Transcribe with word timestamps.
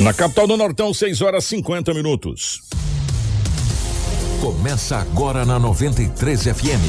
Na 0.00 0.12
capital 0.12 0.46
do 0.46 0.56
Nortão, 0.56 0.92
6 0.92 1.20
horas 1.20 1.44
50 1.44 1.94
minutos. 1.94 2.62
Começa 4.40 4.96
agora 4.96 5.44
na 5.44 5.58
93 5.58 6.42
FM. 6.42 6.82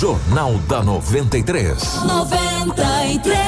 Jornal 0.00 0.54
da 0.68 0.82
93. 0.82 2.02
93. 2.04 3.38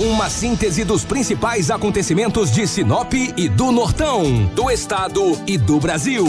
Uma 0.00 0.28
síntese 0.30 0.84
dos 0.84 1.04
principais 1.04 1.70
acontecimentos 1.70 2.50
de 2.50 2.66
Sinop 2.66 3.12
e 3.14 3.48
do 3.48 3.70
Nortão, 3.70 4.46
do 4.54 4.70
estado 4.70 5.38
e 5.46 5.56
do 5.58 5.78
Brasil. 5.78 6.24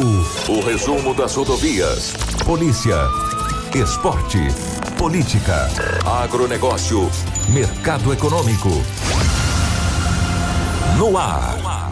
O 0.48 0.62
resumo 0.62 1.14
das 1.14 1.36
rodovias. 1.36 2.14
Polícia. 2.46 2.98
Esporte. 3.76 4.40
Política. 5.00 5.70
Agronegócio. 6.06 7.10
Mercado 7.54 8.12
econômico. 8.12 8.70
No 10.98 11.18
ar. 11.18 11.89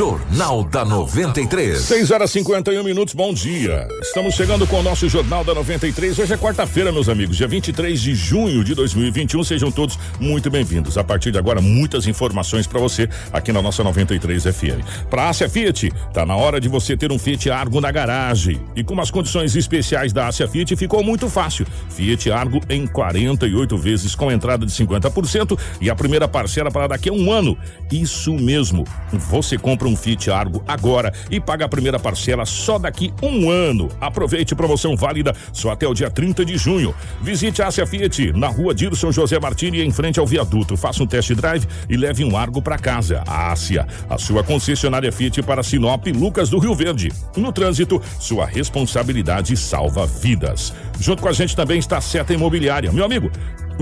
Jornal 0.00 0.64
da 0.64 0.82
93. 0.82 1.78
6 1.78 2.10
horas 2.10 2.30
51 2.30 2.82
minutos, 2.82 3.12
bom 3.12 3.34
dia. 3.34 3.86
Estamos 4.00 4.34
chegando 4.34 4.66
com 4.66 4.80
o 4.80 4.82
nosso 4.82 5.06
Jornal 5.10 5.44
da 5.44 5.52
93. 5.52 6.18
Hoje 6.18 6.32
é 6.32 6.38
quarta-feira, 6.38 6.90
meus 6.90 7.06
amigos, 7.10 7.36
dia 7.36 7.46
23 7.46 8.00
de 8.00 8.14
junho 8.14 8.64
de 8.64 8.74
2021. 8.74 9.44
Sejam 9.44 9.70
todos 9.70 9.98
muito 10.18 10.50
bem-vindos. 10.50 10.96
A 10.96 11.04
partir 11.04 11.30
de 11.30 11.36
agora, 11.36 11.60
muitas 11.60 12.06
informações 12.06 12.66
para 12.66 12.80
você 12.80 13.10
aqui 13.30 13.52
na 13.52 13.60
nossa 13.60 13.84
93 13.84 14.44
FM. 14.44 14.80
Para 15.10 15.24
a 15.24 15.28
Ásia 15.28 15.50
Fiat, 15.50 15.92
tá 16.14 16.24
na 16.24 16.34
hora 16.34 16.58
de 16.58 16.66
você 16.70 16.96
ter 16.96 17.12
um 17.12 17.18
Fiat 17.18 17.50
Argo 17.50 17.78
na 17.78 17.90
garagem. 17.90 18.58
E 18.74 18.82
com 18.82 18.98
as 19.02 19.10
condições 19.10 19.54
especiais 19.54 20.14
da 20.14 20.28
Ásia 20.28 20.48
Fiat, 20.48 20.76
ficou 20.76 21.04
muito 21.04 21.28
fácil. 21.28 21.66
Fiat 21.90 22.30
Argo 22.30 22.58
em 22.70 22.86
48 22.86 23.76
vezes 23.76 24.14
com 24.14 24.32
entrada 24.32 24.64
de 24.64 24.72
50% 24.72 25.58
e 25.78 25.90
a 25.90 25.94
primeira 25.94 26.26
parcela 26.26 26.70
para 26.70 26.86
daqui 26.86 27.10
a 27.10 27.12
um 27.12 27.30
ano. 27.30 27.54
Isso 27.92 28.32
mesmo. 28.32 28.86
Você 29.12 29.58
compra 29.58 29.89
um 29.89 29.89
Fiat 29.96 30.30
Argo 30.30 30.62
agora 30.66 31.12
e 31.30 31.40
paga 31.40 31.64
a 31.64 31.68
primeira 31.68 31.98
parcela 31.98 32.44
só 32.44 32.78
daqui 32.78 33.12
um 33.22 33.50
ano. 33.50 33.88
Aproveite 34.00 34.54
promoção 34.54 34.96
válida 34.96 35.34
só 35.52 35.70
até 35.70 35.86
o 35.86 35.94
dia 35.94 36.10
30 36.10 36.44
de 36.44 36.56
junho. 36.56 36.94
Visite 37.20 37.62
a 37.62 37.68
Ásia 37.68 37.86
Fiat 37.86 38.32
na 38.32 38.48
rua 38.48 38.74
Dirson 38.74 39.12
José 39.12 39.38
Martini 39.38 39.82
em 39.82 39.90
frente 39.90 40.20
ao 40.20 40.26
viaduto. 40.26 40.76
Faça 40.76 41.02
um 41.02 41.06
test 41.06 41.32
drive 41.34 41.66
e 41.88 41.96
leve 41.96 42.24
um 42.24 42.36
Argo 42.36 42.62
para 42.62 42.78
casa. 42.78 43.22
A 43.26 43.52
Ásia, 43.52 43.86
a 44.08 44.18
sua 44.18 44.42
concessionária 44.42 45.12
Fiat 45.12 45.42
para 45.42 45.62
Sinop 45.62 46.06
Lucas 46.08 46.48
do 46.48 46.58
Rio 46.58 46.74
Verde. 46.74 47.12
No 47.36 47.52
trânsito, 47.52 48.00
sua 48.18 48.46
responsabilidade 48.46 49.56
salva 49.56 50.06
vidas. 50.06 50.72
Junto 50.98 51.22
com 51.22 51.28
a 51.28 51.32
gente 51.32 51.56
também 51.56 51.78
está 51.78 51.98
a 51.98 52.00
Seta 52.00 52.34
Imobiliária. 52.34 52.92
Meu 52.92 53.04
amigo, 53.04 53.30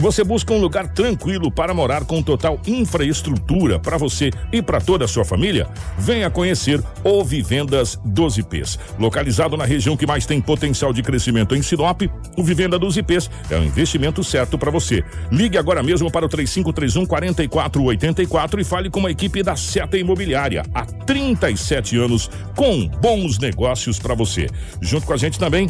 você 0.00 0.22
busca 0.22 0.52
um 0.52 0.60
lugar 0.60 0.88
tranquilo 0.88 1.50
para 1.50 1.74
morar 1.74 2.04
com 2.04 2.22
total 2.22 2.60
infraestrutura 2.66 3.78
para 3.78 3.96
você 3.96 4.30
e 4.52 4.62
para 4.62 4.80
toda 4.80 5.04
a 5.04 5.08
sua 5.08 5.24
família? 5.24 5.66
Venha 5.98 6.30
conhecer 6.30 6.82
o 7.02 7.24
Vivendas 7.24 7.98
12 8.04 8.42
Ps. 8.44 8.78
Localizado 8.98 9.56
na 9.56 9.64
região 9.64 9.96
que 9.96 10.06
mais 10.06 10.26
tem 10.26 10.41
potencial 10.41 10.92
de 10.92 11.02
crescimento 11.02 11.54
em 11.54 11.62
Sinop, 11.62 12.02
o 12.36 12.42
Vivenda 12.42 12.78
12 12.78 13.02
Ps 13.02 13.30
é 13.50 13.58
o 13.58 13.64
investimento 13.64 14.22
certo 14.22 14.58
para 14.58 14.70
você. 14.70 15.02
Ligue 15.30 15.58
agora 15.58 15.82
mesmo 15.82 16.10
para 16.10 16.26
o 16.26 16.28
3531 16.28 17.06
4484 17.06 18.60
e 18.60 18.64
fale 18.64 18.91
com 18.91 19.06
a 19.06 19.10
equipe 19.10 19.42
da 19.42 19.56
Seta 19.56 19.96
Imobiliária. 19.96 20.64
Há 20.74 20.84
37 20.84 21.96
anos 21.96 22.30
com 22.54 22.86
bons 22.86 23.38
negócios 23.38 23.98
para 23.98 24.14
você. 24.14 24.46
Junto 24.80 25.06
com 25.06 25.12
a 25.12 25.16
gente 25.16 25.38
também 25.38 25.69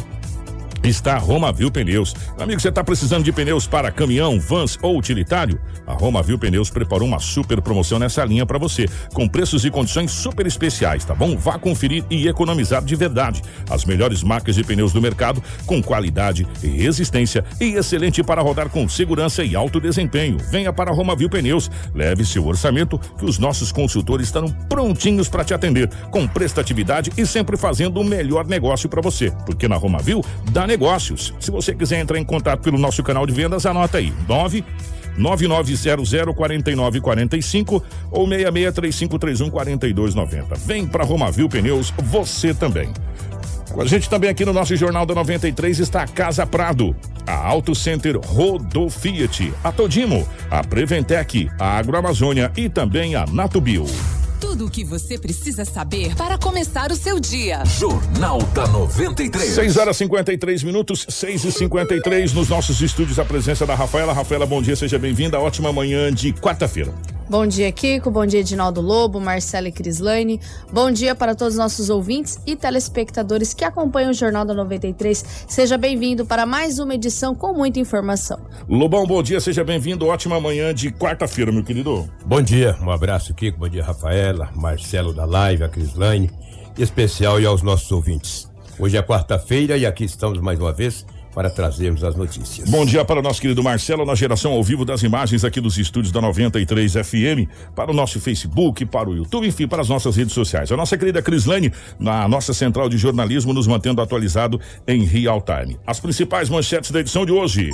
está 0.89 1.15
a 1.15 1.17
Romavil 1.17 1.71
Pneus. 1.71 2.13
Amigo, 2.37 2.59
você 2.59 2.69
está 2.69 2.83
precisando 2.83 3.23
de 3.23 3.31
pneus 3.31 3.67
para 3.67 3.91
caminhão, 3.91 4.39
vans 4.39 4.77
ou 4.81 4.97
utilitário? 4.97 5.59
A 5.85 5.93
Romavil 5.93 6.37
Pneus 6.37 6.69
preparou 6.69 7.07
uma 7.07 7.19
super 7.19 7.61
promoção 7.61 7.99
nessa 7.99 8.23
linha 8.25 8.45
para 8.45 8.57
você, 8.57 8.87
com 9.13 9.27
preços 9.27 9.65
e 9.65 9.71
condições 9.71 10.11
super 10.11 10.45
especiais, 10.45 11.05
tá 11.05 11.15
bom? 11.15 11.37
Vá 11.37 11.57
conferir 11.57 12.03
e 12.09 12.27
economizar 12.27 12.83
de 12.83 12.95
verdade. 12.95 13.41
As 13.69 13.85
melhores 13.85 14.23
marcas 14.23 14.55
de 14.55 14.63
pneus 14.63 14.91
do 14.91 15.01
mercado, 15.01 15.41
com 15.65 15.81
qualidade 15.81 16.47
e 16.63 16.67
resistência 16.67 17.43
e 17.59 17.75
excelente 17.75 18.23
para 18.23 18.41
rodar 18.41 18.69
com 18.69 18.87
segurança 18.87 19.43
e 19.43 19.55
alto 19.55 19.79
desempenho. 19.79 20.37
Venha 20.51 20.73
para 20.73 20.91
a 20.91 20.93
Romavil 20.93 21.29
Pneus, 21.29 21.69
leve 21.93 22.25
seu 22.25 22.45
orçamento 22.45 22.99
que 23.17 23.25
os 23.25 23.37
nossos 23.37 23.71
consultores 23.71 24.27
estão 24.27 24.49
prontinhos 24.67 25.29
para 25.29 25.43
te 25.43 25.53
atender, 25.53 25.89
com 26.11 26.27
prestatividade 26.27 27.11
e 27.17 27.25
sempre 27.25 27.57
fazendo 27.57 27.99
o 27.99 28.03
melhor 28.03 28.47
negócio 28.47 28.89
para 28.89 29.01
você, 29.01 29.31
porque 29.45 29.67
na 29.67 29.75
Romavil 29.75 30.23
dá 30.51 30.65
negócios. 30.79 31.33
Se 31.41 31.51
você 31.51 31.75
quiser 31.75 31.99
entrar 31.99 32.17
em 32.17 32.23
contato 32.23 32.61
pelo 32.61 32.77
nosso 32.77 33.03
canal 33.03 33.27
de 33.27 33.33
vendas, 33.33 33.65
anota 33.65 33.97
aí: 33.97 34.13
9 34.27 34.63
99004945 35.19 37.83
ou 38.09 38.25
6635314290. 38.25 40.57
Vem 40.59 40.87
para 40.87 41.03
Romavil 41.03 41.49
Pneus, 41.49 41.93
você 41.97 42.53
também. 42.53 42.89
Com 43.69 43.81
a 43.81 43.85
gente 43.85 44.09
também 44.09 44.29
aqui 44.29 44.45
no 44.45 44.53
nosso 44.53 44.73
Jornal 44.77 45.05
da 45.05 45.13
93 45.13 45.79
está 45.79 46.03
a 46.03 46.07
Casa 46.07 46.47
Prado, 46.47 46.95
a 47.27 47.35
Auto 47.35 47.75
Center 47.75 48.17
Rodo 48.17 48.89
Fiat, 48.89 49.51
a 49.61 49.73
Todimo, 49.73 50.25
a 50.49 50.63
Preventec, 50.63 51.49
a 51.59 51.77
Agroamazônia 51.77 52.49
e 52.55 52.69
também 52.69 53.15
a 53.15 53.25
Natubio. 53.27 53.85
Tudo 54.49 54.65
o 54.65 54.69
que 54.69 54.83
você 54.83 55.15
precisa 55.15 55.63
saber 55.63 56.15
para 56.15 56.35
começar 56.35 56.91
o 56.91 56.95
seu 56.95 57.19
dia. 57.19 57.63
Jornal 57.65 58.41
da 58.51 58.65
93. 58.67 59.53
6 59.53 59.77
horas 59.77 59.95
53 59.97 60.63
minutos, 60.63 61.05
6 61.07 61.45
e 61.45 61.51
53 61.51 62.33
nos 62.33 62.49
nossos 62.49 62.81
estúdios. 62.81 63.19
A 63.19 63.25
presença 63.25 63.63
da 63.63 63.75
Rafaela. 63.75 64.11
Rafaela, 64.11 64.47
bom 64.47 64.59
dia, 64.59 64.75
seja 64.75 64.97
bem-vinda. 64.97 65.39
Ótima 65.39 65.71
manhã 65.71 66.11
de 66.11 66.33
quarta-feira. 66.33 66.91
Bom 67.29 67.45
dia, 67.45 67.71
Kiko. 67.71 68.09
Bom 68.09 68.25
dia, 68.25 68.39
Edinaldo 68.39 68.81
Lobo, 68.81 69.19
Marcela 69.19 69.67
e 69.67 69.71
Crislane. 69.71 70.41
Bom 70.73 70.89
dia 70.89 71.13
para 71.13 71.35
todos 71.35 71.53
os 71.53 71.59
nossos 71.59 71.87
ouvintes 71.91 72.39
e 72.43 72.55
telespectadores 72.55 73.53
que 73.53 73.63
acompanham 73.63 74.09
o 74.09 74.13
Jornal 74.15 74.43
da 74.43 74.55
93. 74.55 75.45
Seja 75.47 75.77
bem-vindo 75.77 76.25
para 76.25 76.47
mais 76.47 76.79
uma 76.79 76.95
edição 76.95 77.35
com 77.35 77.53
muita 77.53 77.79
informação. 77.79 78.39
Lobão, 78.67 79.05
bom 79.05 79.21
dia, 79.21 79.39
seja 79.39 79.63
bem-vindo. 79.63 80.07
Ótima 80.07 80.39
manhã 80.39 80.73
de 80.73 80.89
quarta-feira, 80.91 81.51
meu 81.51 81.63
querido. 81.63 82.09
Bom 82.25 82.41
dia, 82.41 82.75
um 82.81 82.89
abraço, 82.89 83.31
Kiko. 83.35 83.59
Bom 83.59 83.69
dia, 83.69 83.83
Rafaela, 83.83 84.38
Marcelo 84.55 85.13
da 85.13 85.25
Live, 85.25 85.63
a 85.63 85.69
Crislane, 85.69 86.29
em 86.77 86.81
especial 86.81 87.39
e 87.39 87.45
aos 87.45 87.61
nossos 87.61 87.91
ouvintes. 87.91 88.49
Hoje 88.79 88.97
é 88.97 89.01
quarta-feira 89.01 89.77
e 89.77 89.85
aqui 89.85 90.05
estamos 90.05 90.39
mais 90.39 90.59
uma 90.59 90.71
vez 90.71 91.05
para 91.33 91.49
trazermos 91.49 92.03
as 92.03 92.15
notícias. 92.15 92.69
Bom 92.69 92.85
dia 92.85 93.05
para 93.05 93.19
o 93.19 93.23
nosso 93.23 93.41
querido 93.41 93.63
Marcelo, 93.63 94.05
na 94.05 94.15
geração 94.15 94.53
ao 94.53 94.63
vivo 94.63 94.83
das 94.83 95.03
imagens 95.03 95.43
aqui 95.43 95.61
dos 95.61 95.77
estúdios 95.77 96.11
da 96.11 96.21
93 96.21 96.93
FM, 96.93 97.47
para 97.75 97.91
o 97.91 97.93
nosso 97.93 98.19
Facebook, 98.19 98.85
para 98.85 99.09
o 99.09 99.15
YouTube, 99.15 99.47
enfim, 99.47 99.67
para 99.67 99.81
as 99.81 99.89
nossas 99.89 100.15
redes 100.15 100.33
sociais. 100.33 100.71
A 100.71 100.77
nossa 100.77 100.97
querida 100.97 101.21
Crislane, 101.21 101.71
na 101.99 102.27
nossa 102.27 102.53
central 102.53 102.89
de 102.89 102.97
jornalismo, 102.97 103.53
nos 103.53 103.67
mantendo 103.67 104.01
atualizado 104.01 104.59
em 104.87 105.03
real 105.03 105.41
time. 105.41 105.77
As 105.85 105.99
principais 105.99 106.49
manchetes 106.49 106.91
da 106.91 106.99
edição 106.99 107.25
de 107.25 107.31
hoje. 107.31 107.69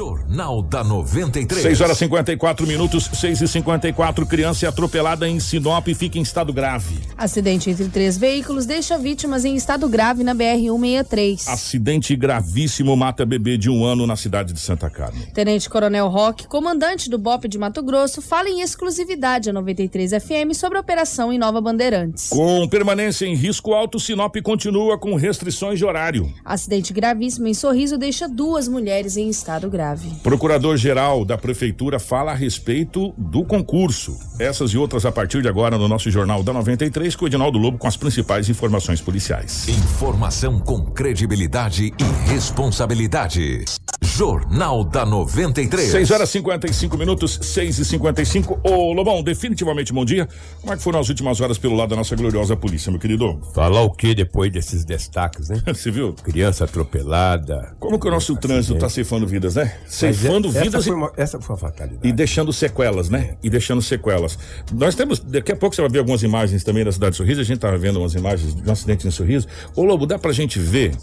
Jornal 0.00 0.62
da 0.62 0.82
93. 0.82 1.60
6 1.60 1.80
horas 1.82 1.98
54 1.98 2.66
minutos, 2.66 3.10
6 3.12 3.42
e 3.42 3.46
54 3.46 4.24
Criança 4.24 4.64
é 4.64 4.68
atropelada 4.70 5.28
em 5.28 5.38
Sinop 5.38 5.86
e 5.88 5.94
fica 5.94 6.18
em 6.18 6.22
estado 6.22 6.54
grave. 6.54 6.96
Acidente 7.18 7.68
entre 7.68 7.86
três 7.88 8.16
veículos 8.16 8.64
deixa 8.64 8.96
vítimas 8.96 9.44
em 9.44 9.54
estado 9.54 9.86
grave 9.90 10.24
na 10.24 10.34
BR-163. 10.34 11.46
Acidente 11.48 12.16
gravíssimo 12.16 12.96
mata 12.96 13.26
bebê 13.26 13.58
de 13.58 13.68
um 13.68 13.84
ano 13.84 14.06
na 14.06 14.16
cidade 14.16 14.54
de 14.54 14.60
Santa 14.60 14.88
Carmen. 14.88 15.26
Tenente 15.34 15.68
Coronel 15.68 16.08
Roque, 16.08 16.46
comandante 16.46 17.10
do 17.10 17.18
BOP 17.18 17.46
de 17.46 17.58
Mato 17.58 17.82
Grosso, 17.82 18.22
fala 18.22 18.48
em 18.48 18.62
exclusividade 18.62 19.50
a 19.50 19.52
93 19.52 20.12
FM 20.12 20.54
sobre 20.54 20.78
a 20.78 20.80
operação 20.80 21.30
em 21.30 21.38
Nova 21.38 21.60
Bandeirantes. 21.60 22.30
Com 22.30 22.66
permanência 22.68 23.26
em 23.26 23.34
risco 23.34 23.74
alto, 23.74 24.00
Sinop 24.00 24.34
continua 24.42 24.96
com 24.96 25.14
restrições 25.14 25.78
de 25.78 25.84
horário. 25.84 26.32
Acidente 26.42 26.90
gravíssimo 26.90 27.48
em 27.48 27.52
Sorriso 27.52 27.98
deixa 27.98 28.26
duas 28.26 28.66
mulheres 28.66 29.18
em 29.18 29.28
estado 29.28 29.68
grave. 29.68 29.89
Procurador-Geral 30.22 31.24
da 31.24 31.38
Prefeitura 31.38 31.98
fala 31.98 32.32
a 32.32 32.34
respeito 32.34 33.14
do 33.16 33.44
concurso. 33.44 34.18
Essas 34.38 34.70
e 34.72 34.78
outras 34.78 35.04
a 35.04 35.12
partir 35.12 35.42
de 35.42 35.48
agora 35.48 35.76
no 35.78 35.88
nosso 35.88 36.10
Jornal 36.10 36.42
da 36.42 36.52
93 36.52 37.16
com 37.16 37.24
o 37.24 37.28
Edinaldo 37.28 37.58
Lobo 37.58 37.78
com 37.78 37.86
as 37.86 37.96
principais 37.96 38.48
informações 38.48 39.00
policiais. 39.00 39.68
Informação 39.68 40.58
com 40.58 40.84
credibilidade 40.84 41.92
e 41.98 42.30
responsabilidade. 42.30 43.64
Jornal 44.02 44.82
da 44.82 45.04
93. 45.04 45.90
6 45.90 46.10
horas 46.10 46.30
55 46.30 46.96
minutos, 46.96 47.38
6 47.42 47.78
e 47.78 47.84
55 47.84 48.60
Ô 48.64 48.92
Lobão, 48.92 49.22
definitivamente 49.22 49.92
bom 49.92 50.04
dia. 50.04 50.28
Como 50.60 50.72
é 50.72 50.76
que 50.76 50.82
foram 50.82 51.00
as 51.00 51.08
últimas 51.08 51.40
horas 51.40 51.58
pelo 51.58 51.76
lado 51.76 51.90
da 51.90 51.96
nossa 51.96 52.16
gloriosa 52.16 52.56
polícia, 52.56 52.90
meu 52.90 53.00
querido? 53.00 53.40
Falar 53.54 53.82
o 53.82 53.90
que 53.90 54.14
depois 54.14 54.50
desses 54.52 54.84
destaques, 54.84 55.48
né? 55.48 55.62
Você 55.68 55.90
viu? 55.90 56.12
Criança 56.12 56.64
atropelada. 56.64 57.74
Como 57.78 57.98
que 57.98 58.08
o 58.08 58.10
nosso 58.10 58.36
trânsito 58.36 58.78
tá 58.78 58.88
ceifando 58.88 59.26
vidas, 59.26 59.54
né? 59.54 59.79
Ceifando 59.86 60.48
Mas 60.48 60.56
é- 60.56 60.62
vidas 60.62 60.84
e- 60.84 60.88
foi, 60.88 60.96
uma, 60.96 61.12
essa 61.16 61.40
foi 61.40 61.54
uma 61.54 61.58
fatalidade. 61.60 62.06
e 62.06 62.12
deixando 62.12 62.52
sequelas, 62.52 63.08
né? 63.08 63.36
E 63.42 63.50
deixando 63.50 63.82
sequelas. 63.82 64.38
Nós 64.72 64.94
temos, 64.94 65.18
daqui 65.18 65.52
a 65.52 65.56
pouco 65.56 65.74
você 65.74 65.82
vai 65.82 65.90
ver 65.90 65.98
algumas 65.98 66.22
imagens 66.22 66.62
também 66.62 66.84
da 66.84 66.92
cidade 66.92 67.12
de 67.12 67.16
Sorriso, 67.16 67.40
a 67.40 67.44
gente 67.44 67.58
tava 67.58 67.76
vendo 67.76 67.98
umas 67.98 68.14
imagens 68.14 68.54
de 68.54 68.68
um 68.68 68.72
acidente 68.72 69.06
em 69.06 69.10
Sorriso. 69.10 69.46
Ô 69.74 69.82
Lobo, 69.82 70.06
dá 70.06 70.18
pra 70.18 70.32
gente 70.32 70.58
ver, 70.58 70.94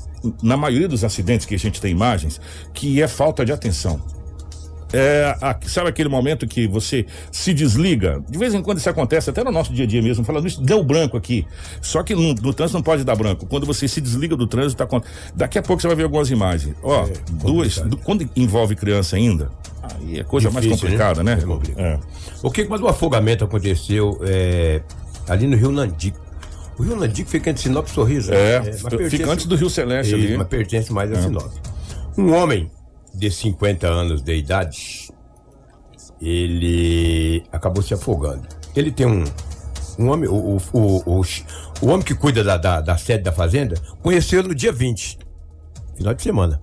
na 0.42 0.56
maioria 0.56 0.88
dos 0.88 1.04
acidentes 1.04 1.46
que 1.46 1.56
a 1.56 1.60
gente 1.60 1.82
tem 1.82 1.92
imagens, 1.92 2.40
que 2.74 3.02
é 3.02 3.08
falta 3.08 3.44
de 3.46 3.52
atenção. 3.52 4.02
É, 4.94 5.36
a- 5.42 5.58
sabe 5.68 5.90
aquele 5.90 6.08
momento 6.10 6.48
que 6.48 6.68
você 6.68 7.06
se 7.32 7.54
desliga? 7.54 8.24
De 8.30 8.38
vez 8.38 8.54
em 8.54 8.62
quando 8.62 8.78
isso 8.78 8.90
acontece, 8.90 9.30
até 9.30 9.44
no 9.44 9.52
nosso 9.52 9.74
dia 9.74 9.84
a 9.84 9.88
dia 9.88 10.02
mesmo, 10.02 10.24
falando 10.24 10.48
isso, 10.48 10.62
deu 10.62 10.84
branco 10.84 11.18
aqui. 11.18 11.46
Só 11.82 12.02
que 12.04 12.16
no, 12.16 12.34
no 12.34 12.54
trânsito 12.54 12.78
não 12.78 12.84
pode 12.84 13.04
dar 13.04 13.16
branco. 13.16 13.46
Quando 13.46 13.66
você 13.66 13.88
se 13.88 14.00
desliga 14.00 14.36
do 14.36 14.48
trânsito, 14.48 14.86
tá, 14.86 15.02
daqui 15.36 15.58
a 15.60 15.62
pouco 15.62 15.82
você 15.82 15.88
vai 15.88 15.96
ver 15.98 16.04
algumas 16.04 16.30
imagens. 16.32 16.76
Ó, 16.82 17.06
duas, 17.32 17.76
complicado. 17.76 17.90
du- 17.90 17.98
quando 17.98 18.30
envolve 18.36 18.76
criança 18.76 19.16
ainda, 19.18 19.50
aí 19.84 20.20
é 20.20 20.24
coisa 20.24 20.50
mais 20.50 20.64
Difícil, 20.66 20.86
complicada, 20.88 21.24
né? 21.24 21.34
É 21.42 21.46
complicado. 21.46 21.84
É. 21.86 22.00
O 22.42 22.50
que 22.50 22.64
quando 22.66 22.84
o 22.84 22.88
afogamento 22.88 23.44
aconteceu 23.44 24.20
é, 24.24 24.82
ali 25.28 25.48
no 25.48 25.58
Rio 25.58 25.72
Nandico. 25.72 26.26
O 26.80 26.84
Rio 26.84 26.96
Nandico 26.96 27.30
fica 27.30 27.50
entre 27.50 27.62
Sinop 27.64 27.88
e 27.88 27.90
Sorriso. 27.92 28.30
né? 28.32 28.38
É, 28.38 28.60
mas 28.84 29.10
fica 29.12 29.30
antes 29.30 29.48
do 29.48 29.56
Rio 29.56 29.70
Celeste 29.70 30.14
ali. 30.14 30.34
É. 30.34 30.38
Mas 30.38 30.48
pertence 30.48 30.94
mais 30.94 31.12
a 31.12 31.22
Sinop. 31.22 31.52
Um 32.18 32.32
homem 32.34 32.70
de 33.18 33.32
50 33.32 33.88
anos 33.88 34.22
de 34.22 34.36
idade, 34.36 35.10
ele 36.22 37.44
acabou 37.52 37.82
se 37.82 37.94
afogando. 37.94 38.48
Ele 38.76 38.92
tem 38.92 39.08
um. 39.08 39.24
Um 40.00 40.12
homem, 40.12 40.30
o, 40.30 40.58
o, 40.58 40.62
o, 40.74 41.22
o, 41.82 41.88
homem 41.88 42.04
que 42.04 42.14
cuida 42.14 42.44
da, 42.44 42.56
da, 42.56 42.82
da 42.82 42.96
sede 43.00 43.24
da 43.24 43.32
fazenda, 43.32 43.74
conheceu 44.04 44.44
no 44.44 44.54
dia 44.54 44.72
20, 44.72 45.18
final 45.96 46.14
de 46.14 46.22
semana. 46.22 46.62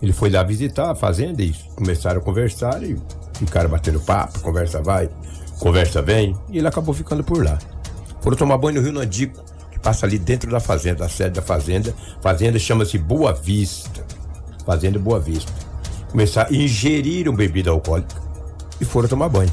Ele 0.00 0.12
foi 0.12 0.30
lá 0.30 0.44
visitar 0.44 0.92
a 0.92 0.94
fazenda 0.94 1.42
e 1.42 1.52
começaram 1.74 2.20
a 2.20 2.22
conversar 2.22 2.80
e 2.84 2.96
ficaram 3.34 3.68
batendo 3.68 3.98
papo, 3.98 4.38
conversa 4.38 4.80
vai, 4.80 5.10
conversa 5.58 6.00
vem, 6.00 6.36
e 6.48 6.58
ele 6.58 6.68
acabou 6.68 6.94
ficando 6.94 7.24
por 7.24 7.44
lá. 7.44 7.58
Foram 8.20 8.36
tomar 8.36 8.56
banho 8.56 8.76
no 8.76 8.82
Rio 8.82 8.92
Nandico, 8.92 9.44
que 9.72 9.80
passa 9.80 10.06
ali 10.06 10.16
dentro 10.16 10.48
da 10.48 10.60
fazenda, 10.60 11.04
a 11.04 11.08
sede 11.08 11.30
da 11.30 11.42
fazenda. 11.42 11.92
Fazenda 12.20 12.56
chama-se 12.56 12.98
Boa 12.98 13.32
Vista. 13.32 14.06
Fazenda 14.66 14.98
Boa 14.98 15.20
Vista. 15.20 15.52
Começaram, 16.10 16.52
ingeriram 16.52 17.32
bebida 17.32 17.70
alcoólica 17.70 18.16
e 18.80 18.84
foram 18.84 19.08
tomar 19.08 19.28
banho. 19.28 19.52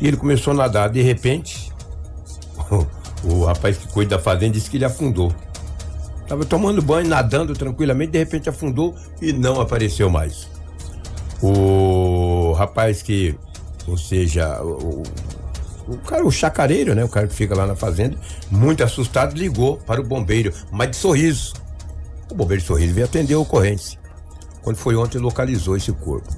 E 0.00 0.06
ele 0.06 0.16
começou 0.16 0.52
a 0.52 0.56
nadar, 0.56 0.90
de 0.90 1.00
repente, 1.00 1.72
o, 3.24 3.44
rapaz 3.44 3.78
que 3.78 3.88
cuida 3.88 4.16
da 4.16 4.22
fazenda 4.22 4.52
disse 4.52 4.70
que 4.70 4.76
ele 4.76 4.84
afundou. 4.84 5.34
Tava 6.28 6.44
tomando 6.44 6.82
banho, 6.82 7.08
nadando 7.08 7.54
tranquilamente, 7.54 8.12
de 8.12 8.18
repente 8.18 8.48
afundou 8.48 8.94
e 9.22 9.32
não 9.32 9.60
apareceu 9.60 10.10
mais. 10.10 10.48
O 11.40 12.52
rapaz 12.52 13.00
que, 13.00 13.34
ou 13.86 13.96
seja, 13.96 14.60
o, 14.62 15.02
o 15.88 15.96
cara, 15.98 16.26
o 16.26 16.30
chacareiro, 16.30 16.94
né? 16.94 17.04
O 17.04 17.08
cara 17.08 17.28
que 17.28 17.34
fica 17.34 17.54
lá 17.54 17.66
na 17.66 17.76
fazenda, 17.76 18.18
muito 18.50 18.82
assustado, 18.82 19.36
ligou 19.36 19.76
para 19.78 20.00
o 20.00 20.04
bombeiro, 20.04 20.52
mas 20.70 20.90
de 20.90 20.96
sorriso. 20.96 21.54
O 22.30 22.34
bombeiro 22.34 22.60
de 22.60 22.66
sorriso 22.66 22.92
veio 22.92 23.06
atender 23.06 23.34
a 23.34 23.38
ocorrência. 23.38 23.98
Quando 24.66 24.78
foi 24.78 24.96
ontem, 24.96 25.18
localizou 25.18 25.76
esse 25.76 25.92
corpo. 25.92 26.28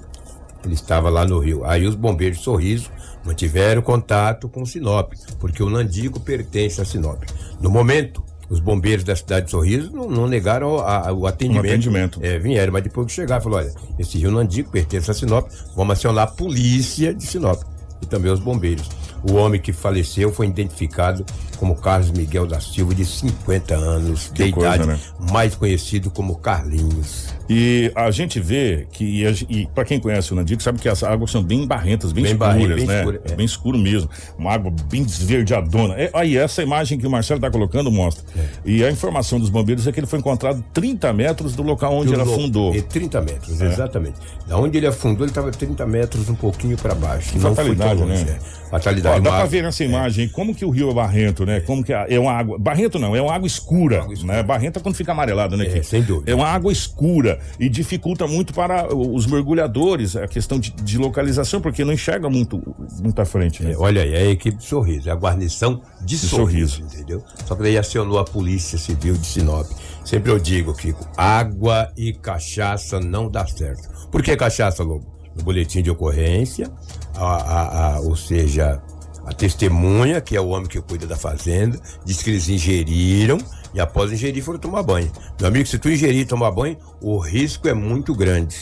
Ele 0.62 0.74
estava 0.74 1.08
lá 1.08 1.24
no 1.24 1.38
Rio. 1.38 1.64
Aí 1.64 1.86
os 1.86 1.94
bombeiros 1.94 2.36
de 2.36 2.44
sorriso 2.44 2.90
mantiveram 3.24 3.80
contato 3.80 4.50
com 4.50 4.60
o 4.60 4.66
Sinop, 4.66 5.14
porque 5.40 5.62
o 5.62 5.70
Nandico 5.70 6.20
pertence 6.20 6.78
a 6.78 6.84
Sinop. 6.84 7.22
No 7.58 7.70
momento, 7.70 8.22
os 8.50 8.60
bombeiros 8.60 9.02
da 9.02 9.16
cidade 9.16 9.46
de 9.46 9.52
Sorriso 9.52 9.90
não, 9.94 10.10
não 10.10 10.26
negaram 10.26 10.78
a- 10.78 11.08
a- 11.08 11.12
o 11.14 11.26
atendimento. 11.26 11.64
Um 11.64 11.68
atendimento. 11.70 12.20
É, 12.22 12.38
vieram, 12.38 12.70
mas 12.70 12.82
depois 12.82 13.06
que 13.06 13.14
chegar, 13.14 13.40
falou: 13.40 13.60
olha, 13.60 13.72
esse 13.98 14.18
Rio 14.18 14.30
Nandico 14.30 14.70
pertence 14.70 15.10
a 15.10 15.14
Sinop, 15.14 15.48
vamos 15.74 15.94
acionar 15.94 16.24
a 16.24 16.30
polícia 16.30 17.14
de 17.14 17.24
Sinop 17.26 17.62
e 18.02 18.06
também 18.06 18.30
os 18.30 18.40
bombeiros. 18.40 18.90
O 19.26 19.36
homem 19.36 19.58
que 19.58 19.72
faleceu 19.72 20.30
foi 20.34 20.46
identificado 20.48 21.24
como 21.56 21.74
Carlos 21.76 22.10
Miguel 22.10 22.46
da 22.46 22.60
Silva, 22.60 22.94
de 22.94 23.06
50 23.06 23.74
anos 23.74 24.28
Que 24.34 24.44
de 24.44 24.52
coisa, 24.52 24.74
idade, 24.76 24.86
né? 24.86 25.00
mais 25.32 25.54
conhecido 25.54 26.10
como 26.10 26.36
Carlinhos. 26.36 27.37
E 27.48 27.90
a 27.94 28.10
gente 28.10 28.38
vê 28.38 28.86
que, 28.92 29.04
e, 29.04 29.46
e 29.48 29.66
para 29.74 29.84
quem 29.84 29.98
conhece 29.98 30.32
o 30.32 30.36
Nandico, 30.36 30.62
sabe 30.62 30.78
que 30.78 30.88
as 30.88 31.02
águas 31.02 31.30
são 31.30 31.42
bem 31.42 31.66
barrentas, 31.66 32.12
bem, 32.12 32.24
Bem 32.24 32.32
escuras, 32.34 32.76
bem 32.76 32.86
né? 32.86 32.98
escura, 32.98 33.20
é. 33.24 33.34
Bem 33.34 33.46
escuro 33.46 33.78
mesmo. 33.78 34.10
Uma 34.38 34.52
água 34.52 34.70
bem 34.90 35.02
esverdeadona. 35.02 35.94
É, 35.94 36.10
aí, 36.12 36.36
essa 36.36 36.62
imagem 36.62 36.98
que 36.98 37.06
o 37.06 37.10
Marcelo 37.10 37.40
tá 37.40 37.50
colocando 37.50 37.90
mostra. 37.90 38.22
É. 38.36 38.44
E 38.66 38.84
a 38.84 38.90
informação 38.90 39.40
dos 39.40 39.48
bombeiros 39.48 39.86
é 39.86 39.92
que 39.92 39.98
ele 40.00 40.06
foi 40.06 40.18
encontrado 40.18 40.62
30 40.74 41.12
metros 41.12 41.54
do 41.56 41.62
local 41.62 41.94
onde 41.94 42.12
ele 42.12 42.22
Do 42.22 42.28
lo- 42.28 42.34
afundou. 42.34 42.74
É 42.74 42.82
30 42.82 43.20
metros, 43.22 43.60
exatamente. 43.60 44.16
Da 44.46 44.58
onde 44.58 44.76
ele 44.76 44.86
afundou, 44.86 45.24
ele 45.24 45.30
estava 45.30 45.50
30 45.50 45.86
metros 45.86 46.28
um 46.28 46.34
pouquinho 46.34 46.76
para 46.76 46.94
baixo. 46.94 47.30
Que 47.32 47.38
Não 47.38 47.54
foi 47.54 47.64
fatalidade, 47.74 47.98
tão 47.98 48.08
longe, 48.08 48.24
né? 48.24 48.38
É. 48.68 48.70
Fatalidade. 48.70 49.18
Ó, 49.18 49.20
dá 49.22 49.34
água- 49.34 49.46
ver 49.46 49.62
nessa 49.62 49.82
imagem 49.84 50.24
aí 50.24 50.30
como 50.30 50.54
que 50.54 50.64
o 50.64 50.70
rio 50.70 50.90
é 50.90 50.94
barrento, 50.94 51.44
né? 51.44 51.60
Como 51.60 51.82
que 51.82 51.92
é, 51.92 52.06
é 52.14 52.20
uma 52.20 52.32
água. 52.32 52.58
Barrento 52.58 52.98
não, 52.98 53.16
é 53.16 53.20
uma 53.22 53.34
água 53.34 53.46
escura. 53.46 54.02
Água 54.02 54.14
escura. 54.14 54.32
Né? 54.34 54.42
Barrenta 54.42 54.80
quando 54.80 54.94
fica 54.94 55.12
amarelada, 55.12 55.56
né? 55.56 55.66
É, 55.66 55.82
sem 55.82 56.02
dúvida. 56.02 56.30
É 56.30 56.34
uma 56.34 56.46
água 56.48 56.70
escura 56.72 57.38
e 57.58 57.68
dificulta 57.68 58.26
muito 58.26 58.52
para 58.54 58.94
os 58.94 59.26
mergulhadores 59.26 60.16
a 60.16 60.28
questão 60.28 60.58
de, 60.60 60.70
de 60.70 60.98
localização, 60.98 61.60
porque 61.60 61.84
não 61.84 61.92
enxerga 61.92 62.28
muito, 62.28 62.62
muito 63.02 63.20
à 63.20 63.24
frente, 63.24 63.62
né? 63.62 63.72
É, 63.72 63.76
olha 63.76 64.02
aí, 64.02 64.14
é 64.14 64.18
a 64.18 64.30
equipe 64.30 64.58
de 64.58 64.64
Sorriso, 64.64 65.08
é 65.08 65.12
a 65.12 65.16
guarnição 65.16 65.80
de, 66.04 66.16
sorriso, 66.18 66.76
Sorriso. 66.76 66.94
entendeu? 66.96 67.22
Só 67.46 67.54
que 67.54 67.62
daí 67.62 67.76
acionou 67.78 68.18
a 68.18 68.24
Polícia 68.24 68.78
Civil 68.78 69.14
de 69.16 69.26
Sinop. 69.26 69.66
Sempre 70.04 70.30
eu 70.32 70.38
digo, 70.38 70.74
Kiko, 70.74 71.06
água 71.16 71.90
e 71.96 72.12
cachaça 72.12 72.98
não 73.00 73.30
dá 73.30 73.46
certo. 73.46 73.88
Por 74.10 74.22
que 74.22 74.36
cachaça, 74.36 74.82
Lobo? 74.82 75.17
No 75.38 75.44
boletim 75.44 75.82
de 75.82 75.90
ocorrência, 75.90 76.70
a, 77.14 77.24
a- 77.24 77.94
a- 77.96 78.00
ou 78.00 78.16
seja, 78.16 78.82
a 79.24 79.32
testemunha, 79.32 80.20
que 80.20 80.36
é 80.36 80.40
o 80.40 80.48
homem 80.48 80.68
que 80.68 80.80
cuida 80.80 81.06
da 81.06 81.16
fazenda, 81.16 81.78
diz 82.04 82.22
que 82.22 82.30
eles 82.30 82.48
ingeriram 82.48 83.38
e 83.72 83.80
após 83.80 84.12
ingerir 84.12 84.42
foram 84.42 84.58
tomar 84.58 84.82
banho. 84.82 85.10
Meu 85.38 85.48
amigo, 85.48 85.66
se 85.68 85.78
tu 85.78 85.88
ingerir 85.88 86.20
e 86.22 86.24
tomar 86.24 86.50
banho, 86.50 86.76
o 87.00 87.18
risco 87.18 87.68
é 87.68 87.74
muito 87.74 88.14
grande. 88.14 88.56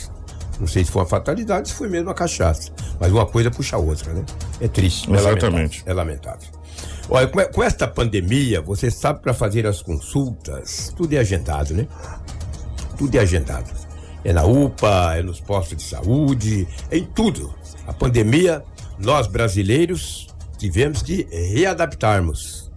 Não 0.59 0.67
sei 0.67 0.83
se 0.83 0.91
foi 0.91 1.01
uma 1.03 1.07
fatalidade, 1.07 1.69
se 1.69 1.75
foi 1.75 1.87
mesmo 1.87 2.09
a 2.09 2.13
cachaça. 2.13 2.71
Mas 2.99 3.11
uma 3.11 3.25
coisa 3.25 3.49
puxa 3.51 3.75
a 3.75 3.79
outra, 3.79 4.11
né? 4.13 4.23
É 4.59 4.67
triste. 4.67 5.09
é 5.11 5.15
Exatamente. 5.15 5.83
lamentável, 5.83 5.83
É 5.85 5.93
lamentável. 5.93 6.47
Olha, 7.09 7.27
com, 7.27 7.39
com 7.53 7.63
esta 7.63 7.87
pandemia, 7.87 8.59
você 8.61 8.91
sabe 8.91 9.21
para 9.21 9.33
fazer 9.33 9.65
as 9.65 9.81
consultas, 9.81 10.91
tudo 10.95 11.13
é 11.13 11.19
agendado, 11.19 11.73
né? 11.73 11.87
Tudo 12.97 13.15
é 13.15 13.19
agendado. 13.19 13.71
É 14.23 14.33
na 14.33 14.45
UPA, 14.45 15.15
é 15.17 15.21
nos 15.21 15.39
postos 15.39 15.77
de 15.77 15.83
saúde, 15.83 16.67
é 16.91 16.97
em 16.97 17.05
tudo. 17.05 17.53
A 17.85 17.93
pandemia, 17.93 18.63
nós 18.99 19.27
brasileiros 19.27 20.27
tivemos 20.57 21.01
que 21.01 21.27
readaptarmos. 21.31 22.71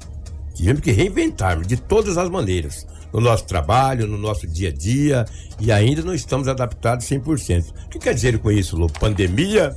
Tivemos 0.54 0.82
que 0.82 0.92
reinventarmos 0.92 1.66
de 1.66 1.76
todas 1.76 2.18
as 2.18 2.28
maneiras. 2.28 2.86
No 3.12 3.20
nosso 3.20 3.44
trabalho, 3.44 4.06
no 4.06 4.18
nosso 4.18 4.46
dia 4.46 4.68
a 4.68 4.72
dia, 4.72 5.24
e 5.58 5.72
ainda 5.72 6.02
não 6.02 6.14
estamos 6.14 6.46
adaptados 6.46 7.06
100%. 7.06 7.70
O 7.86 7.88
que 7.88 7.98
quer 7.98 8.14
dizer 8.14 8.38
com 8.38 8.52
isso, 8.52 8.76
Lu? 8.76 8.86
Pandemia, 8.86 9.74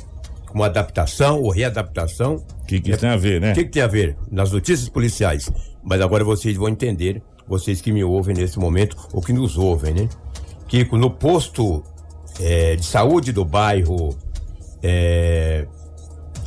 com 0.53 0.63
adaptação 0.63 1.41
ou 1.41 1.49
readaptação. 1.49 2.35
O 2.61 2.65
que, 2.65 2.79
que 2.79 2.91
isso 2.91 2.99
tem 2.99 3.09
a 3.09 3.17
ver, 3.17 3.41
né? 3.41 3.51
O 3.51 3.55
que, 3.55 3.63
que 3.63 3.71
tem 3.71 3.81
a 3.81 3.87
ver? 3.87 4.15
Nas 4.31 4.51
notícias 4.51 4.87
policiais. 4.87 5.51
Mas 5.83 5.99
agora 5.99 6.23
vocês 6.23 6.55
vão 6.55 6.69
entender, 6.69 7.23
vocês 7.47 7.81
que 7.81 7.91
me 7.91 8.03
ouvem 8.03 8.35
nesse 8.35 8.59
momento, 8.59 8.95
ou 9.11 9.21
que 9.21 9.33
nos 9.33 9.57
ouvem, 9.57 9.93
né? 9.93 10.09
Kiko, 10.73 10.97
no 10.97 11.11
posto 11.11 11.83
eh, 12.39 12.75
de 12.75 12.83
saúde 12.83 13.31
do 13.31 13.45
bairro 13.45 14.17
eh, 14.81 15.67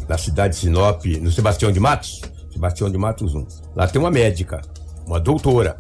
da 0.09 0.19
cidade 0.19 0.55
de 0.55 0.61
Sinop, 0.63 1.05
no 1.23 1.31
Sebastião 1.31 1.71
de 1.71 1.79
Matos, 1.79 2.23
Sebastião 2.53 2.91
de 2.91 2.99
Matos 2.99 3.37
1. 3.37 3.47
Lá 3.77 3.87
tem 3.87 4.01
uma 4.01 4.11
médica, 4.11 4.63
uma 5.07 5.21
doutora. 5.21 5.79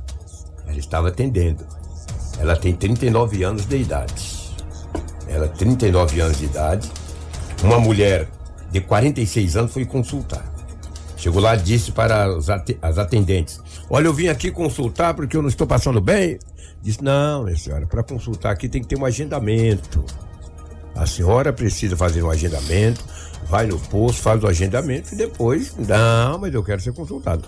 Ela 0.65 0.79
estava 0.79 1.09
atendendo. 1.09 1.67
Ela 2.38 2.55
tem 2.55 2.73
39 2.73 3.43
anos 3.43 3.67
de 3.67 3.79
idade. 3.79 4.15
Ela 5.26 5.49
39 5.49 6.21
anos 6.21 6.38
de 6.38 6.45
idade. 6.45 6.88
Uma 7.65 7.81
mulher 7.81 8.29
de 8.71 8.81
46 8.81 9.57
anos 9.57 9.73
foi 9.73 9.85
consultar. 9.85 10.55
Chegou 11.17 11.43
lá 11.43 11.57
e 11.57 11.62
disse 11.62 11.91
para 11.91 12.29
as 12.81 12.97
atendentes: 12.97 13.61
Olha, 13.91 14.07
eu 14.07 14.15
vim 14.15 14.29
aqui 14.29 14.53
consultar 14.53 15.15
porque 15.15 15.37
eu 15.37 15.43
não 15.43 15.49
estou 15.49 15.67
passando 15.67 16.00
bem. 16.00 16.38
Disse: 16.83 17.02
Não, 17.02 17.45
minha 17.45 17.56
senhora, 17.56 17.87
para 17.87 18.02
consultar 18.02 18.52
aqui 18.52 18.68
tem 18.68 18.83
que 18.83 18.88
ter 18.88 18.99
um 18.99 19.04
agendamento. 19.04 20.04
A 20.95 21.06
senhora 21.06 21.52
precisa 21.52 21.97
fazer 21.97 22.23
um 22.23 22.30
agendamento, 22.30 23.04
vai 23.49 23.66
no 23.66 23.78
posto, 23.78 24.23
faz 24.23 24.42
o 24.42 24.47
agendamento 24.47 25.12
e 25.12 25.16
depois. 25.16 25.76
Não, 25.76 26.38
mas 26.38 26.54
eu 26.54 26.64
quero 26.64 26.80
ser 26.80 26.92
consultado. 26.95 27.47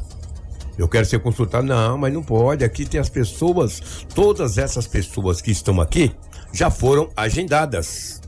Eu 0.76 0.86
quero 0.86 1.06
ser 1.06 1.18
consultado. 1.18 1.66
Não, 1.66 1.96
mas 1.98 2.12
não 2.12 2.22
pode. 2.22 2.64
Aqui 2.64 2.84
tem 2.84 3.00
as 3.00 3.08
pessoas, 3.08 4.06
todas 4.14 4.58
essas 4.58 4.86
pessoas 4.86 5.40
que 5.40 5.50
estão 5.50 5.80
aqui 5.80 6.14
já 6.52 6.70
foram 6.70 7.10
agendadas. 7.16 8.20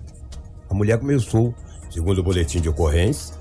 A 0.68 0.74
mulher 0.74 0.98
começou, 0.98 1.54
segundo 1.90 2.18
o 2.18 2.22
boletim 2.22 2.60
de 2.60 2.68
ocorrência, 2.68 3.34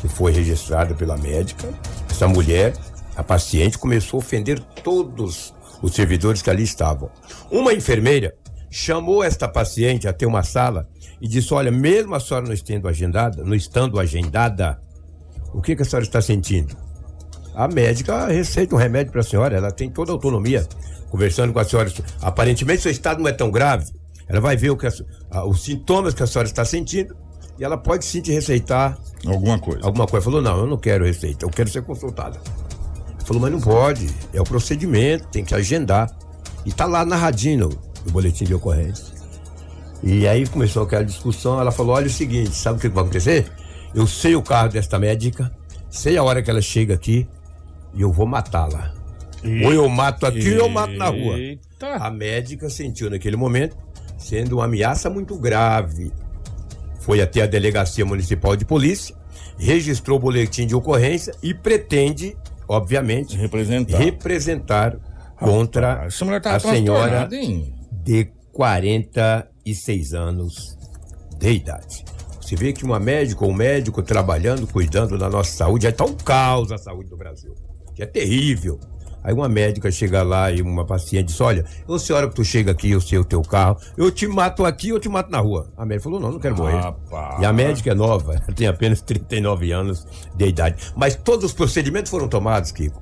que 0.00 0.08
foi 0.08 0.32
registrado 0.32 0.94
pela 0.94 1.16
médica, 1.16 1.68
essa 2.10 2.26
mulher, 2.26 2.74
a 3.16 3.22
paciente, 3.22 3.78
começou 3.78 4.18
a 4.18 4.22
ofender 4.22 4.60
todos 4.82 5.54
os 5.82 5.94
servidores 5.94 6.40
que 6.40 6.48
ali 6.48 6.62
estavam. 6.62 7.10
Uma 7.50 7.74
enfermeira 7.74 8.34
chamou 8.70 9.22
esta 9.22 9.46
paciente 9.46 10.08
até 10.08 10.26
uma 10.26 10.42
sala 10.42 10.88
e 11.20 11.28
disse: 11.28 11.52
Olha, 11.52 11.70
mesmo 11.70 12.14
a 12.14 12.20
senhora 12.20 12.46
não 12.46 12.54
estando 12.54 12.88
agendada, 12.88 13.44
não 13.44 13.54
estando 13.54 14.00
agendada, 14.00 14.80
o 15.52 15.60
que, 15.60 15.76
que 15.76 15.82
a 15.82 15.84
senhora 15.84 16.04
está 16.04 16.22
sentindo? 16.22 16.74
A 17.54 17.68
médica 17.68 18.28
receita 18.28 18.74
um 18.74 18.78
remédio 18.78 19.12
para 19.12 19.20
a 19.20 19.24
senhora, 19.24 19.56
ela 19.56 19.70
tem 19.70 19.90
toda 19.90 20.10
a 20.10 20.14
autonomia. 20.14 20.66
Conversando 21.10 21.52
com 21.52 21.58
a 21.58 21.64
senhora, 21.64 21.92
aparentemente 22.22 22.80
seu 22.80 22.90
estado 22.90 23.20
não 23.20 23.28
é 23.28 23.32
tão 23.32 23.50
grave. 23.50 23.92
Ela 24.26 24.40
vai 24.40 24.56
ver 24.56 24.70
o 24.70 24.76
que 24.76 24.86
a, 25.30 25.44
os 25.44 25.62
sintomas 25.62 26.14
que 26.14 26.22
a 26.22 26.26
senhora 26.26 26.48
está 26.48 26.64
sentindo 26.64 27.14
e 27.58 27.64
ela 27.64 27.76
pode 27.76 28.06
sim 28.06 28.22
te 28.22 28.32
receitar 28.32 28.98
Alguma 29.26 29.58
coisa. 29.58 29.84
alguma 29.84 30.06
coisa. 30.06 30.24
Falou, 30.24 30.40
não, 30.40 30.60
eu 30.60 30.66
não 30.66 30.78
quero 30.78 31.04
receita, 31.04 31.44
eu 31.44 31.50
quero 31.50 31.68
ser 31.68 31.82
consultada. 31.82 32.40
Falou, 33.24 33.40
mas 33.40 33.52
não 33.52 33.60
pode, 33.60 34.08
é 34.32 34.40
o 34.40 34.44
procedimento, 34.44 35.28
tem 35.28 35.44
que 35.44 35.54
agendar. 35.54 36.10
E 36.64 36.72
tá 36.72 36.86
lá 36.86 37.04
narradinho 37.04 37.68
no, 37.68 38.12
boletim 38.12 38.44
de 38.44 38.54
ocorrência. 38.54 39.12
E 40.02 40.26
aí 40.26 40.46
começou 40.46 40.82
aquela 40.82 41.04
discussão, 41.04 41.60
ela 41.60 41.70
falou, 41.70 41.94
olha 41.94 42.06
o 42.06 42.10
seguinte, 42.10 42.54
sabe 42.54 42.78
o 42.78 42.80
que 42.80 42.88
vai 42.88 43.04
acontecer? 43.04 43.46
Eu 43.94 44.06
sei 44.06 44.34
o 44.34 44.42
carro 44.42 44.68
desta 44.68 44.98
médica, 44.98 45.52
sei 45.90 46.16
a 46.16 46.22
hora 46.22 46.42
que 46.42 46.50
ela 46.50 46.60
chega 46.60 46.94
aqui 46.94 47.28
e 47.94 48.02
eu 48.02 48.12
vou 48.12 48.26
matá-la. 48.26 48.94
Ou 49.64 49.72
eu 49.72 49.88
mato 49.88 50.24
aqui 50.24 50.50
ou 50.50 50.66
eu 50.66 50.68
mato 50.68 50.92
na 50.94 51.06
rua. 51.06 51.38
Eita. 51.38 51.96
A 51.96 52.10
médica 52.10 52.70
sentiu 52.70 53.10
naquele 53.10 53.36
momento 53.36 53.76
sendo 54.22 54.56
uma 54.56 54.64
ameaça 54.64 55.10
muito 55.10 55.36
grave. 55.36 56.12
Foi 57.00 57.20
até 57.20 57.42
a 57.42 57.46
delegacia 57.46 58.04
municipal 58.04 58.56
de 58.56 58.64
polícia, 58.64 59.14
registrou 59.58 60.18
o 60.18 60.20
boletim 60.20 60.66
de 60.66 60.74
ocorrência 60.74 61.34
e 61.42 61.52
pretende, 61.52 62.36
obviamente, 62.68 63.36
Representar. 63.36 63.98
representar 63.98 64.96
contra 65.38 66.08
mulher 66.22 66.40
tá 66.40 66.56
a 66.56 66.60
senhora 66.60 67.28
de 68.04 68.30
46 68.52 70.14
anos 70.14 70.76
de 71.38 71.52
idade. 71.52 72.04
Você 72.40 72.56
vê 72.56 72.72
que 72.72 72.84
uma 72.84 73.00
médica 73.00 73.44
ou 73.44 73.50
um 73.50 73.54
médico 73.54 74.02
trabalhando, 74.02 74.66
cuidando 74.66 75.16
da 75.16 75.28
nossa 75.30 75.52
saúde, 75.52 75.84
já 75.84 75.90
está 75.90 76.04
um 76.04 76.14
caos 76.14 76.70
a 76.70 76.78
saúde 76.78 77.08
do 77.08 77.16
Brasil. 77.16 77.54
Que 77.94 78.02
é 78.02 78.06
terrível. 78.06 78.78
Aí 79.24 79.32
uma 79.32 79.48
médica 79.48 79.90
chega 79.90 80.22
lá 80.22 80.50
e 80.50 80.60
uma 80.62 80.84
paciente 80.84 81.26
diz: 81.26 81.40
Olha, 81.40 81.64
ô 81.86 81.98
senhora 81.98 82.28
que 82.28 82.34
tu 82.34 82.44
chega 82.44 82.72
aqui, 82.72 82.90
eu 82.90 83.00
sei 83.00 83.18
o 83.18 83.24
teu 83.24 83.40
carro, 83.42 83.76
eu 83.96 84.10
te 84.10 84.26
mato 84.26 84.64
aqui, 84.64 84.88
eu 84.88 84.98
te 84.98 85.08
mato 85.08 85.30
na 85.30 85.38
rua. 85.38 85.70
A 85.76 85.84
médica 85.86 86.04
falou: 86.04 86.18
Não, 86.20 86.32
não 86.32 86.38
quero 86.40 86.56
morrer. 86.56 86.76
Rapaz. 86.80 87.40
E 87.40 87.44
a 87.44 87.52
médica 87.52 87.90
é 87.92 87.94
nova, 87.94 88.34
ela 88.34 88.42
tem 88.54 88.66
apenas 88.66 89.00
39 89.00 89.70
anos 89.72 90.06
de 90.34 90.46
idade. 90.46 90.76
Mas 90.96 91.14
todos 91.14 91.44
os 91.44 91.52
procedimentos 91.52 92.10
foram 92.10 92.26
tomados, 92.28 92.72
Kiko. 92.72 93.00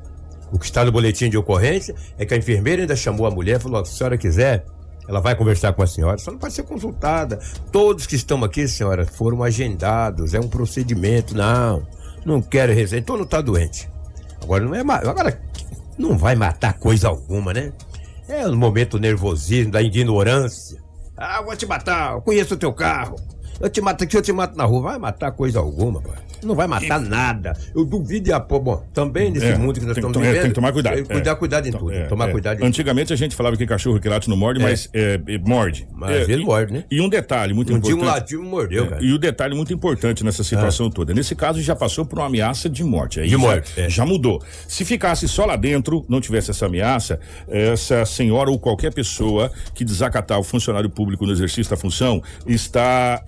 O 0.52 0.58
que 0.58 0.64
está 0.64 0.84
no 0.84 0.90
boletim 0.92 1.30
de 1.30 1.38
ocorrência 1.38 1.94
é 2.18 2.26
que 2.26 2.34
a 2.34 2.36
enfermeira 2.36 2.82
ainda 2.82 2.96
chamou 2.96 3.26
a 3.26 3.30
mulher 3.30 3.58
e 3.58 3.62
falou: 3.62 3.84
se 3.84 3.92
a 3.94 3.96
senhora 3.96 4.18
quiser, 4.18 4.66
ela 5.08 5.20
vai 5.20 5.34
conversar 5.34 5.72
com 5.72 5.82
a 5.82 5.86
senhora. 5.86 6.18
Só 6.18 6.30
não 6.32 6.38
pode 6.38 6.52
ser 6.54 6.64
consultada. 6.64 7.38
Todos 7.72 8.06
que 8.06 8.14
estão 8.16 8.42
aqui, 8.44 8.68
senhora, 8.68 9.06
foram 9.06 9.42
agendados. 9.42 10.34
É 10.34 10.40
um 10.40 10.48
procedimento. 10.48 11.34
Não, 11.36 11.86
não 12.26 12.42
quero 12.42 12.72
receita. 12.74 12.98
Então 13.04 13.16
não 13.16 13.24
está 13.24 13.40
doente. 13.40 13.88
Agora 14.42 14.64
não 14.64 14.74
é 14.74 14.82
ma- 14.82 14.96
Agora 14.96 15.38
não 16.00 16.16
vai 16.16 16.34
matar 16.34 16.72
coisa 16.78 17.08
alguma, 17.08 17.52
né? 17.52 17.72
É 18.28 18.46
no 18.46 18.56
momento 18.56 18.92
do 18.92 19.00
nervosismo, 19.00 19.72
da 19.72 19.82
ignorância. 19.82 20.82
Ah, 21.16 21.42
vou 21.42 21.54
te 21.54 21.66
matar, 21.66 22.14
eu 22.14 22.22
conheço 22.22 22.54
o 22.54 22.56
teu 22.56 22.72
carro. 22.72 23.16
Eu 23.60 23.68
te 23.68 23.80
mato 23.80 24.04
aqui, 24.04 24.16
eu 24.16 24.22
te 24.22 24.32
mato 24.32 24.56
na 24.56 24.64
rua. 24.64 24.82
Vai 24.82 24.98
matar 24.98 25.32
coisa 25.32 25.58
alguma, 25.58 26.00
pai. 26.00 26.16
Não 26.42 26.54
vai 26.54 26.66
matar 26.66 27.00
nada. 27.00 27.56
Eu 27.74 27.84
duvido 27.84 28.28
e 28.28 28.32
a 28.32 28.38
bom, 28.40 28.82
também 28.92 29.30
nesse 29.30 29.46
É, 29.46 29.56
mundo 29.56 29.78
que 29.78 29.86
nós 29.86 29.96
estamos 29.96 30.12
to- 30.16 30.20
é, 30.20 30.26
vivendo. 30.26 30.40
tem 30.42 30.50
que 30.50 30.54
tomar 30.54 30.72
cuidado. 30.72 30.98
é, 30.98 31.02
Cuidar, 31.04 31.30
é. 31.30 31.34
cuidado 31.34 31.66
em 31.66 31.68
Então, 31.68 31.80
tudo. 31.80 31.92
é, 31.92 32.04
tomar 32.06 32.28
cuidado 32.30 32.54
em 32.54 32.58
tudo. 32.58 32.66
Antigamente 32.68 33.12
a 33.12 33.16
gente 33.16 33.34
falava 33.36 33.56
que 33.56 33.66
cachorro 33.66 34.00
que 34.00 34.08
late 34.08 34.28
não 34.28 34.36
morde, 34.36 34.60
mas 34.60 34.90
morde. 35.46 35.86
Mas 35.92 36.28
ele 36.28 36.42
e- 36.42 36.44
morde, 36.44 36.72
né? 36.72 36.84
E 36.90 37.00
um 37.00 37.08
detalhe 37.08 37.52
muito 37.54 37.72
Um 37.74 37.78
dia 37.78 37.94
um 37.94 37.98
importante. 37.98 38.20
latinho 38.20 38.42
mordeu, 38.42 38.86
cara. 38.88 39.02
E 39.04 39.12
o 39.12 39.18
detalhe 39.18 39.54
muito 39.54 39.72
importante 39.72 40.24
nessa 40.24 40.42
situação 40.44 40.90
toda. 40.90 41.14
Nesse 41.14 41.34
caso, 41.34 41.60
já 41.62 41.76
passou 41.76 42.04
por 42.04 42.18
uma 42.18 42.26
ameaça 42.26 42.68
de 42.68 42.82
morte. 42.84 43.20
Aí 43.20 43.26
De 43.26 43.32
já- 43.32 43.38
morte. 43.38 43.72
Já 43.90 44.04
mudou. 44.06 44.42
Se 44.68 44.84
ficasse 44.84 45.28
só 45.28 45.44
lá 45.46 45.56
dentro, 45.56 46.04
não 46.08 46.20
tivesse 46.20 46.50
essa 46.50 46.66
ameaça, 46.66 47.18
essa 47.48 48.04
senhora 48.04 48.50
ou 48.50 48.58
qualquer 48.58 48.92
pessoa 48.92 49.50
que 49.74 49.84
desacatar 49.84 50.38
o 50.38 50.42
funcionário 50.42 50.88
público 50.90 51.24
no 51.26 51.32
exercício 51.32 51.70
da 51.70 51.76
função 51.76 52.22
está 52.46 53.22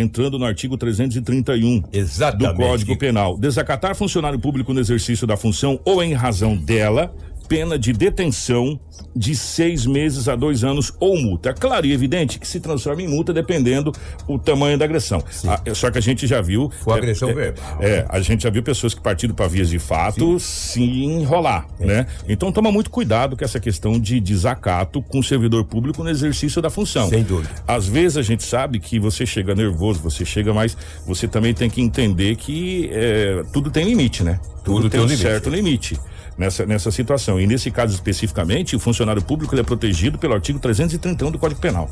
entrando 0.00 0.38
no 0.38 0.44
artigo 0.44 0.76
331 0.76 1.82
Exatamente. 1.92 2.54
do 2.56 2.57
Código 2.58 2.98
Penal. 2.98 3.38
Desacatar 3.38 3.94
funcionário 3.94 4.36
público 4.36 4.74
no 4.74 4.80
exercício 4.80 5.28
da 5.28 5.36
função 5.36 5.78
ou 5.84 6.02
em 6.02 6.12
razão 6.12 6.56
dela, 6.56 7.14
pena 7.48 7.78
de 7.78 7.92
detenção 7.92 8.78
de 9.16 9.34
seis 9.34 9.86
meses 9.86 10.28
a 10.28 10.36
dois 10.36 10.62
anos 10.62 10.92
ou 11.00 11.16
multa. 11.16 11.50
É 11.50 11.52
claro 11.52 11.86
e 11.86 11.92
evidente 11.92 12.38
que 12.38 12.46
se 12.46 12.60
transforma 12.60 13.02
em 13.02 13.08
multa 13.08 13.32
dependendo 13.32 13.92
o 14.26 14.38
tamanho 14.38 14.78
da 14.78 14.84
agressão. 14.84 15.22
Ah, 15.46 15.60
é 15.64 15.74
só 15.74 15.90
que 15.90 15.98
a 15.98 16.00
gente 16.00 16.26
já 16.26 16.40
viu. 16.40 16.70
Foi 16.82 16.94
é, 16.94 16.96
agressão 16.98 17.30
é, 17.30 17.34
verbal. 17.34 17.78
É, 17.80 18.06
a 18.08 18.20
gente 18.20 18.42
já 18.42 18.50
viu 18.50 18.62
pessoas 18.62 18.94
que 18.94 19.00
partiram 19.00 19.34
para 19.34 19.48
vias 19.48 19.70
de 19.70 19.78
fato 19.78 20.38
se 20.38 20.82
enrolar, 20.82 21.66
né? 21.80 22.06
Então 22.28 22.52
toma 22.52 22.70
muito 22.70 22.90
cuidado 22.90 23.36
com 23.36 23.44
essa 23.44 23.58
questão 23.58 23.98
de 23.98 24.20
desacato 24.20 25.00
com 25.02 25.20
o 25.20 25.24
servidor 25.24 25.64
público 25.64 26.04
no 26.04 26.10
exercício 26.10 26.60
da 26.60 26.68
função. 26.68 27.08
Sem 27.08 27.22
dúvida. 27.22 27.50
Às 27.66 27.88
vezes 27.88 28.18
a 28.18 28.22
gente 28.22 28.42
sabe 28.42 28.78
que 28.78 28.98
você 28.98 29.24
chega 29.24 29.54
nervoso, 29.54 30.00
você 30.00 30.24
chega 30.24 30.52
mais, 30.52 30.76
você 31.06 31.26
também 31.26 31.54
tem 31.54 31.70
que 31.70 31.80
entender 31.80 32.36
que 32.36 32.90
é, 32.92 33.42
tudo 33.52 33.70
tem 33.70 33.84
limite, 33.84 34.22
né? 34.22 34.38
Tudo 34.64 34.90
tem 34.90 35.00
um 35.00 35.04
um 35.04 35.06
limite. 35.06 35.22
certo 35.22 35.48
limite 35.48 35.98
nessa, 36.38 36.64
nessa 36.64 36.90
situação. 36.90 37.40
E 37.40 37.46
nesse 37.46 37.70
caso 37.70 37.92
especificamente, 37.94 38.76
o 38.76 38.78
funcionário 38.78 39.20
público 39.20 39.54
ele 39.54 39.60
é 39.60 39.64
protegido 39.64 40.16
pelo 40.18 40.34
artigo 40.34 40.58
331 40.58 41.30
do 41.32 41.38
Código 41.38 41.60
Penal. 41.60 41.90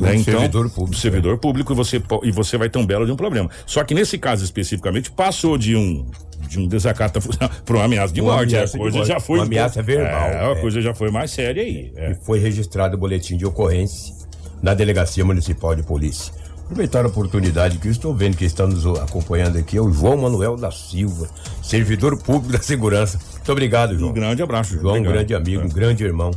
Né? 0.00 0.12
Do 0.14 0.22
servidor 0.22 0.64
público, 0.70 0.90
do 0.90 0.96
servidor 0.96 1.38
público 1.38 1.72
e 1.72 1.76
você, 1.76 2.02
e 2.22 2.30
você 2.30 2.56
vai 2.56 2.68
ter 2.68 2.78
um 2.78 2.86
belo 2.86 3.04
de 3.06 3.10
um 3.12 3.16
problema. 3.16 3.50
Só 3.66 3.82
que 3.82 3.94
nesse 3.94 4.16
caso 4.18 4.44
especificamente, 4.44 5.10
passou 5.10 5.56
de 5.56 5.74
um 5.76 6.06
de 6.48 6.58
um 6.58 6.68
desacato 6.68 7.18
para 7.66 7.76
uma 7.76 7.84
ameaça 7.84 8.14
de 8.14 8.20
Uma 8.20 8.36
morte. 8.36 8.54
ameaça 8.54 8.76
a 8.76 8.80
coisa 8.80 9.04
já 9.04 9.20
foi. 9.20 9.38
Uma 9.38 9.44
ameaça 9.44 9.82
verbal, 9.82 10.28
É, 10.28 10.46
a 10.46 10.50
é. 10.50 10.54
coisa 10.54 10.80
já 10.80 10.94
foi 10.94 11.10
mais 11.10 11.30
séria 11.32 11.62
aí. 11.62 11.92
é. 11.96 12.12
E 12.12 12.14
foi 12.14 12.38
registrado 12.38 12.96
o 12.96 12.98
boletim 12.98 13.36
de 13.36 13.44
ocorrência 13.44 14.14
na 14.62 14.72
Delegacia 14.72 15.24
Municipal 15.24 15.74
de 15.74 15.82
Polícia. 15.82 16.32
Aproveitar 16.70 17.02
a 17.06 17.08
oportunidade 17.08 17.78
que 17.78 17.88
eu 17.88 17.92
estou 17.92 18.14
vendo 18.14 18.36
que 18.36 18.44
está 18.44 18.66
nos 18.66 18.84
acompanhando 19.00 19.56
aqui 19.56 19.78
é 19.78 19.80
o 19.80 19.90
João 19.90 20.18
Manuel 20.18 20.54
da 20.54 20.70
Silva, 20.70 21.26
servidor 21.62 22.18
público 22.22 22.52
da 22.52 22.60
segurança. 22.62 23.18
Muito 23.32 23.50
obrigado, 23.52 23.98
João. 23.98 24.10
Um 24.10 24.14
grande 24.14 24.42
abraço, 24.42 24.74
João, 24.74 24.94
um 24.94 24.98
Obrigado. 24.98 25.12
grande 25.14 25.34
amigo, 25.34 25.64
um 25.64 25.68
grande 25.68 26.04
irmão. 26.04 26.30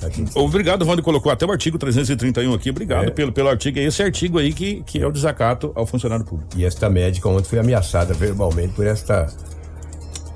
Tá 0.00 0.06
aqui. 0.06 0.24
Obrigado, 0.36 0.86
Wanda, 0.86 1.02
colocou 1.02 1.30
até 1.32 1.44
o 1.44 1.50
artigo 1.50 1.76
331 1.76 2.54
aqui. 2.54 2.70
Obrigado 2.70 3.06
É. 3.06 3.10
pelo, 3.10 3.32
pelo 3.32 3.48
artigo. 3.48 3.78
É 3.80 3.82
esse 3.82 4.00
artigo 4.00 4.38
aí 4.38 4.52
que, 4.52 4.80
que 4.86 5.00
é 5.00 5.06
o 5.06 5.10
desacato 5.10 5.72
ao 5.74 5.84
funcionário 5.84 6.24
público. 6.24 6.50
E 6.56 6.64
esta 6.64 6.88
médica 6.88 7.28
ontem 7.28 7.48
foi 7.48 7.58
ameaçada 7.58 8.14
verbalmente 8.14 8.74
por 8.74 8.86
esta 8.86 9.26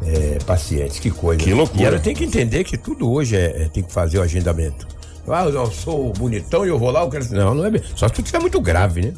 é, 0.04 0.38
paciente. 0.44 1.00
Que 1.00 1.10
coisa. 1.12 1.42
Que 1.44 1.54
loucura. 1.54 1.80
E 1.82 1.86
ela 1.86 2.00
tem 2.00 2.12
que 2.14 2.24
entender 2.24 2.64
que 2.64 2.76
tudo 2.76 3.08
hoje 3.08 3.36
é, 3.36 3.62
é- 3.64 3.68
tem 3.68 3.84
que 3.84 3.92
fazer 3.92 4.18
o 4.18 4.22
agendamento. 4.22 4.86
Ah, 5.28 5.44
eu 5.44 5.70
sou 5.70 6.12
bonitão 6.14 6.64
e 6.64 6.70
eu 6.70 6.78
vou 6.78 6.90
lá, 6.90 7.02
eu 7.02 7.08
quero. 7.10 7.32
Não, 7.34 7.54
não 7.54 7.66
é. 7.66 7.70
Só 7.94 8.08
se 8.08 8.14
tu 8.14 8.20
estiver 8.22 8.40
muito 8.40 8.60
grave, 8.60 9.02
né? 9.02 9.12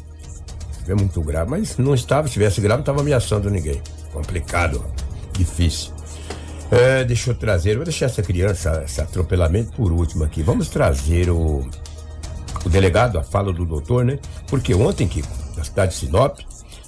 Estiver 0.81 0.95
muito 0.95 1.21
grave. 1.21 1.49
Mas 1.49 1.77
não 1.77 1.93
estava, 1.93 2.23
se 2.23 2.31
estivesse 2.31 2.59
grave, 2.59 2.77
não 2.77 2.81
estava 2.81 3.01
ameaçando 3.01 3.49
ninguém. 3.49 3.81
Complicado, 4.11 4.83
difícil. 5.33 5.93
É, 6.71 7.03
deixa 7.03 7.31
eu 7.31 7.35
trazer, 7.35 7.75
vou 7.75 7.83
deixar 7.83 8.05
essa 8.05 8.23
criança, 8.23 8.81
esse 8.85 9.01
atropelamento 9.01 9.73
por 9.73 9.91
último 9.91 10.23
aqui. 10.23 10.41
Vamos 10.41 10.69
trazer 10.69 11.29
o, 11.29 11.69
o 12.65 12.69
delegado, 12.69 13.19
a 13.19 13.23
fala 13.23 13.51
do 13.51 13.65
doutor, 13.65 14.05
né? 14.05 14.17
Porque 14.47 14.73
ontem, 14.73 15.07
Kiko, 15.07 15.27
na 15.55 15.63
cidade 15.63 15.91
de 15.91 15.99
Sinop, 15.99 16.39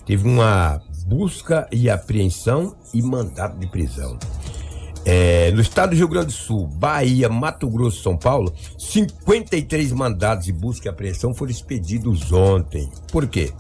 teve 0.06 0.28
uma 0.28 0.82
busca 1.06 1.68
e 1.72 1.90
apreensão 1.90 2.76
e 2.94 3.02
mandado 3.02 3.60
de 3.60 3.68
prisão. 3.68 4.18
É, 5.06 5.52
no 5.52 5.60
estado 5.60 5.90
do 5.90 5.98
Rio 5.98 6.08
Grande 6.08 6.28
do 6.28 6.32
Sul, 6.32 6.66
Bahia, 6.66 7.28
Mato 7.28 7.70
Grosso 7.70 8.02
São 8.02 8.16
Paulo, 8.16 8.54
53 8.78 9.92
mandados 9.92 10.46
de 10.46 10.54
busca 10.54 10.88
e 10.88 10.90
apreensão 10.90 11.34
foram 11.34 11.52
expedidos 11.52 12.32
ontem. 12.32 12.90
Por 13.12 13.28
quê? 13.28 13.52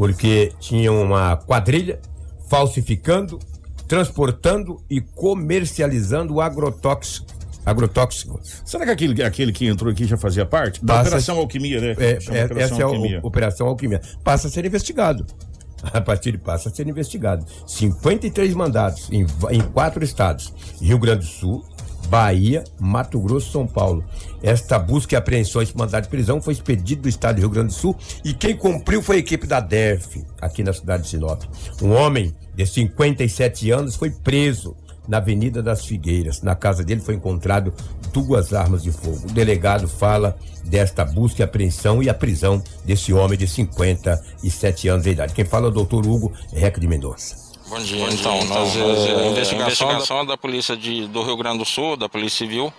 Porque 0.00 0.50
tinha 0.58 0.90
uma 0.90 1.36
quadrilha 1.36 2.00
falsificando, 2.48 3.38
transportando 3.86 4.82
e 4.88 4.98
comercializando 4.98 6.40
agrotóxico, 6.40 7.26
agrotóxicos. 7.66 8.62
Será 8.64 8.86
que 8.86 8.90
aquele, 8.92 9.22
aquele 9.22 9.52
que 9.52 9.66
entrou 9.66 9.92
aqui 9.92 10.06
já 10.06 10.16
fazia 10.16 10.46
parte? 10.46 10.82
Da 10.82 10.94
Passa- 10.94 11.08
Operação 11.08 11.36
Alquimia, 11.36 11.80
né? 11.82 11.94
É, 11.98 12.12
é, 12.12 12.16
Operação 12.46 12.56
essa 12.58 12.74
é 12.76 12.82
a 12.82 12.86
Alquimia. 12.86 13.20
o- 13.22 13.26
Operação 13.26 13.66
Alquimia. 13.66 14.00
Passa 14.24 14.48
a 14.48 14.50
ser 14.50 14.64
investigado. 14.64 15.26
A 15.92 16.00
partir 16.00 16.32
de 16.32 16.38
passa 16.38 16.68
a 16.70 16.72
ser 16.72 16.86
investigado. 16.88 17.44
53 17.66 18.54
mandados 18.54 19.08
em, 19.10 19.26
em 19.50 19.60
quatro 19.60 20.02
estados: 20.04 20.52
Rio 20.80 20.98
Grande 20.98 21.20
do 21.26 21.30
Sul, 21.30 21.62
Bahia, 22.10 22.64
Mato 22.78 23.20
Grosso 23.20 23.52
São 23.52 23.66
Paulo. 23.68 24.04
Esta 24.42 24.80
busca 24.80 25.14
e 25.14 25.16
apreensão, 25.16 25.62
esse 25.62 25.76
mandado 25.76 26.02
de 26.02 26.08
prisão 26.08 26.42
foi 26.42 26.52
expedido 26.52 27.02
do 27.02 27.08
estado 27.08 27.36
do 27.36 27.40
Rio 27.40 27.50
Grande 27.50 27.68
do 27.68 27.74
Sul 27.74 27.96
e 28.24 28.34
quem 28.34 28.56
cumpriu 28.56 29.00
foi 29.00 29.16
a 29.16 29.18
equipe 29.20 29.46
da 29.46 29.60
DERF, 29.60 30.26
aqui 30.40 30.64
na 30.64 30.72
cidade 30.72 31.04
de 31.04 31.08
Sinop. 31.08 31.44
Um 31.80 31.92
homem 31.92 32.34
de 32.52 32.66
57 32.66 33.70
anos 33.70 33.94
foi 33.94 34.10
preso 34.10 34.76
na 35.06 35.18
Avenida 35.18 35.62
das 35.62 35.84
Figueiras. 35.84 36.42
Na 36.42 36.56
casa 36.56 36.82
dele 36.82 37.00
foi 37.00 37.14
encontrado 37.14 37.72
duas 38.12 38.52
armas 38.52 38.82
de 38.82 38.90
fogo. 38.90 39.28
O 39.28 39.32
delegado 39.32 39.86
fala 39.86 40.36
desta 40.64 41.04
busca 41.04 41.42
e 41.42 41.44
apreensão 41.44 42.02
e 42.02 42.08
a 42.08 42.14
prisão 42.14 42.60
desse 42.84 43.12
homem 43.12 43.38
de 43.38 43.46
57 43.46 44.88
anos 44.88 45.04
de 45.04 45.10
idade. 45.10 45.32
Quem 45.32 45.44
fala 45.44 45.66
é 45.66 45.68
o 45.68 45.72
doutor 45.72 46.04
Hugo 46.06 46.32
Reca 46.52 46.80
de 46.80 46.88
Mendonça. 46.88 47.49
Bom 47.70 47.78
dia. 47.78 48.04
Então, 48.10 48.44
nós, 48.46 48.76
é, 48.76 49.14
a 49.14 49.26
investigação, 49.28 50.26
da, 50.26 50.32
da 50.32 50.36
polícia 50.36 50.76
de, 50.76 51.06
do 51.06 51.22
Rio 51.22 51.36
Grande 51.36 51.58
do 51.58 51.64
Sul, 51.64 51.96
da 51.96 52.08
Polícia 52.08 52.38
Civil 52.38 52.74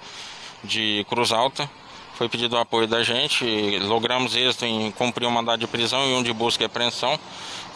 de 0.66 1.06
Cruz 1.08 1.32
Alta, 1.32 1.70
foi 2.16 2.28
pedido 2.28 2.58
o 2.58 2.60
apoio 2.60 2.86
da 2.88 3.02
gente, 3.02 3.80
logramos 3.80 4.36
êxito 4.36 4.66
em 4.66 4.92
cumprir 4.92 5.26
o 5.26 5.32
mandado 5.32 5.62
de 5.62 5.68
prisão 5.68 6.06
e 6.10 6.14
um 6.14 6.22
de 6.22 6.34
busca 6.34 6.64
e 6.64 6.66
apreensão. 6.66 7.18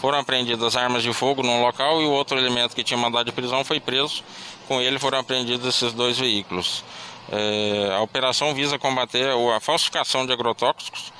Foram 0.01 0.19
apreendidas 0.19 0.75
armas 0.75 1.03
de 1.03 1.13
fogo 1.13 1.41
no 1.41 1.61
local 1.61 2.01
e 2.01 2.05
o 2.05 2.11
outro 2.11 2.37
elemento 2.37 2.75
que 2.75 2.83
tinha 2.83 2.97
mandado 2.97 3.27
de 3.27 3.31
prisão 3.31 3.63
foi 3.63 3.79
preso. 3.79 4.21
Com 4.67 4.81
ele 4.81 4.99
foram 4.99 5.19
apreendidos 5.19 5.65
esses 5.65 5.93
dois 5.93 6.19
veículos. 6.19 6.83
É, 7.31 7.93
a 7.95 8.01
operação 8.01 8.53
visa 8.53 8.77
combater 8.77 9.29
a 9.55 9.59
falsificação 9.61 10.25
de 10.25 10.33
agrotóxicos, 10.33 11.13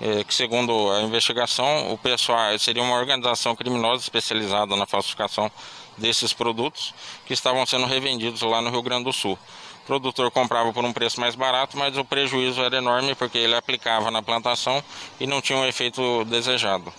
é, 0.00 0.24
que 0.24 0.34
segundo 0.34 0.90
a 0.90 1.02
investigação, 1.02 1.92
o 1.92 1.98
pessoal 1.98 2.58
seria 2.58 2.82
uma 2.82 2.96
organização 2.96 3.56
criminosa 3.56 4.02
especializada 4.02 4.76
na 4.76 4.86
falsificação 4.86 5.50
desses 5.96 6.32
produtos 6.32 6.94
que 7.24 7.32
estavam 7.32 7.64
sendo 7.64 7.86
revendidos 7.86 8.42
lá 8.42 8.60
no 8.60 8.70
Rio 8.70 8.82
Grande 8.82 9.04
do 9.04 9.12
Sul. 9.12 9.38
O 9.84 9.86
produtor 9.86 10.30
comprava 10.30 10.72
por 10.72 10.84
um 10.84 10.92
preço 10.92 11.20
mais 11.20 11.34
barato, 11.34 11.78
mas 11.78 11.96
o 11.96 12.04
prejuízo 12.04 12.60
era 12.60 12.76
enorme 12.76 13.14
porque 13.14 13.38
ele 13.38 13.54
aplicava 13.54 14.10
na 14.10 14.20
plantação 14.20 14.82
e 15.18 15.26
não 15.26 15.40
tinha 15.40 15.58
o 15.58 15.64
efeito 15.64 16.24
desejado. 16.24 16.92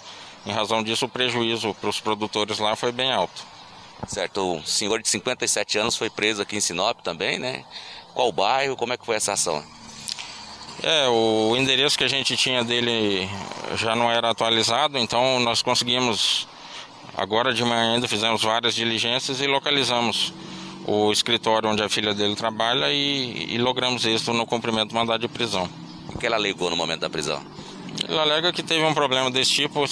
Em 0.45 0.51
razão 0.51 0.81
disso, 0.81 1.05
o 1.05 1.09
prejuízo 1.09 1.73
para 1.75 1.89
os 1.89 1.99
produtores 1.99 2.59
lá 2.59 2.75
foi 2.75 2.91
bem 2.91 3.11
alto. 3.11 3.45
Certo, 4.07 4.41
um 4.41 4.63
senhor 4.63 5.01
de 5.01 5.09
57 5.09 5.77
anos 5.77 5.97
foi 5.97 6.09
preso 6.09 6.41
aqui 6.41 6.55
em 6.55 6.61
Sinop 6.61 7.01
também, 7.01 7.37
né? 7.37 7.65
Qual 8.13 8.31
bairro? 8.31 8.77
Como 8.77 8.93
é 8.93 8.97
que 8.97 9.05
foi 9.05 9.15
essa 9.15 9.33
ação? 9.33 9.63
É, 10.83 11.07
o 11.07 11.55
endereço 11.57 11.97
que 11.97 12.03
a 12.03 12.07
gente 12.07 12.37
tinha 12.37 12.63
dele 12.63 13.27
já 13.75 13.95
não 13.95 14.11
era 14.11 14.29
atualizado, 14.29 14.97
então 14.97 15.39
nós 15.39 15.61
conseguimos, 15.61 16.47
agora 17.15 17.53
de 17.53 17.63
manhã 17.63 17.95
ainda 17.95 18.07
fizemos 18.07 18.43
várias 18.43 18.75
diligências 18.75 19.41
e 19.41 19.47
localizamos 19.47 20.33
o 20.85 21.11
escritório 21.11 21.69
onde 21.69 21.83
a 21.83 21.89
filha 21.89 22.13
dele 22.13 22.35
trabalha 22.35 22.91
e, 22.91 23.55
e 23.55 23.57
logramos 23.57 24.05
êxito 24.05 24.33
no 24.33 24.45
cumprimento 24.45 24.89
do 24.89 24.95
mandado 24.95 25.21
de 25.21 25.27
prisão. 25.27 25.67
O 26.13 26.17
que 26.17 26.25
ela 26.25 26.37
alegou 26.37 26.69
no 26.69 26.77
momento 26.77 27.01
da 27.01 27.09
prisão? 27.09 27.41
Ele 28.07 28.17
alega 28.17 28.53
que 28.53 28.63
teve 28.63 28.83
um 28.85 28.93
problema 28.93 29.31
desse 29.31 29.51
tipo 29.51 29.83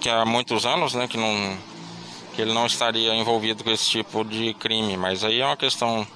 que 0.00 0.08
há 0.08 0.24
muitos 0.24 0.64
anos, 0.64 0.94
né, 0.94 1.06
que 1.06 1.16
não 1.16 1.58
que 2.34 2.40
ele 2.40 2.52
não 2.52 2.64
estaria 2.64 3.14
envolvido 3.14 3.64
com 3.64 3.70
esse 3.70 3.90
tipo 3.90 4.24
de 4.24 4.54
crime, 4.54 4.96
mas 4.96 5.24
aí 5.24 5.40
é 5.40 5.46
uma 5.46 5.56
questão 5.56 6.06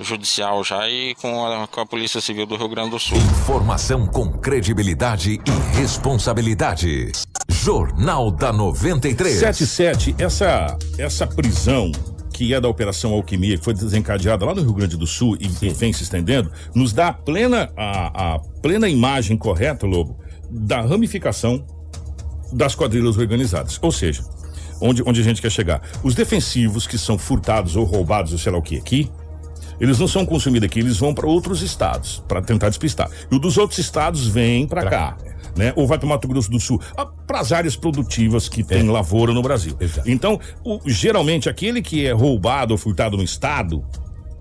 judicial 0.00 0.62
já 0.64 0.88
e 0.88 1.14
com 1.14 1.44
a, 1.46 1.66
com 1.66 1.80
a 1.80 1.86
Polícia 1.86 2.20
Civil 2.20 2.46
do 2.46 2.56
Rio 2.56 2.68
Grande 2.68 2.90
do 2.90 2.98
Sul. 2.98 3.16
Informação 3.16 4.06
com 4.06 4.30
credibilidade 4.32 5.40
e 5.44 5.76
responsabilidade. 5.76 7.12
Jornal 7.48 8.30
da 8.30 8.52
93. 8.52 9.38
77, 9.38 10.14
essa 10.18 10.76
essa 10.98 11.26
prisão 11.26 11.92
que 12.32 12.52
é 12.52 12.60
da 12.60 12.68
Operação 12.68 13.12
Alquimia, 13.12 13.56
que 13.56 13.64
foi 13.64 13.72
desencadeada 13.72 14.44
lá 14.44 14.52
no 14.54 14.62
Rio 14.62 14.74
Grande 14.74 14.96
do 14.96 15.06
Sul 15.06 15.36
e 15.38 15.46
vem 15.48 15.92
se 15.92 16.02
estendendo, 16.02 16.50
nos 16.74 16.92
dá 16.92 17.08
a 17.08 17.12
plena, 17.12 17.70
a, 17.76 18.34
a 18.34 18.38
plena 18.60 18.88
imagem 18.88 19.36
correta, 19.36 19.86
Lobo, 19.86 20.18
da 20.50 20.80
ramificação 20.80 21.64
das 22.52 22.74
quadrilhas 22.74 23.16
organizadas. 23.16 23.78
Ou 23.80 23.92
seja, 23.92 24.24
onde, 24.80 25.02
onde 25.06 25.20
a 25.20 25.24
gente 25.24 25.40
quer 25.40 25.50
chegar. 25.50 25.80
Os 26.02 26.16
defensivos 26.16 26.88
que 26.88 26.98
são 26.98 27.16
furtados 27.16 27.76
ou 27.76 27.84
roubados, 27.84 28.32
ou 28.32 28.38
sei 28.38 28.50
lá 28.50 28.58
o 28.58 28.62
que 28.62 28.76
aqui, 28.76 29.10
eles 29.80 29.98
não 29.98 30.08
são 30.08 30.24
consumidos 30.24 30.66
aqui, 30.66 30.80
eles 30.80 30.98
vão 30.98 31.14
para 31.14 31.26
outros 31.26 31.62
estados 31.62 32.22
para 32.26 32.42
tentar 32.42 32.68
despistar. 32.68 33.10
E 33.30 33.34
o 33.34 33.38
dos 33.38 33.58
outros 33.58 33.78
estados 33.78 34.26
vem 34.26 34.66
para 34.66 34.88
cá. 34.88 35.16
Né? 35.56 35.72
Ou 35.76 35.86
vai 35.86 35.98
para 35.98 36.08
Mato 36.08 36.26
Grosso 36.26 36.50
do 36.50 36.58
Sul, 36.58 36.80
para 37.26 37.38
as 37.38 37.52
áreas 37.52 37.76
produtivas 37.76 38.48
que 38.48 38.64
tem 38.64 38.88
é. 38.88 38.90
lavoura 38.90 39.32
no 39.32 39.40
Brasil. 39.40 39.76
Exato. 39.78 40.10
Então, 40.10 40.40
o, 40.64 40.80
geralmente, 40.84 41.48
aquele 41.48 41.80
que 41.80 42.04
é 42.04 42.10
roubado 42.10 42.74
ou 42.74 42.78
furtado 42.78 43.16
no 43.16 43.22
estado, 43.22 43.84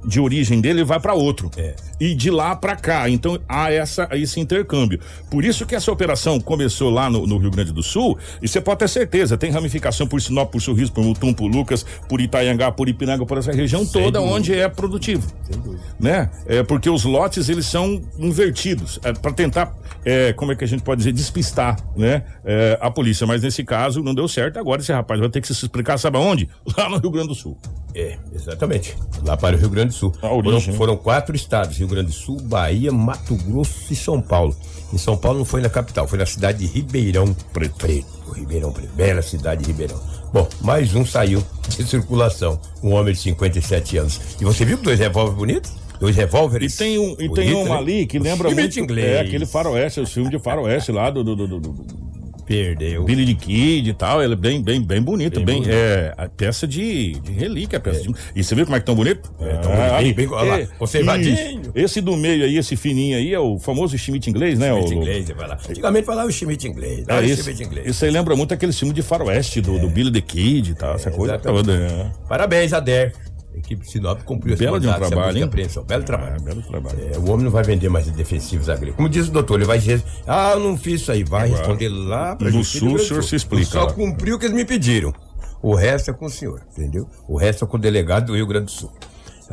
de 0.05 0.19
origem 0.19 0.61
dele 0.61 0.83
vai 0.83 0.99
para 0.99 1.13
outro. 1.13 1.49
É. 1.57 1.75
E 1.99 2.13
de 2.13 2.29
lá 2.29 2.55
para 2.55 2.75
cá. 2.75 3.09
Então 3.09 3.39
há 3.47 3.71
essa, 3.71 4.07
esse 4.13 4.39
intercâmbio. 4.39 4.99
Por 5.29 5.43
isso 5.43 5.65
que 5.65 5.75
essa 5.75 5.91
operação 5.91 6.39
começou 6.39 6.89
lá 6.89 7.09
no, 7.09 7.25
no, 7.25 7.37
Rio 7.37 7.51
Grande 7.51 7.71
do 7.71 7.83
Sul, 7.83 8.17
e 8.41 8.47
você 8.47 8.61
pode 8.61 8.79
ter 8.79 8.89
certeza, 8.89 9.37
tem 9.37 9.51
ramificação 9.51 10.07
por 10.07 10.21
Sinop, 10.21 10.51
por 10.51 10.61
Sorriso, 10.61 10.91
por 10.91 11.03
Mutum, 11.03 11.33
por 11.33 11.47
Lucas, 11.47 11.85
por 12.07 12.21
Itaiangá, 12.21 12.71
por 12.71 12.89
Ipinanga, 12.89 13.25
por 13.25 13.37
essa 13.37 13.51
região 13.51 13.85
Sem 13.85 14.03
toda 14.03 14.19
dúvida. 14.19 14.35
onde 14.35 14.53
é 14.53 14.67
produtivo. 14.67 15.27
Sem 15.43 15.59
dúvida. 15.59 15.83
Né? 15.99 16.29
É, 16.45 16.63
porque 16.63 16.89
os 16.89 17.03
lotes 17.03 17.49
eles 17.49 17.65
são 17.65 18.01
invertidos 18.17 18.99
é, 19.03 19.13
para 19.13 19.31
tentar, 19.31 19.73
é, 20.05 20.33
como 20.33 20.51
é 20.51 20.55
que 20.55 20.63
a 20.63 20.67
gente 20.67 20.83
pode 20.83 20.99
dizer, 20.99 21.11
despistar 21.11 21.77
né? 21.95 22.23
É, 22.43 22.77
a 22.81 22.89
polícia. 22.89 23.25
Mas 23.25 23.41
nesse 23.41 23.63
caso 23.63 24.03
não 24.03 24.13
deu 24.13 24.27
certo. 24.27 24.57
Agora 24.59 24.81
esse 24.81 24.91
rapaz 24.91 25.19
vai 25.19 25.29
ter 25.29 25.41
que 25.41 25.47
se 25.47 25.53
explicar, 25.53 25.97
sabe 25.97 26.17
aonde? 26.17 26.49
Lá 26.77 26.89
no 26.89 26.97
Rio 26.97 27.11
Grande 27.11 27.29
do 27.29 27.35
Sul. 27.35 27.57
É, 27.95 28.17
exatamente. 28.33 28.95
Lá 29.23 29.37
para 29.37 29.55
o 29.55 29.59
Rio 29.59 29.69
Grande 29.69 29.89
do 29.89 29.92
Sul. 29.93 30.13
Foram, 30.19 30.61
foram, 30.61 30.97
quatro 30.97 31.35
estados: 31.35 31.77
Rio 31.77 31.87
Grande 31.87 32.07
do 32.07 32.13
Sul, 32.13 32.41
Bahia, 32.41 32.91
Mato 32.91 33.35
Grosso 33.35 33.91
e 33.91 33.95
São 33.95 34.21
Paulo. 34.21 34.55
Em 34.91 34.97
São 34.97 35.17
Paulo 35.17 35.39
não 35.39 35.45
foi 35.45 35.61
na 35.61 35.69
capital, 35.69 36.07
foi 36.07 36.19
na 36.19 36.25
cidade 36.25 36.59
de 36.59 36.65
Ribeirão 36.65 37.33
Preto. 37.51 37.75
Preto. 37.75 38.07
Ribeirão 38.35 38.71
Preto. 38.71 38.93
Bela 38.93 39.21
cidade 39.21 39.63
de 39.63 39.67
Ribeirão. 39.71 39.99
Bom, 40.33 40.47
mais 40.61 40.95
um 40.95 41.05
saiu 41.05 41.43
de 41.69 41.85
circulação. 41.85 42.59
Um 42.81 42.91
homem 42.93 43.13
de 43.13 43.19
57 43.19 43.97
anos. 43.97 44.19
E 44.41 44.43
você 44.43 44.65
viu 44.65 44.77
dois 44.77 44.99
revólveres 44.99 45.37
bonitos? 45.37 45.71
Dois 45.99 46.15
revólveres. 46.15 46.73
E 46.73 46.77
tem 46.77 46.99
um, 46.99 47.15
e 47.19 47.29
tem 47.29 47.55
um 47.55 47.65
né? 47.65 47.71
ali 47.71 48.05
que 48.05 48.19
lembra 48.19 48.49
muito. 48.49 48.79
Inglês. 48.79 49.07
É 49.07 49.19
aquele 49.21 49.45
faroeste, 49.45 49.99
o 50.01 50.07
filme 50.07 50.29
de 50.29 50.39
faroeste 50.39 50.91
lá 50.91 51.09
do, 51.09 51.23
do, 51.23 51.35
do, 51.35 51.59
do 51.59 52.12
Perdeu. 52.45 53.03
Billy 53.03 53.25
de 53.25 53.35
Kid 53.35 53.89
e 53.89 53.93
tal, 53.93 54.21
ele 54.21 54.33
é 54.33 54.35
bem, 54.35 54.61
bem, 54.61 54.81
bem 54.81 55.01
bonito, 55.01 55.35
bem, 55.37 55.45
bem 55.45 55.55
bonito. 55.61 55.73
é 55.73 56.13
a 56.17 56.27
peça 56.27 56.67
de, 56.67 57.19
de 57.19 57.31
relíquia, 57.31 57.77
a 57.77 57.81
peça 57.81 58.01
é. 58.01 58.03
de, 58.03 58.13
e 58.35 58.43
você 58.43 58.55
viu 58.55 58.65
como 58.65 58.75
é 58.75 58.79
que 58.79 58.85
tão 58.85 58.95
bonito? 58.95 59.33
É, 59.39 59.55
tão 59.57 59.71
ah, 59.71 60.01
bem, 60.01 60.13
bem, 60.13 60.27
olha 60.27 60.49
lá, 60.49 60.59
é, 60.59 60.65
conservadinho. 60.77 61.71
Esse 61.73 62.01
do 62.01 62.17
meio 62.17 62.43
aí, 62.43 62.57
esse 62.57 62.75
fininho 62.75 63.17
aí, 63.17 63.33
é 63.33 63.39
o 63.39 63.57
famoso 63.57 63.97
Schmidt 63.97 64.29
inglês, 64.29 64.59
né? 64.59 64.71
Schmidt 64.73 64.93
o, 64.93 64.97
inglês, 64.97 65.29
vai 65.29 65.47
lá. 65.47 65.57
Antigamente 65.69 66.05
falava 66.05 66.27
o 66.27 66.31
Schmidt 66.31 66.67
inglês, 66.67 67.05
é, 67.07 67.25
esse, 67.25 67.43
Schmidt 67.43 67.63
inglês. 67.63 67.87
Isso 67.87 68.05
aí 68.05 68.11
lembra 68.11 68.35
muito 68.35 68.53
aquele 68.53 68.73
filme 68.73 68.93
de 68.93 69.01
faroeste 69.01 69.61
do, 69.61 69.79
do 69.79 69.87
é. 69.87 69.89
Billy 69.89 70.11
the 70.11 70.21
Kid 70.21 70.71
e 70.71 70.75
tal, 70.75 70.95
essa 70.95 71.11
coisa 71.11 71.37
toda. 71.37 71.73
É. 71.73 72.11
Parabéns, 72.27 72.73
Ader 72.73 73.13
equipe 73.63 73.83
de 73.85 73.91
Sinop 73.91 74.21
cumpriu 74.23 74.53
esse 74.53 74.63
Belo 74.63 74.79
de 74.79 74.87
um 74.87 74.93
trabalho, 74.93 75.37
hein? 75.37 75.43
apreensão. 75.43 75.83
Belo 75.83 76.03
trabalho. 76.03 76.35
É, 76.35 76.39
belo 76.39 76.61
trabalho. 76.61 76.99
É, 77.13 77.17
o 77.17 77.31
homem 77.31 77.45
não 77.45 77.51
vai 77.51 77.63
vender 77.63 77.89
mais 77.89 78.05
defensivos 78.11 78.69
agrícolas. 78.69 78.95
Como 78.97 79.09
diz 79.09 79.27
o 79.27 79.31
doutor, 79.31 79.55
ele 79.59 79.65
vai 79.65 79.79
dizer, 79.79 80.03
ah, 80.27 80.51
eu 80.53 80.59
não 80.59 80.77
fiz 80.77 81.01
isso 81.01 81.11
aí. 81.11 81.23
Vai 81.23 81.45
Agora, 81.45 81.57
responder 81.59 81.89
lá 81.89 82.35
para 82.35 82.49
No 82.51 82.63
sul, 82.63 82.95
o 82.95 82.99
senhor 82.99 83.23
se 83.23 83.35
explica. 83.35 83.65
só 83.65 83.87
cumpriu 83.87 84.35
o 84.35 84.39
que 84.39 84.45
eles 84.45 84.55
me 84.55 84.65
pediram. 84.65 85.13
O 85.61 85.75
resto 85.75 86.11
é 86.11 86.13
com 86.13 86.25
o 86.25 86.29
senhor, 86.29 86.61
entendeu? 86.77 87.07
O 87.27 87.37
resto 87.37 87.63
é 87.63 87.67
com 87.67 87.77
o 87.77 87.79
delegado 87.79 88.25
do 88.27 88.35
Rio 88.35 88.45
Grande 88.45 88.65
do 88.65 88.71
Sul. 88.71 88.91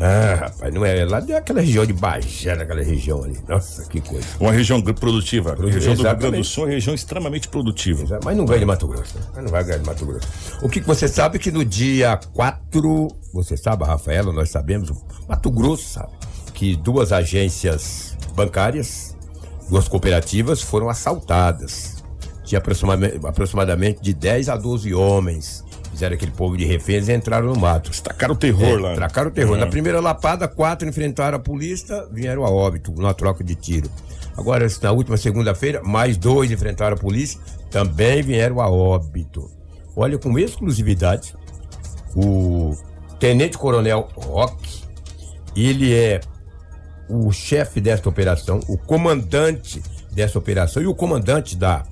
Ah, 0.02 0.34
rapaz, 0.46 0.72
não 0.72 0.82
é 0.82 1.04
lá 1.04 1.20
daquela 1.20 1.60
região 1.60 1.84
de 1.84 1.92
Bagé, 1.92 2.56
daquela 2.56 2.82
região 2.82 3.22
ali. 3.22 3.38
Nossa, 3.46 3.86
que 3.86 4.00
coisa. 4.00 4.26
Uma 4.40 4.50
região 4.50 4.80
produtiva. 4.80 5.52
A 5.52 5.70
região 5.70 5.94
do 5.94 6.02
Rio 6.02 6.16
Grande 6.16 6.38
do 6.38 6.44
Sul 6.44 6.64
é 6.64 6.66
uma 6.68 6.72
região 6.72 6.94
extremamente 6.94 7.48
produtiva. 7.48 8.02
Exato. 8.02 8.24
Mas 8.24 8.34
não 8.34 8.46
ganha 8.46 8.60
de 8.60 8.64
Mato 8.64 8.86
Grosso. 8.86 9.18
Né? 9.18 9.24
Mas 9.34 9.44
não 9.44 9.50
vai 9.50 9.62
ganhar 9.62 9.78
de 9.78 9.86
Mato 9.86 10.06
Grosso. 10.06 10.26
O 10.62 10.70
que, 10.70 10.80
que 10.80 10.86
você 10.86 11.06
sabe 11.06 11.38
que 11.38 11.50
no 11.50 11.62
dia 11.66 12.18
4, 12.32 13.08
você 13.34 13.58
sabe, 13.58 13.84
Rafaela, 13.84 14.32
nós 14.32 14.48
sabemos, 14.48 14.90
Mato 15.28 15.50
Grosso 15.50 15.86
sabe, 15.86 16.12
que 16.54 16.74
duas 16.76 17.12
agências 17.12 18.16
bancárias, 18.34 19.14
duas 19.68 19.86
cooperativas 19.86 20.62
foram 20.62 20.88
assaltadas. 20.88 22.02
Tinha 22.42 22.58
aproximadamente, 22.58 23.20
aproximadamente 23.26 24.00
de 24.00 24.14
10 24.14 24.48
a 24.48 24.56
12 24.56 24.94
homens 24.94 25.62
Fizeram 26.00 26.14
aquele 26.14 26.32
povo 26.32 26.56
de 26.56 26.64
reféns 26.64 27.10
e 27.10 27.12
entraram 27.12 27.52
no 27.52 27.60
mato. 27.60 27.90
Estacaram 27.90 28.32
o 28.32 28.36
terror 28.36 28.78
é, 28.78 28.80
lá. 28.80 28.92
Estacaram 28.94 29.28
o 29.28 29.30
terror. 29.30 29.58
Na 29.58 29.66
primeira 29.66 30.00
lapada, 30.00 30.48
quatro 30.48 30.88
enfrentaram 30.88 31.36
a 31.36 31.38
polícia, 31.38 32.06
vieram 32.10 32.42
a 32.42 32.50
óbito, 32.50 32.90
numa 32.90 33.12
troca 33.12 33.44
de 33.44 33.54
tiro. 33.54 33.90
Agora, 34.34 34.66
na 34.82 34.92
última 34.92 35.18
segunda-feira, 35.18 35.82
mais 35.82 36.16
dois 36.16 36.50
enfrentaram 36.50 36.96
a 36.96 36.98
polícia, 36.98 37.38
também 37.70 38.22
vieram 38.22 38.62
a 38.62 38.70
óbito. 38.70 39.50
Olha, 39.94 40.16
com 40.16 40.38
exclusividade, 40.38 41.34
o 42.16 42.74
Tenente 43.18 43.58
Coronel 43.58 44.08
Roque, 44.16 44.84
ele 45.54 45.92
é 45.92 46.20
o 47.10 47.30
chefe 47.30 47.78
desta 47.78 48.08
operação, 48.08 48.60
o 48.68 48.78
comandante 48.78 49.82
dessa 50.10 50.38
operação 50.38 50.82
e 50.82 50.86
o 50.86 50.94
comandante 50.94 51.54
da 51.54 51.84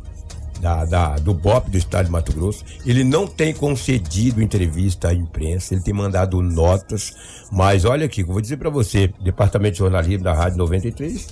da, 0.61 0.85
da, 0.85 1.17
do 1.17 1.33
BOP 1.35 1.71
do 1.71 1.79
Estado 1.79 2.07
de 2.07 2.13
Mato 2.13 2.33
Grosso. 2.33 2.65
Ele 2.85 3.05
não 3.05 3.27
tem 3.27 3.55
concedido 3.55 4.43
entrevista 4.43 5.09
à 5.09 5.15
imprensa, 5.15 5.75
ele 5.75 5.83
tem 5.83 5.95
mandado 5.95 6.41
notas. 6.43 7.15
Mas 7.51 7.85
olha 7.85 8.07
aqui, 8.07 8.23
vou 8.23 8.41
dizer 8.41 8.57
para 8.57 8.71
você: 8.71 9.13
Departamento 9.21 9.73
de 9.73 9.79
Jornalismo 9.79 10.25
da 10.25 10.33
Rádio 10.33 10.59
93, 10.59 11.27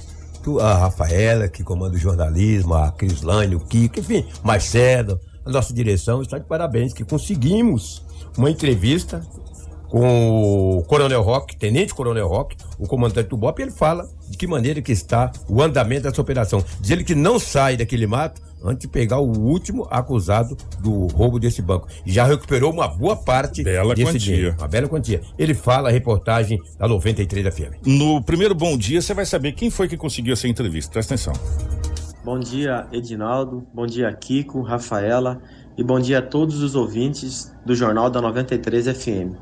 a 0.61 0.75
Rafaela, 0.75 1.49
que 1.49 1.65
comanda 1.65 1.97
o 1.97 1.99
jornalismo, 1.99 2.75
a 2.75 2.93
Crislane, 2.93 3.57
o 3.57 3.61
Kiko, 3.61 3.99
enfim, 4.01 4.25
Marcelo, 4.43 5.19
a 5.45 5.51
nossa 5.51 5.75
direção 5.75 6.23
está 6.23 6.39
de 6.39 6.45
parabéns, 6.45 6.93
que 6.93 7.05
conseguimos 7.05 8.05
uma 8.37 8.51
entrevista 8.51 9.27
com 9.89 10.79
o 10.79 10.83
Coronel 10.85 11.23
Rock, 11.23 11.57
Tenente 11.57 11.95
Coronel 11.95 12.29
Rock, 12.29 12.57
o 12.79 12.87
comandante 12.87 13.29
do 13.29 13.37
BOP, 13.37 13.61
ele 13.61 13.71
fala 13.71 14.09
de 14.29 14.37
que 14.37 14.47
maneira 14.47 14.83
que 14.83 14.93
está 14.93 15.31
o 15.49 15.63
andamento 15.63 16.03
dessa 16.03 16.21
operação. 16.21 16.65
Diz 16.81 16.91
ele 16.91 17.05
que 17.05 17.15
não 17.15 17.39
sai 17.39 17.77
daquele 17.77 18.07
mato 18.07 18.41
antes 18.65 18.81
de 18.81 18.89
pegar 18.89 19.21
o 19.21 19.31
último 19.39 19.87
acusado 19.91 20.57
do 20.81 21.07
roubo 21.09 21.39
desse 21.39 21.63
banco. 21.63 21.87
Já 22.05 22.25
recuperou 22.25 22.73
uma 22.73 22.89
boa 22.89 23.15
parte 23.17 23.63
Bela 23.63 23.95
desse 23.95 24.13
quantia. 24.13 24.35
dinheiro. 24.35 24.57
Uma 24.59 24.67
bela 24.69 24.89
quantia. 24.89 25.21
Ele 25.39 25.55
fala 25.55 25.89
a 25.89 25.93
reportagem 25.93 26.61
da 26.79 26.89
93 26.89 27.55
FM. 27.55 27.87
No 27.87 28.23
primeiro 28.23 28.55
bom 28.55 28.77
dia, 28.77 29.01
você 29.01 29.15
vai 29.15 29.25
saber 29.27 29.53
quem 29.53 29.71
foi 29.71 29.87
que 29.89 29.97
conseguiu 29.97 30.33
essa 30.33 30.49
entrevista. 30.49 30.91
Presta 30.93 31.15
atenção. 31.15 31.33
Bom 32.25 32.41
dia, 32.41 32.89
Edinaldo. 32.91 33.65
Bom 33.73 33.87
dia, 33.87 34.13
Kiko, 34.13 34.61
Rafaela. 34.63 35.41
E 35.79 35.85
bom 35.85 36.01
dia 36.01 36.19
a 36.19 36.23
todos 36.23 36.61
os 36.63 36.75
ouvintes 36.75 37.53
do 37.65 37.75
Jornal 37.75 38.11
da 38.11 38.21
93 38.21 38.87
FM. 38.87 39.37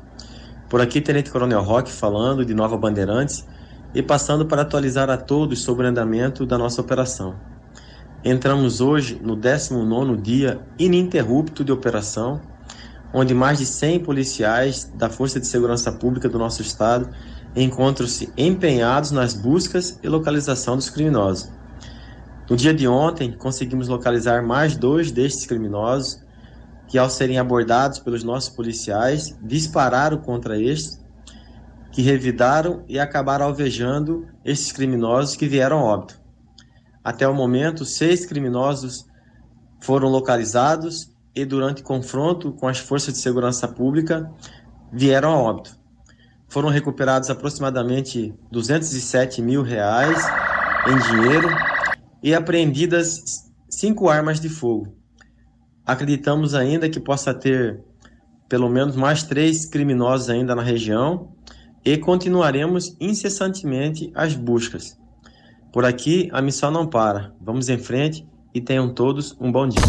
Por 0.69 0.81
aqui, 0.81 0.99
Tenente 0.99 1.29
Coronel 1.29 1.61
Roque 1.61 1.91
falando 1.91 2.43
de 2.43 2.53
Nova 2.53 2.75
Bandeirantes 2.75 3.45
e 3.93 4.01
passando 4.01 4.45
para 4.47 4.63
atualizar 4.63 5.09
a 5.11 5.17
todos 5.17 5.61
sobre 5.61 5.85
o 5.85 5.89
andamento 5.89 6.45
da 6.45 6.57
nossa 6.57 6.81
operação. 6.81 7.35
Entramos 8.23 8.81
hoje 8.81 9.19
no 9.21 9.37
19º 9.37 10.19
dia 10.19 10.59
ininterrupto 10.79 11.63
de 11.63 11.71
operação, 11.71 12.41
onde 13.13 13.35
mais 13.35 13.59
de 13.59 13.65
100 13.67 13.99
policiais 13.99 14.91
da 14.95 15.07
Força 15.07 15.39
de 15.39 15.45
Segurança 15.45 15.91
Pública 15.91 16.27
do 16.27 16.39
nosso 16.39 16.63
estado 16.63 17.09
encontram-se 17.55 18.33
empenhados 18.35 19.11
nas 19.11 19.35
buscas 19.35 19.99
e 20.01 20.09
localização 20.09 20.75
dos 20.75 20.89
criminosos. 20.89 21.49
No 22.49 22.57
dia 22.57 22.73
de 22.73 22.87
ontem, 22.87 23.31
conseguimos 23.31 23.87
localizar 23.87 24.41
mais 24.41 24.75
dois 24.75 25.11
destes 25.11 25.45
criminosos 25.45 26.24
que, 26.87 26.97
ao 26.97 27.09
serem 27.09 27.37
abordados 27.37 27.99
pelos 27.99 28.23
nossos 28.23 28.49
policiais, 28.49 29.37
dispararam 29.41 30.17
contra 30.17 30.59
estes, 30.59 31.03
que 31.91 32.01
revidaram 32.01 32.83
e 32.87 32.99
acabaram 32.99 33.45
alvejando 33.45 34.27
estes 34.43 34.71
criminosos 34.71 35.35
que 35.35 35.47
vieram 35.47 35.79
a 35.79 35.83
óbito. 35.83 36.19
Até 37.03 37.27
o 37.27 37.33
momento, 37.33 37.85
seis 37.85 38.25
criminosos 38.25 39.05
foram 39.79 40.09
localizados 40.09 41.09
e, 41.33 41.45
durante 41.45 41.83
confronto 41.83 42.51
com 42.51 42.67
as 42.67 42.79
forças 42.79 43.13
de 43.13 43.19
segurança 43.19 43.67
pública, 43.67 44.31
vieram 44.91 45.31
a 45.31 45.37
óbito. 45.37 45.77
Foram 46.47 46.69
recuperados 46.69 47.29
aproximadamente 47.29 48.33
207 48.51 49.41
mil 49.41 49.61
reais 49.61 50.23
em 50.87 50.97
dinheiro 50.97 51.49
e 52.21 52.33
apreendidas 52.33 53.51
cinco 53.69 54.09
armas 54.09 54.39
de 54.39 54.49
fogo. 54.49 54.95
Acreditamos 55.85 56.55
ainda 56.55 56.89
que 56.89 56.99
possa 56.99 57.33
ter 57.33 57.79
pelo 58.49 58.69
menos 58.69 58.95
mais 58.95 59.23
três 59.23 59.65
criminosos 59.65 60.29
ainda 60.29 60.55
na 60.55 60.63
região 60.63 61.29
e 61.83 61.97
continuaremos 61.97 62.95
incessantemente 62.99 64.11
as 64.15 64.33
buscas. 64.33 64.97
Por 65.71 65.85
aqui 65.85 66.29
a 66.31 66.41
missão 66.41 66.71
não 66.71 66.87
para. 66.87 67.33
Vamos 67.39 67.69
em 67.69 67.77
frente 67.77 68.27
e 68.53 68.61
tenham 68.61 68.93
todos 68.93 69.35
um 69.39 69.51
bom 69.51 69.67
dia. 69.67 69.81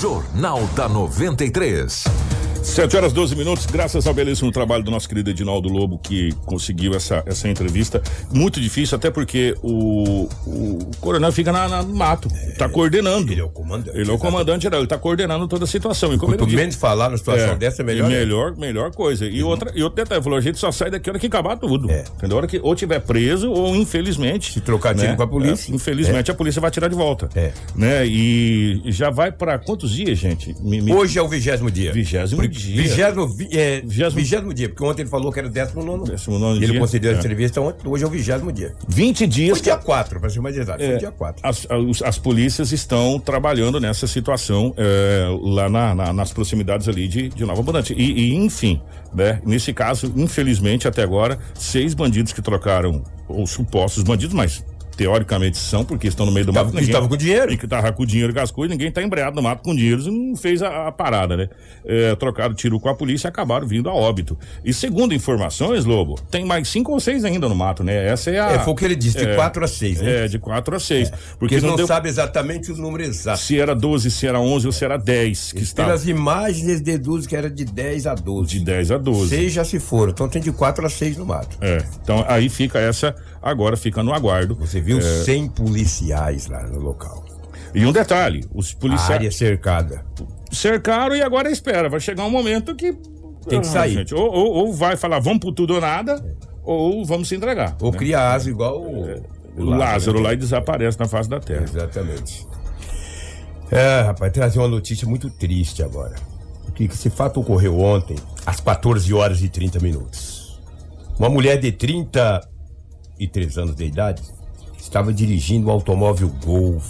Jornal 0.00 0.66
da 0.74 0.88
93. 0.88 2.31
7 2.62 2.96
horas 2.96 3.12
12 3.12 3.34
minutos, 3.36 3.66
graças 3.66 4.06
ao 4.06 4.14
belíssimo 4.14 4.50
trabalho 4.52 4.82
do 4.84 4.90
nosso 4.90 5.08
querido 5.08 5.28
Edinaldo 5.30 5.68
Lobo, 5.68 5.98
que 5.98 6.32
conseguiu 6.46 6.94
essa, 6.94 7.22
essa 7.26 7.48
entrevista. 7.48 8.00
Muito 8.32 8.60
difícil, 8.60 8.96
até 8.96 9.10
porque 9.10 9.54
o, 9.62 10.28
o 10.46 10.78
coronel 11.00 11.32
fica 11.32 11.50
na, 11.52 11.68
na- 11.68 11.82
no 11.82 11.94
mato, 11.94 12.28
tá 12.56 12.68
coordenando. 12.68 13.30
Ele 13.32 13.40
é 13.40 13.44
o 13.44 13.48
comandante. 13.48 13.98
Ele 13.98 14.10
é 14.10 14.14
o 14.14 14.18
comandante 14.18 14.62
geral, 14.62 14.80
ele 14.80 14.86
tá 14.86 14.96
coordenando 14.96 15.46
toda 15.48 15.64
a 15.64 15.66
situação. 15.66 16.14
E 16.14 16.18
como 16.18 16.32
Quanto 16.36 16.46
menos 16.50 16.76
falar 16.76 17.08
numa 17.08 17.18
situação 17.18 17.58
dessa, 17.58 17.82
é 17.82 17.84
melhor. 17.84 18.08
né? 18.08 18.18
Melhor, 18.20 18.56
melhor 18.56 18.90
coisa. 18.94 19.26
E, 19.26 19.42
outra, 19.42 19.72
e 19.74 19.82
outro 19.82 19.96
detalhe, 20.02 20.22
falou, 20.22 20.38
a 20.38 20.42
gente 20.42 20.58
só 20.58 20.70
sai 20.70 20.90
daqui 20.90 21.10
a 21.10 21.12
hora 21.12 21.18
que 21.18 21.26
acabar 21.26 21.56
tudo. 21.56 21.90
É. 21.90 22.04
Entendeu? 22.16 22.36
A 22.36 22.38
hora 22.38 22.46
que 22.46 22.60
ou 22.62 22.74
tiver 22.76 23.00
preso, 23.00 23.50
ou 23.50 23.74
infelizmente. 23.76 24.52
Se 24.52 24.60
trocar 24.60 24.94
tiro 24.94 25.16
com 25.16 25.22
a 25.22 25.26
polícia. 25.26 25.70
é, 25.70 25.74
infelizmente 25.74 26.30
a 26.30 26.34
polícia 26.34 26.60
vai 26.60 26.70
tirar 26.70 26.88
de 26.88 26.94
volta. 26.94 27.28
É. 27.34 27.52
Né? 27.74 28.06
E 28.06 28.82
já 28.86 29.10
vai 29.10 29.32
pra 29.32 29.58
quantos 29.58 29.90
dias, 29.90 30.16
gente? 30.16 30.54
Me- 30.60 30.80
me- 30.80 30.92
Hoje 30.94 31.18
é 31.18 31.22
o 31.22 31.28
vigésimo 31.28 31.70
dia. 31.70 31.92
Vigésimo 31.92 32.51
dia. 32.52 32.82
Vigésimo, 32.82 33.26
vi- 33.26 33.48
é, 33.50 33.80
Vigésimo- 33.80 34.16
vigésimo 34.20 34.54
dia, 34.54 34.68
porque 34.68 34.84
ontem 34.84 35.02
ele 35.02 35.10
falou 35.10 35.32
que 35.32 35.38
era 35.40 35.48
o 35.48 35.50
décimo 35.50 35.82
nono. 35.84 36.04
Décimo 36.04 36.38
nono 36.38 36.56
Ele 36.56 36.66
dia. 36.72 36.78
concedeu 36.80 37.10
a 37.10 37.14
É. 37.14 37.18
entrevista 37.18 37.60
ontem, 37.60 37.88
hoje 37.88 38.04
é 38.04 38.06
o 38.06 38.10
vigésimo 38.10 38.52
dia. 38.52 38.74
20 38.88 39.26
dias. 39.26 39.58
Foi 39.58 39.62
dia 39.64 39.76
4, 39.76 40.20
para 40.20 40.30
ser 40.30 40.40
mais 40.40 40.56
exato. 40.56 40.78
Foi 40.84 40.94
É, 40.94 40.96
dia 40.98 41.10
4. 41.10 41.40
As, 41.44 41.66
as, 41.68 42.02
as 42.02 42.18
polícias 42.18 42.70
estão 42.72 43.18
trabalhando 43.18 43.80
nessa 43.80 44.06
situação 44.06 44.72
é, 44.76 45.26
lá 45.42 45.68
na- 45.68 45.94
na- 45.94 46.12
nas 46.12 46.32
proximidades 46.32 46.88
ali 46.88 47.08
de, 47.08 47.28
de 47.30 47.44
Nova 47.44 47.60
Abundante. 47.60 47.94
E, 47.94 48.12
e, 48.30 48.34
enfim, 48.36 48.80
né? 49.14 49.40
Nesse 49.44 49.72
caso, 49.72 50.12
infelizmente, 50.16 50.86
até 50.86 51.02
agora, 51.02 51.38
seis 51.54 51.94
bandidos 51.94 52.32
que 52.32 52.42
trocaram, 52.42 53.02
ou 53.28 53.46
supostos 53.46 54.02
bandidos, 54.02 54.34
mas 54.34 54.64
teoricamente 54.96 55.58
são, 55.58 55.84
porque 55.84 56.06
estão 56.08 56.26
no 56.26 56.32
meio 56.32 56.46
do 56.46 56.52
Tava- 56.52 56.66
mato. 56.66 56.78
que 56.78 56.84
estavam 56.84 57.08
com 57.08 57.16
dinheiro. 57.16 57.52
E 57.52 57.56
que 57.56 57.66
tava 57.66 57.92
com 57.92 58.04
dinheiro, 58.06 58.32
com 58.32 58.40
as 58.40 58.50
coisas, 58.50 58.76
ninguém 58.76 58.90
tá 58.90 59.02
embreado 59.02 59.34
no 59.36 59.42
mato 59.42 59.62
com 59.62 59.74
dinheiro 59.74 60.02
e 60.02 60.10
não 60.10 60.36
fez 60.36 60.62
a, 60.62 60.88
a 60.88 60.92
parada, 60.92 61.36
né? 61.36 61.48
É, 61.84 62.14
trocaram 62.14 62.54
tiro 62.54 62.78
com 62.78 62.88
a 62.88 62.94
polícia 62.94 63.26
e 63.26 63.30
acabaram 63.30 63.66
vindo 63.66 63.88
a 63.88 63.94
óbito. 63.94 64.38
E 64.64 64.72
segundo 64.72 65.12
informações, 65.14 65.84
Lobo, 65.84 66.20
tem 66.30 66.44
mais 66.44 66.68
cinco 66.68 66.92
ou 66.92 67.00
seis 67.00 67.24
ainda 67.24 67.48
no 67.48 67.54
mato, 67.54 67.82
né? 67.82 68.06
Essa 68.06 68.30
é 68.30 68.38
a. 68.38 68.52
É, 68.52 68.58
foi 68.60 68.72
o 68.72 68.76
que 68.76 68.84
ele 68.84 68.96
disse, 68.96 69.18
de 69.18 69.24
é, 69.24 69.34
4 69.34 69.64
a 69.64 69.68
6, 69.68 70.00
né? 70.00 70.24
É, 70.24 70.28
de 70.28 70.38
4 70.38 70.76
a 70.76 70.80
6. 70.80 71.10
Porque 71.10 71.26
Porque 71.38 71.60
não, 71.60 71.70
não 71.70 71.76
deu 71.76 71.86
sabem 71.86 72.10
exatamente 72.10 72.70
os 72.70 72.78
números 72.78 73.08
exatos. 73.08 73.42
se 73.42 73.58
era 73.58 73.74
12, 73.74 74.10
se 74.10 74.26
era 74.26 74.38
11 74.40 74.66
ou 74.66 74.72
se 74.72 74.84
era 74.84 74.96
10 74.96 75.52
que 75.52 75.62
estava. 75.62 75.88
Pelas 75.88 76.06
imagens, 76.06 76.66
eles 76.68 76.80
deduzem 76.80 77.28
que 77.28 77.36
era 77.36 77.50
de 77.50 77.64
10 77.64 78.06
a 78.06 78.14
12. 78.14 78.48
De 78.58 78.64
10 78.64 78.90
a 78.90 78.98
12. 78.98 79.28
6 79.30 79.52
já 79.52 79.64
se 79.64 79.80
foram, 79.80 80.12
então 80.12 80.28
tem 80.28 80.40
de 80.42 80.52
4 80.52 80.84
a 80.86 80.90
6 80.90 81.16
no 81.16 81.26
mato. 81.26 81.56
É, 81.60 81.82
então 82.02 82.24
aí 82.28 82.48
fica 82.48 82.78
essa, 82.78 83.14
agora 83.42 83.76
fica 83.76 84.02
no 84.02 84.12
aguardo. 84.12 84.54
Você 84.56 84.80
viu 84.82 84.98
É, 84.98 85.00
100 85.24 85.48
policiais 85.48 86.46
lá 86.48 86.62
no 86.66 86.78
local. 86.80 87.24
E 87.74 87.86
um 87.86 87.92
detalhe, 87.92 88.44
os 88.54 88.72
A 88.72 88.76
policiais 88.80 89.10
área 89.10 89.30
cercada. 89.32 90.04
cercaram 90.50 91.16
e 91.16 91.22
agora 91.22 91.50
espera, 91.50 91.88
vai 91.88 92.00
chegar 92.00 92.24
um 92.24 92.30
momento 92.30 92.74
que 92.74 92.92
Tem 93.48 93.60
que 93.60 93.66
Ah, 93.66 93.70
sair. 93.70 93.94
gente, 93.94 94.14
ou, 94.14 94.30
ou- 94.30 94.52
ou 94.52 94.72
vai 94.72 94.96
falar 94.96 95.18
vamos 95.18 95.40
por 95.40 95.52
tudo 95.52 95.74
ou 95.74 95.80
nada, 95.80 96.24
ou 96.62 97.04
vamos 97.04 97.26
se 97.28 97.34
entregar. 97.34 97.76
Ou 97.80 97.90
né? 97.90 97.98
cria 97.98 98.32
asa 98.32 98.48
igual 98.48 98.80
o, 98.80 99.20
o 99.56 99.64
Lázaro 99.64 100.18
né? 100.18 100.24
lá 100.28 100.32
e 100.32 100.36
desaparece 100.36 100.96
na 101.00 101.08
face 101.08 101.28
da 101.28 101.40
terra. 101.40 101.64
Exatamente. 101.64 102.46
É, 103.70 104.02
rapaz, 104.02 104.32
trazer 104.32 104.58
uma 104.60 104.68
notícia 104.68 105.08
muito 105.08 105.28
triste 105.30 105.82
agora. 105.82 106.14
Que 106.74 106.84
esse 106.84 107.10
fato 107.10 107.40
ocorreu 107.40 107.80
ontem, 107.80 108.16
às 108.46 108.60
14 108.60 109.12
horas 109.12 109.42
e 109.42 109.48
30 109.48 109.80
minutos. 109.80 110.60
Uma 111.18 111.28
mulher 111.28 111.58
de 111.58 111.72
33 111.72 113.58
anos 113.58 113.74
de 113.74 113.84
idade 113.84 114.22
estava 114.82 115.12
dirigindo 115.12 115.68
um 115.68 115.70
automóvel 115.70 116.28
Golf 116.44 116.84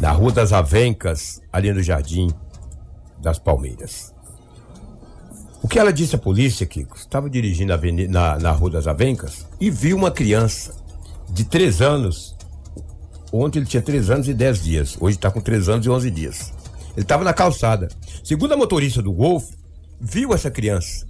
na 0.00 0.10
Rua 0.12 0.32
das 0.32 0.52
Avencas, 0.52 1.40
ali 1.52 1.72
no 1.72 1.82
Jardim 1.82 2.30
das 3.20 3.38
Palmeiras. 3.38 4.14
O 5.62 5.68
que 5.68 5.78
ela 5.78 5.92
disse 5.92 6.14
à 6.14 6.18
polícia, 6.18 6.66
Kiko? 6.66 6.96
Estava 6.96 7.28
dirigindo 7.28 7.72
a 7.72 7.76
aveni- 7.76 8.06
na, 8.06 8.38
na 8.38 8.52
Rua 8.52 8.70
das 8.70 8.86
Avencas 8.86 9.46
e 9.60 9.70
viu 9.70 9.96
uma 9.96 10.10
criança 10.10 10.74
de 11.30 11.44
3 11.44 11.80
anos 11.82 12.34
Ontem 13.36 13.58
ele 13.58 13.66
tinha 13.66 13.82
3 13.82 14.10
anos 14.10 14.28
e 14.28 14.32
10 14.34 14.62
dias. 14.62 14.96
Hoje 15.00 15.16
está 15.16 15.28
com 15.28 15.40
3 15.40 15.68
anos 15.68 15.84
e 15.84 15.90
11 15.90 16.08
dias. 16.08 16.52
Ele 16.92 17.02
estava 17.02 17.24
na 17.24 17.32
calçada. 17.32 17.88
Segundo 18.22 18.54
a 18.54 18.56
motorista 18.56 19.02
do 19.02 19.12
Golf, 19.12 19.50
viu 20.00 20.32
essa 20.32 20.52
criança. 20.52 21.04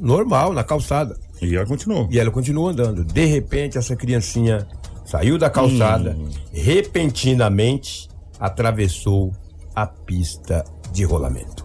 Normal, 0.00 0.52
na 0.52 0.64
calçada. 0.64 1.16
E 1.40 1.54
ela 1.54 1.64
continuou. 1.66 2.08
E 2.10 2.18
ela 2.18 2.32
continuou 2.32 2.68
andando. 2.68 3.04
De 3.04 3.24
repente, 3.26 3.78
essa 3.78 3.94
criancinha 3.94 4.66
saiu 5.08 5.38
da 5.38 5.48
calçada, 5.48 6.18
repentinamente 6.52 8.10
atravessou 8.38 9.32
a 9.74 9.86
pista 9.86 10.62
de 10.92 11.02
rolamento. 11.02 11.64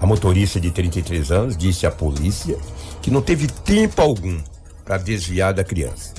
A 0.00 0.06
motorista 0.06 0.58
de 0.58 0.70
33 0.70 1.30
anos 1.30 1.56
disse 1.56 1.86
à 1.86 1.90
polícia 1.90 2.56
que 3.02 3.10
não 3.10 3.20
teve 3.20 3.46
tempo 3.46 4.00
algum 4.00 4.40
para 4.86 4.96
desviar 4.96 5.52
da 5.52 5.62
criança. 5.62 6.14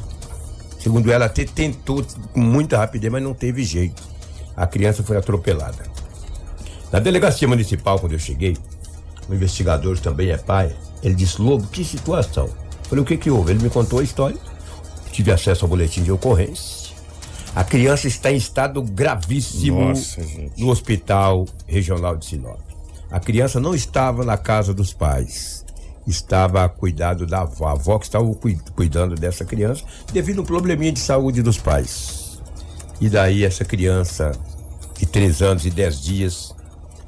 Segundo 0.80 1.12
ela, 1.12 1.26
até 1.26 1.44
tentou 1.44 2.06
com 2.34 2.40
muita 2.40 2.78
rapidez, 2.78 3.12
mas 3.12 3.24
não 3.24 3.34
teve 3.34 3.64
jeito. 3.64 4.04
A 4.56 4.68
criança 4.68 5.02
foi 5.02 5.18
atropelada. 5.18 5.84
Na 6.92 7.00
delegacia 7.00 7.48
municipal, 7.48 7.98
quando 7.98 8.14
eu 8.14 8.20
cheguei, 8.20 8.56
o 9.28 9.34
investigador 9.34 9.98
também 10.00 10.30
é 10.30 10.38
pai. 10.38 10.76
Ele 11.02 11.16
disse: 11.16 11.42
Lobo, 11.42 11.66
que 11.68 11.84
situação? 11.84 12.48
Falei: 12.84 13.02
o 13.02 13.06
que, 13.06 13.18
que 13.18 13.32
houve? 13.32 13.52
Ele 13.54 13.64
me 13.64 13.70
contou 13.70 14.00
a 14.00 14.04
história. 14.04 14.38
Tive 15.12 15.32
acesso 15.32 15.66
ao 15.66 15.70
boletim 15.70 16.04
de 16.04 16.12
ocorrência. 16.12 16.92
A 17.54 17.64
criança 17.64 18.08
está 18.08 18.32
em 18.32 18.38
estado 18.38 18.82
gravíssimo 18.82 19.90
Nossa, 19.90 20.22
no 20.58 20.70
hospital 20.70 21.46
regional 21.68 22.16
de 22.16 22.26
Sinop. 22.26 22.60
A 23.10 23.20
criança 23.20 23.60
não 23.60 23.76
estava 23.76 24.24
na 24.24 24.38
casa 24.38 24.74
dos 24.74 24.94
pais, 24.94 25.66
estava 26.08 26.64
a 26.64 26.70
cuidado 26.70 27.26
da 27.28 27.42
avó. 27.42 27.68
A 27.68 27.72
avó 27.74 28.00
que 28.00 28.06
estava 28.06 28.26
cui- 28.36 28.58
cuidando 28.74 29.16
dessa 29.16 29.44
criança 29.44 29.84
devido 30.14 30.40
a 30.40 30.42
um 30.44 30.46
probleminha 30.46 30.94
de 30.94 31.00
saúde 31.00 31.42
dos 31.42 31.58
pais. 31.58 32.40
E 33.02 33.10
daí 33.10 33.44
essa 33.44 33.66
criança 33.66 34.32
de 34.98 35.06
3 35.06 35.42
anos 35.42 35.66
e 35.66 35.70
10 35.70 36.02
dias 36.02 36.56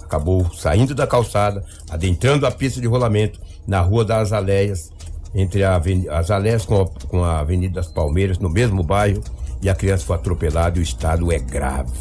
acabou 0.03 0.51
saindo 0.53 0.93
da 0.93 1.07
calçada, 1.07 1.63
adentrando 1.89 2.45
a 2.45 2.51
pista 2.51 2.81
de 2.81 2.87
rolamento 2.87 3.39
na 3.65 3.79
Rua 3.79 4.03
das 4.03 4.33
Aléias, 4.33 4.91
entre 5.33 5.63
a 5.63 5.81
as 6.11 6.31
Aléias 6.31 6.65
com 6.65 6.81
a, 6.81 6.85
com 7.07 7.23
a 7.23 7.39
Avenida 7.39 7.75
das 7.75 7.87
Palmeiras, 7.87 8.39
no 8.39 8.49
mesmo 8.49 8.83
bairro, 8.83 9.23
e 9.61 9.69
a 9.69 9.75
criança 9.75 10.05
foi 10.05 10.15
atropelada 10.15 10.77
e 10.77 10.81
o 10.81 10.83
estado 10.83 11.31
é 11.31 11.39
grave. 11.39 11.91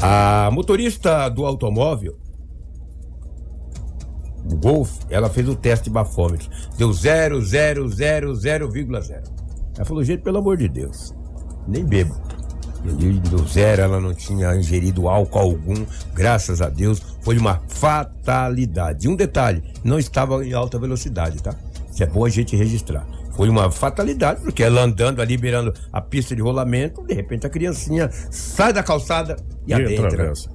A 0.00 0.48
motorista 0.52 1.28
do 1.28 1.44
automóvel, 1.44 2.16
o 4.50 4.56
Golf, 4.56 5.00
ela 5.10 5.28
fez 5.28 5.46
o 5.48 5.56
teste 5.56 5.86
de 5.86 5.90
bafômetro. 5.90 6.48
Deu 6.76 6.90
0,000,0,0. 6.90 9.22
Ela 9.76 9.84
falou, 9.84 10.04
gente, 10.04 10.22
pelo 10.22 10.38
amor 10.38 10.56
de 10.56 10.68
Deus, 10.68 11.12
nem 11.66 11.84
bebo. 11.84 12.14
Ele 12.84 13.20
deu 13.20 13.46
zero, 13.46 13.82
ela 13.82 14.00
não 14.00 14.14
tinha 14.14 14.54
ingerido 14.54 15.08
álcool 15.08 15.38
algum, 15.38 15.84
graças 16.14 16.62
a 16.62 16.68
Deus, 16.68 17.02
foi 17.22 17.36
uma 17.36 17.60
fatalidade. 17.68 19.06
E 19.06 19.10
um 19.10 19.16
detalhe, 19.16 19.62
não 19.82 19.98
estava 19.98 20.46
em 20.46 20.52
alta 20.52 20.78
velocidade, 20.78 21.42
tá? 21.42 21.56
Isso 21.98 22.04
é 22.04 22.06
bom 22.06 22.24
a 22.24 22.28
gente 22.28 22.54
registrar. 22.54 23.04
Foi 23.34 23.48
uma 23.48 23.72
fatalidade, 23.72 24.40
porque 24.40 24.62
ela 24.62 24.82
andando 24.82 25.20
ali, 25.20 25.36
beirando 25.36 25.74
a 25.92 26.00
pista 26.00 26.36
de 26.36 26.40
rolamento, 26.40 27.04
de 27.04 27.12
repente 27.12 27.44
a 27.44 27.50
criancinha 27.50 28.08
sai 28.30 28.72
da 28.72 28.84
calçada 28.84 29.34
e, 29.66 29.72
E 29.72 29.74
adentra 29.74 30.06
atravessa. 30.06 30.48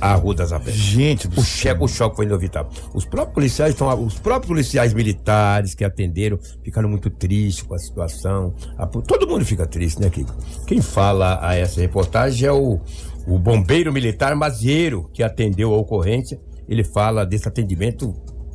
a 0.00 0.14
Rua 0.14 0.36
das 0.36 0.52
Aveias. 0.52 0.78
Gente 0.78 1.26
do 1.26 1.40
O, 1.40 1.42
céu. 1.44 1.76
o 1.80 1.88
choque 1.88 2.14
foi 2.14 2.26
inevitável. 2.26 2.70
Os 2.94 3.04
próprios 3.04 3.34
policiais 3.34 3.72
estão, 3.72 4.04
os 4.06 4.20
próprios 4.20 4.46
policiais 4.46 4.94
militares 4.94 5.74
que 5.74 5.82
atenderam 5.84 6.38
ficaram 6.62 6.88
muito 6.88 7.10
tristes 7.10 7.64
com 7.64 7.74
a 7.74 7.78
situação. 7.80 8.54
A 8.78 8.86
todo 8.86 9.26
mundo 9.26 9.44
fica 9.44 9.66
triste, 9.66 10.00
né, 10.00 10.10
Kiko? 10.10 10.32
Quem 10.68 10.80
fala 10.80 11.40
a 11.42 11.56
essa 11.56 11.80
reportagem 11.80 12.46
é 12.48 12.52
o, 12.52 12.78
o 13.26 13.36
bombeiro 13.36 13.92
militar 13.92 14.36
Mazieiro, 14.36 15.10
que 15.12 15.24
atendeu 15.24 15.74
a 15.74 15.76
ocorrência. 15.76 16.40
Ele 16.68 16.84
fala 16.84 17.26
desse 17.26 17.48
atendimento 17.48 18.14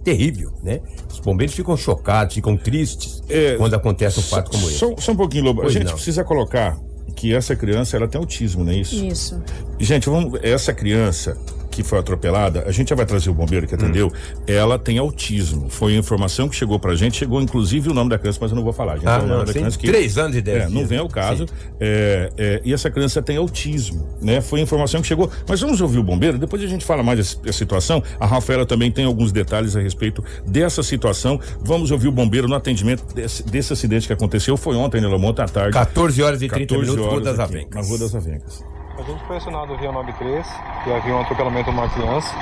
terrível, 0.10 0.52
né? 0.63 0.80
Os 1.12 1.19
bombeiros 1.19 1.56
ficam 1.56 1.78
chocados, 1.78 2.36
ficam 2.36 2.58
tristes 2.58 3.22
É, 3.30 3.56
quando 3.58 3.74
acontece 3.76 4.19
um 4.19 4.24
fato 4.24 4.52
como 4.52 4.67
esse. 4.67 4.80
Só, 4.80 4.95
só 4.98 5.12
um 5.12 5.15
pouquinho, 5.15 5.45
Lobo. 5.45 5.62
Pois 5.62 5.76
a 5.76 5.80
gente 5.80 5.88
não. 5.88 5.93
precisa 5.93 6.24
colocar 6.24 6.78
que 7.15 7.34
essa 7.34 7.56
criança 7.56 7.98
ela 7.98 8.08
tem 8.08 8.19
autismo, 8.19 8.63
não 8.63 8.72
é 8.72 8.78
isso? 8.78 9.06
Isso. 9.06 9.41
Gente, 9.80 10.10
vamos, 10.10 10.39
essa 10.41 10.74
criança 10.74 11.38
que 11.71 11.84
foi 11.84 11.99
atropelada, 11.99 12.63
a 12.67 12.71
gente 12.71 12.89
já 12.89 12.95
vai 12.95 13.05
trazer 13.05 13.29
o 13.29 13.34
bombeiro 13.34 13.67
que 13.67 13.75
atendeu, 13.75 14.08
Hum. 14.08 14.41
ela 14.47 14.77
tem 14.79 14.97
autismo. 14.97 15.69
Foi 15.69 15.95
a 15.95 15.97
informação 15.97 16.49
que 16.49 16.55
chegou 16.55 16.79
pra 16.79 16.95
gente, 16.95 17.17
chegou 17.17 17.41
inclusive 17.41 17.89
o 17.89 17.93
nome 17.93 18.10
da 18.10 18.17
criança, 18.17 18.39
mas 18.41 18.51
eu 18.51 18.55
não 18.55 18.63
vou 18.63 18.73
falar. 18.73 18.93
A 18.93 18.95
gente 18.97 19.08
Ah, 19.08 19.19
não, 19.19 19.45
tem 19.45 19.53
criança 19.55 19.77
que- 19.77 19.88
três 19.88 20.17
anos 20.17 20.36
e 20.36 20.41
dez 20.41 20.63
É, 20.63 20.69
não 20.69 20.86
vem 20.86 20.97
ao 20.99 21.08
caso. 21.08 21.45
É, 21.79 22.32
é, 22.38 22.62
e 22.65 22.73
essa 22.73 22.89
criança 22.89 23.21
tem 23.21 23.38
autismo, 23.38 24.08
né? 24.21 24.41
Foi 24.41 24.60
a 24.60 24.63
informação 24.63 25.01
que 25.01 25.08
chegou. 25.08 25.29
Mas 25.47 25.60
vamos 25.62 25.79
ouvir 25.82 25.99
o 25.99 26.03
bombeiro, 26.03 26.38
depois 26.38 26.62
a 26.63 26.67
gente 26.67 26.84
fala 26.86 27.03
mais 27.03 27.36
dessa 27.36 27.51
situação. 27.58 28.01
A 28.19 28.25
Rafaela 28.25 28.65
também 28.65 28.91
tem 28.91 29.05
alguns 29.05 29.32
detalhes 29.32 29.75
a 29.75 29.79
respeito 29.79 30.23
dessa 30.45 30.82
situação. 30.84 31.39
Vamos 31.62 31.91
ouvir 31.91 32.08
o 32.08 32.12
bombeiro 32.12 32.47
no 32.47 32.55
atendimento 32.55 33.03
desse, 33.13 33.43
desse 33.43 33.73
acidente 33.73 34.08
que 34.08 34.13
aconteceu. 34.13 34.58
Foi 34.58 34.75
ontem, 34.75 34.99
né, 35.01 35.08
Lomont, 35.08 35.39
à 35.41 35.45
tarde. 35.45 35.73
14 35.73 36.21
horas 36.23 36.41
e 36.41 36.47
30 36.47 36.75
14 36.75 36.91
minutos, 36.91 37.12
Rua 37.13 37.21
das 37.21 37.39
aqui, 37.39 37.53
Avencas. 37.55 37.75
Na 37.82 37.88
Rua 37.88 37.97
das 37.99 38.15
Avencas. 38.15 38.63
A 39.00 39.02
gente 39.02 39.24
foi 39.24 39.38
acionado 39.38 39.78
via 39.78 39.94
93, 39.94 40.46
que 40.84 40.92
havia 40.92 41.16
um 41.16 41.22
atropelamento 41.22 41.72
de 41.72 41.78
uma 41.78 41.88
criança. 41.88 42.36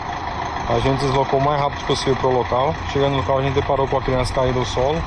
A 0.67 0.79
gente 0.79 1.01
deslocou 1.01 1.39
o 1.39 1.45
mais 1.45 1.61
rápido 1.61 1.85
possível 1.85 2.15
para 2.15 2.27
o 2.29 2.33
local. 2.33 2.73
Chegando 2.91 3.11
no 3.11 3.17
local, 3.17 3.37
a 3.37 3.41
gente 3.43 3.53
deparou 3.53 3.87
com 3.87 3.97
a 3.97 4.01
criança 4.01 4.33
caída 4.33 4.57
ao 4.57 4.65
solo. 4.65 4.99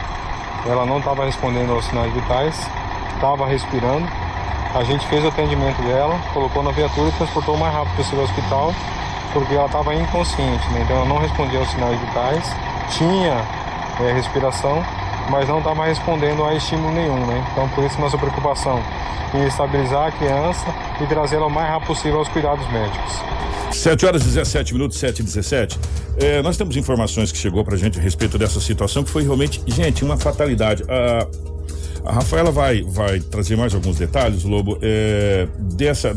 Ela 0.65 0.87
não 0.87 0.99
estava 0.99 1.25
respondendo 1.25 1.73
aos 1.73 1.85
sinais 1.87 2.13
vitais, 2.13 2.57
estava 3.17 3.49
respirando. 3.49 4.07
A 4.77 4.85
gente 4.85 5.05
fez 5.09 5.25
o 5.25 5.29
atendimento 5.29 5.83
dela, 5.83 6.17
colocou 6.33 6.63
na 6.63 6.71
viatura 6.71 7.09
e 7.09 7.13
transportou 7.13 7.57
o 7.57 7.59
mais 7.59 7.75
rápido 7.75 7.97
possível 7.97 8.21
ao 8.21 8.25
hospital, 8.27 8.75
porque 9.33 9.53
ela 9.53 9.67
estava 9.67 9.93
inconsciente, 9.93 10.69
né? 10.71 10.83
então 10.85 10.99
ela 10.99 11.07
não 11.07 11.19
respondia 11.19 11.59
aos 11.59 11.69
sinais 11.69 11.99
vitais, 11.99 12.55
tinha 12.91 13.45
eh, 13.99 14.13
respiração, 14.13 14.85
mas 15.31 15.49
não 15.49 15.59
estava 15.59 15.87
respondendo 15.87 16.45
a 16.45 16.55
estímulo 16.55 16.93
nenhum. 16.93 17.27
Né? 17.27 17.47
Então, 17.53 17.69
por 17.71 17.85
isso, 17.85 18.01
nossa 18.01 18.19
preocupação 18.19 18.83
em 19.33 19.47
estabilizar 19.47 20.09
a 20.09 20.13
criança 20.13 20.67
e 21.01 21.07
trazê-la 21.07 21.47
o 21.47 21.51
mais 21.51 21.69
rápido 21.69 21.87
possível 21.87 22.19
aos 22.19 22.29
cuidados 22.29 22.67
médicos. 22.73 23.15
7 23.73 24.05
horas 24.05 24.23
e 24.23 24.25
17 24.27 24.75
minutos, 24.75 24.99
7 24.99 25.21
e 25.21 25.23
17. 25.23 25.79
É, 26.17 26.43
nós 26.43 26.57
temos 26.57 26.77
informações 26.77 27.31
que 27.31 27.39
chegou 27.39 27.65
pra 27.65 27.77
gente 27.77 27.99
a 27.99 28.03
respeito 28.03 28.37
dessa 28.37 28.61
situação 28.61 29.05
que 29.05 29.11
foi 29.11 29.23
realmente, 29.23 29.63
gente, 29.67 30.05
uma 30.05 30.17
fatalidade. 30.17 30.83
A, 30.89 32.11
a 32.11 32.13
Rafaela 32.13 32.51
vai, 32.51 32.83
vai 32.83 33.21
trazer 33.21 33.57
mais 33.57 33.75
alguns 33.75 33.97
detalhes, 33.97 34.43
Lobo, 34.43 34.79
é, 34.83 35.47
dessa, 35.59 36.17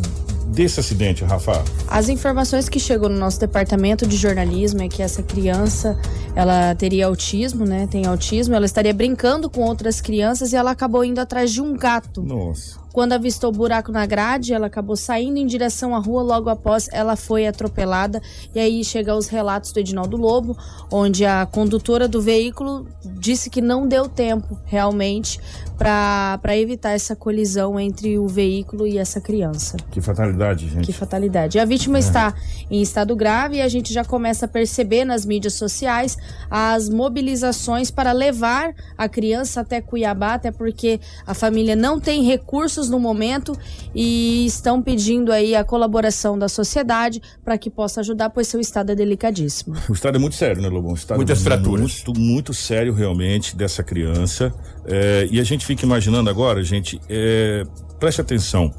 desse 0.54 0.80
acidente, 0.80 1.24
Rafa. 1.24 1.64
As 1.88 2.10
informações 2.10 2.70
que 2.70 2.80
chegou 2.80 3.10
no 3.10 3.18
nosso 3.18 3.40
departamento 3.40 4.06
de 4.08 4.16
jornalismo 4.16 4.82
é 4.82 4.88
que 4.88 5.02
essa 5.02 5.24
criança, 5.24 6.00
ela 6.36 6.76
teria 6.76 7.08
autismo, 7.08 7.66
né? 7.66 7.88
Tem 7.90 8.06
autismo, 8.06 8.56
ela 8.56 8.66
estaria 8.66 8.94
brincando 8.94 9.50
com 9.50 9.62
outras 9.62 10.00
crianças 10.00 10.54
e 10.54 10.56
ela 10.56 10.72
acabou 10.72 11.04
indo 11.04 11.20
atrás 11.20 11.52
de 11.52 11.62
um 11.62 11.76
gato. 11.76 12.22
Nossa. 12.22 12.84
Quando 12.94 13.14
avistou 13.14 13.50
o 13.50 13.54
buraco 13.54 13.92
na 13.92 14.06
grade, 14.06 14.54
ela 14.54 14.68
acabou 14.68 14.96
saindo 14.96 15.40
em 15.40 15.48
direção 15.48 15.96
à 15.96 15.98
rua. 15.98 16.22
Logo 16.22 16.48
após, 16.48 16.88
ela 16.92 17.16
foi 17.16 17.48
atropelada. 17.48 18.22
E 18.54 18.60
aí 18.60 18.84
chega 18.84 19.16
os 19.16 19.28
relatos 19.28 19.72
do 19.72 19.80
Edinaldo 19.80 20.16
Lobo, 20.16 20.56
onde 20.92 21.26
a 21.26 21.44
condutora 21.48 22.08
do 22.08 22.22
veículo 22.22 22.88
disse 23.04 23.50
que 23.50 23.62
não 23.62 23.88
deu 23.88 24.08
tempo 24.08 24.60
realmente 24.66 25.40
para 25.78 26.58
evitar 26.58 26.92
essa 26.92 27.16
colisão 27.16 27.80
entre 27.80 28.18
o 28.18 28.28
veículo 28.28 28.86
e 28.86 28.98
essa 28.98 29.20
criança. 29.20 29.78
Que 29.92 30.02
fatalidade, 30.02 30.70
gente. 30.70 30.86
Que 30.86 30.94
fatalidade. 30.94 31.60
A 31.60 31.66
vítima 31.66 32.00
está 32.00 32.34
em 32.70 32.82
estado 32.82 33.16
grave 33.16 33.58
e 33.58 33.62
a 33.62 33.68
gente 33.68 33.94
já 33.94 34.06
começa 34.06 34.46
a 34.46 34.48
perceber 34.48 35.06
nas 35.06 35.26
mídias 35.26 35.54
sociais 35.54 36.18
as 36.50 36.90
mobilizações 36.90 37.90
para 37.92 38.12
levar 38.12 38.74
a 38.98 39.10
criança 39.10 39.62
até 39.62 39.82
Cuiabá, 39.82 40.36
até 40.36 40.52
porque 40.52 41.00
a 41.26 41.34
família 41.34 41.76
não 41.76 42.00
tem 42.00 42.24
recursos 42.24 42.90
no 42.90 43.00
momento 43.00 43.58
e 43.94 44.46
estão 44.46 44.82
pedindo 44.82 45.32
aí 45.32 45.56
a 45.56 45.64
colaboração 45.64 46.38
da 46.38 46.48
sociedade 46.48 47.22
para 47.44 47.58
que 47.58 47.70
possa 47.70 48.02
ajudar, 48.02 48.30
pois 48.30 48.48
seu 48.48 48.60
estado 48.60 48.92
é 48.92 48.96
delicadíssimo. 48.96 49.76
O 49.90 49.94
estado 49.94 50.16
é 50.16 50.20
muito 50.20 50.36
sério, 50.36 50.62
né, 50.62 50.70
Lobão? 50.70 50.92
O 50.92 50.96
estado 50.96 51.18
Muitas 51.18 51.42
é 51.42 51.44
fraturas. 51.44 52.04
Muito, 52.06 52.20
muito 52.20 52.54
sério, 52.54 52.94
realmente, 52.94 53.56
dessa 53.56 53.84
criança. 53.84 54.54
É, 54.86 55.28
e 55.32 55.40
a 55.40 55.44
gente 55.44 55.66
fica 55.66 55.86
imaginando 55.86 56.30
agora, 56.30 56.64
gente, 56.64 57.00
é, 57.10 57.64
preste 58.00 58.22
atenção. 58.22 58.74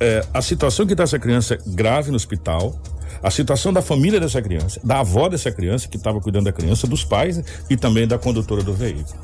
É, 0.00 0.24
a 0.32 0.40
situação 0.40 0.86
que 0.86 0.92
está 0.92 1.04
essa 1.04 1.18
criança 1.18 1.58
grave 1.66 2.10
no 2.10 2.16
hospital, 2.16 2.80
a 3.22 3.30
situação 3.30 3.72
da 3.72 3.82
família 3.82 4.20
dessa 4.20 4.40
criança, 4.40 4.80
da 4.84 5.00
avó 5.00 5.28
dessa 5.28 5.50
criança 5.50 5.88
que 5.88 5.96
estava 5.96 6.20
cuidando 6.20 6.44
da 6.44 6.52
criança, 6.52 6.86
dos 6.86 7.04
pais 7.04 7.42
e 7.68 7.76
também 7.76 8.06
da 8.06 8.16
condutora 8.16 8.62
do 8.62 8.72
veículo. 8.72 9.18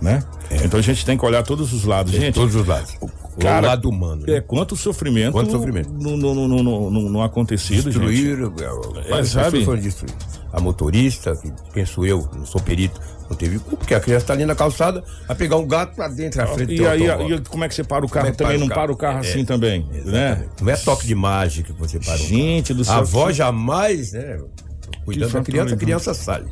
Né? 0.00 0.22
Então 0.64 0.78
a 0.78 0.82
gente 0.82 1.04
tem 1.06 1.16
que 1.16 1.24
olhar 1.24 1.42
todos 1.42 1.72
os 1.72 1.84
lados. 1.84 2.12
Tem 2.12 2.20
Gente, 2.20 2.34
todos 2.34 2.54
os 2.54 2.66
lados. 2.66 2.94
O 3.00 3.08
cara, 3.40 3.68
lado 3.68 3.88
humano. 3.88 4.24
né? 4.26 4.34
É, 4.36 4.40
quanto 4.40 4.76
sofrimento. 4.76 5.32
Quanto 5.32 5.50
sofrimento. 5.50 5.90
No- 5.90 6.16
no 6.16 7.22
acontecido. 7.22 7.84
Destruíram, 7.84 8.52
É, 9.04 9.08
várias 9.10 9.28
sabe? 9.30 9.44
pessoas 9.46 9.64
foram 9.64 9.80
destruídas. 9.80 10.26
A 10.52 10.60
motorista, 10.60 11.34
que 11.36 11.52
penso 11.74 12.04
eu, 12.06 12.28
não 12.34 12.46
sou 12.46 12.60
perito, 12.60 12.98
não 13.28 13.36
teve 13.36 13.58
culpa, 13.58 13.76
porque 13.78 13.94
a 13.94 14.00
criança 14.00 14.24
está 14.24 14.32
ali 14.32 14.46
na 14.46 14.54
calçada, 14.54 15.02
a 15.28 15.34
pegar 15.34 15.56
um 15.56 15.66
gato 15.66 15.94
pra 15.96 16.08
dentro, 16.08 16.40
à 16.40 16.46
frente 16.46 16.74
E 16.80 16.86
aí, 16.86 17.10
aí, 17.10 17.40
como 17.48 17.64
é 17.64 17.68
que 17.68 17.74
você 17.74 17.84
para 17.84 18.06
o 18.06 18.08
carro 18.08 18.28
é 18.28 18.32
também? 18.32 18.56
para 18.56 18.56
o 18.56 18.60
não 18.60 18.68
carro? 18.68 18.80
para 18.86 18.92
o 18.92 18.96
carro 18.96 19.16
É, 19.18 19.20
assim 19.28 19.44
também, 19.44 19.80
né? 19.82 19.98
Exatamente. 19.98 20.48
Não 20.62 20.70
é 20.72 20.76
toque 20.76 21.06
de 21.06 21.14
mágica 21.14 21.72
que 21.74 21.78
você 21.78 21.98
para 21.98 22.16
Gente 22.16 22.72
do 22.72 22.84
céu. 22.84 22.94
A 22.94 22.98
avó 22.98 23.26
que- 23.26 23.34
jamais, 23.34 24.12
né? 24.12 24.38
Cuidando 25.04 25.32
da 25.32 25.42
criança, 25.42 25.74
a 25.74 25.78
criança 25.78 26.14
sai. 26.14 26.44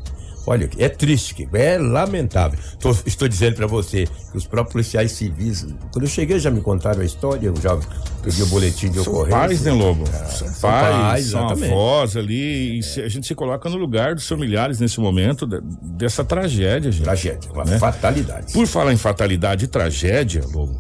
Olha, 0.46 0.68
é 0.78 0.88
triste, 0.90 1.48
é 1.54 1.78
lamentável. 1.78 2.59
Tô- 2.78 2.94
estou 3.07 3.26
dizendo 3.26 3.54
para 3.57 3.66
você 3.66 4.04
que 4.30 4.37
os 4.37 4.46
próprios 4.46 4.72
policiais 4.72 5.12
civis, 5.12 5.66
quando 5.90 6.04
eu 6.04 6.09
cheguei 6.09 6.38
já 6.38 6.50
me 6.50 6.61
contaram 6.61 7.00
a 7.00 7.04
história, 7.04 7.46
eu 7.46 7.54
já 7.57 7.78
peguei 8.22 8.42
o 8.42 8.46
boletim 8.48 8.90
de 8.90 9.02
São 9.02 9.12
ocorrência. 9.12 9.38
pais, 9.38 9.62
né, 9.62 9.72
Lobo? 9.72 10.04
são 10.07 10.46
pais, 10.48 10.61
pais, 10.61 11.26
são 11.26 11.48
avós 11.48 12.16
ali. 12.16 12.78
E 12.78 12.83
se- 12.83 13.00
a 13.00 13.09
gente 13.09 13.26
se 13.26 13.35
coloca 13.35 13.68
no 13.70 13.76
lugar 13.76 14.14
dos 14.14 14.28
familiares 14.28 14.78
nesse 14.80 15.00
momento 15.00 15.46
de- 15.46 15.62
dessa 15.83 16.22
tragédia, 16.22 16.92
gente. 16.92 17.04
Tragédia, 17.04 17.50
uma 17.50 17.64
Né? 17.64 17.78
fatalidade. 17.78 18.52
Por 18.52 18.66
falar 18.66 18.92
em 18.92 18.98
fatalidade 18.98 19.64
e 19.64 19.68
tragédia, 19.68 20.42
Lobo, 20.52 20.78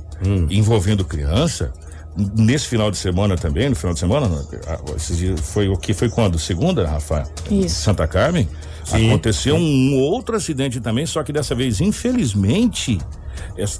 envolvendo 0.50 1.04
criança, 1.06 1.72
nesse 2.16 2.66
final 2.66 2.90
de 2.90 2.96
semana 2.96 3.36
também, 3.36 3.68
no 3.68 3.76
final 3.76 3.92
de 3.94 4.00
semana, 4.00 4.44
ah, 4.68 4.78
esses 4.96 5.16
dias- 5.18 5.40
foi 5.40 5.68
o 5.68 5.76
que 5.76 5.92
foi 5.92 6.08
quando? 6.08 6.38
Segunda, 6.38 6.86
Rafael? 6.86 7.26
Isso. 7.50 7.82
Santa 7.82 8.06
Carmen? 8.06 8.48
Sim. 8.84 9.08
Aconteceu 9.08 9.56
um 9.56 9.94
outro 9.98 10.36
acidente 10.36 10.80
também, 10.80 11.06
só 11.06 11.22
que 11.22 11.32
dessa 11.32 11.54
vez, 11.54 11.80
infelizmente, 11.80 12.98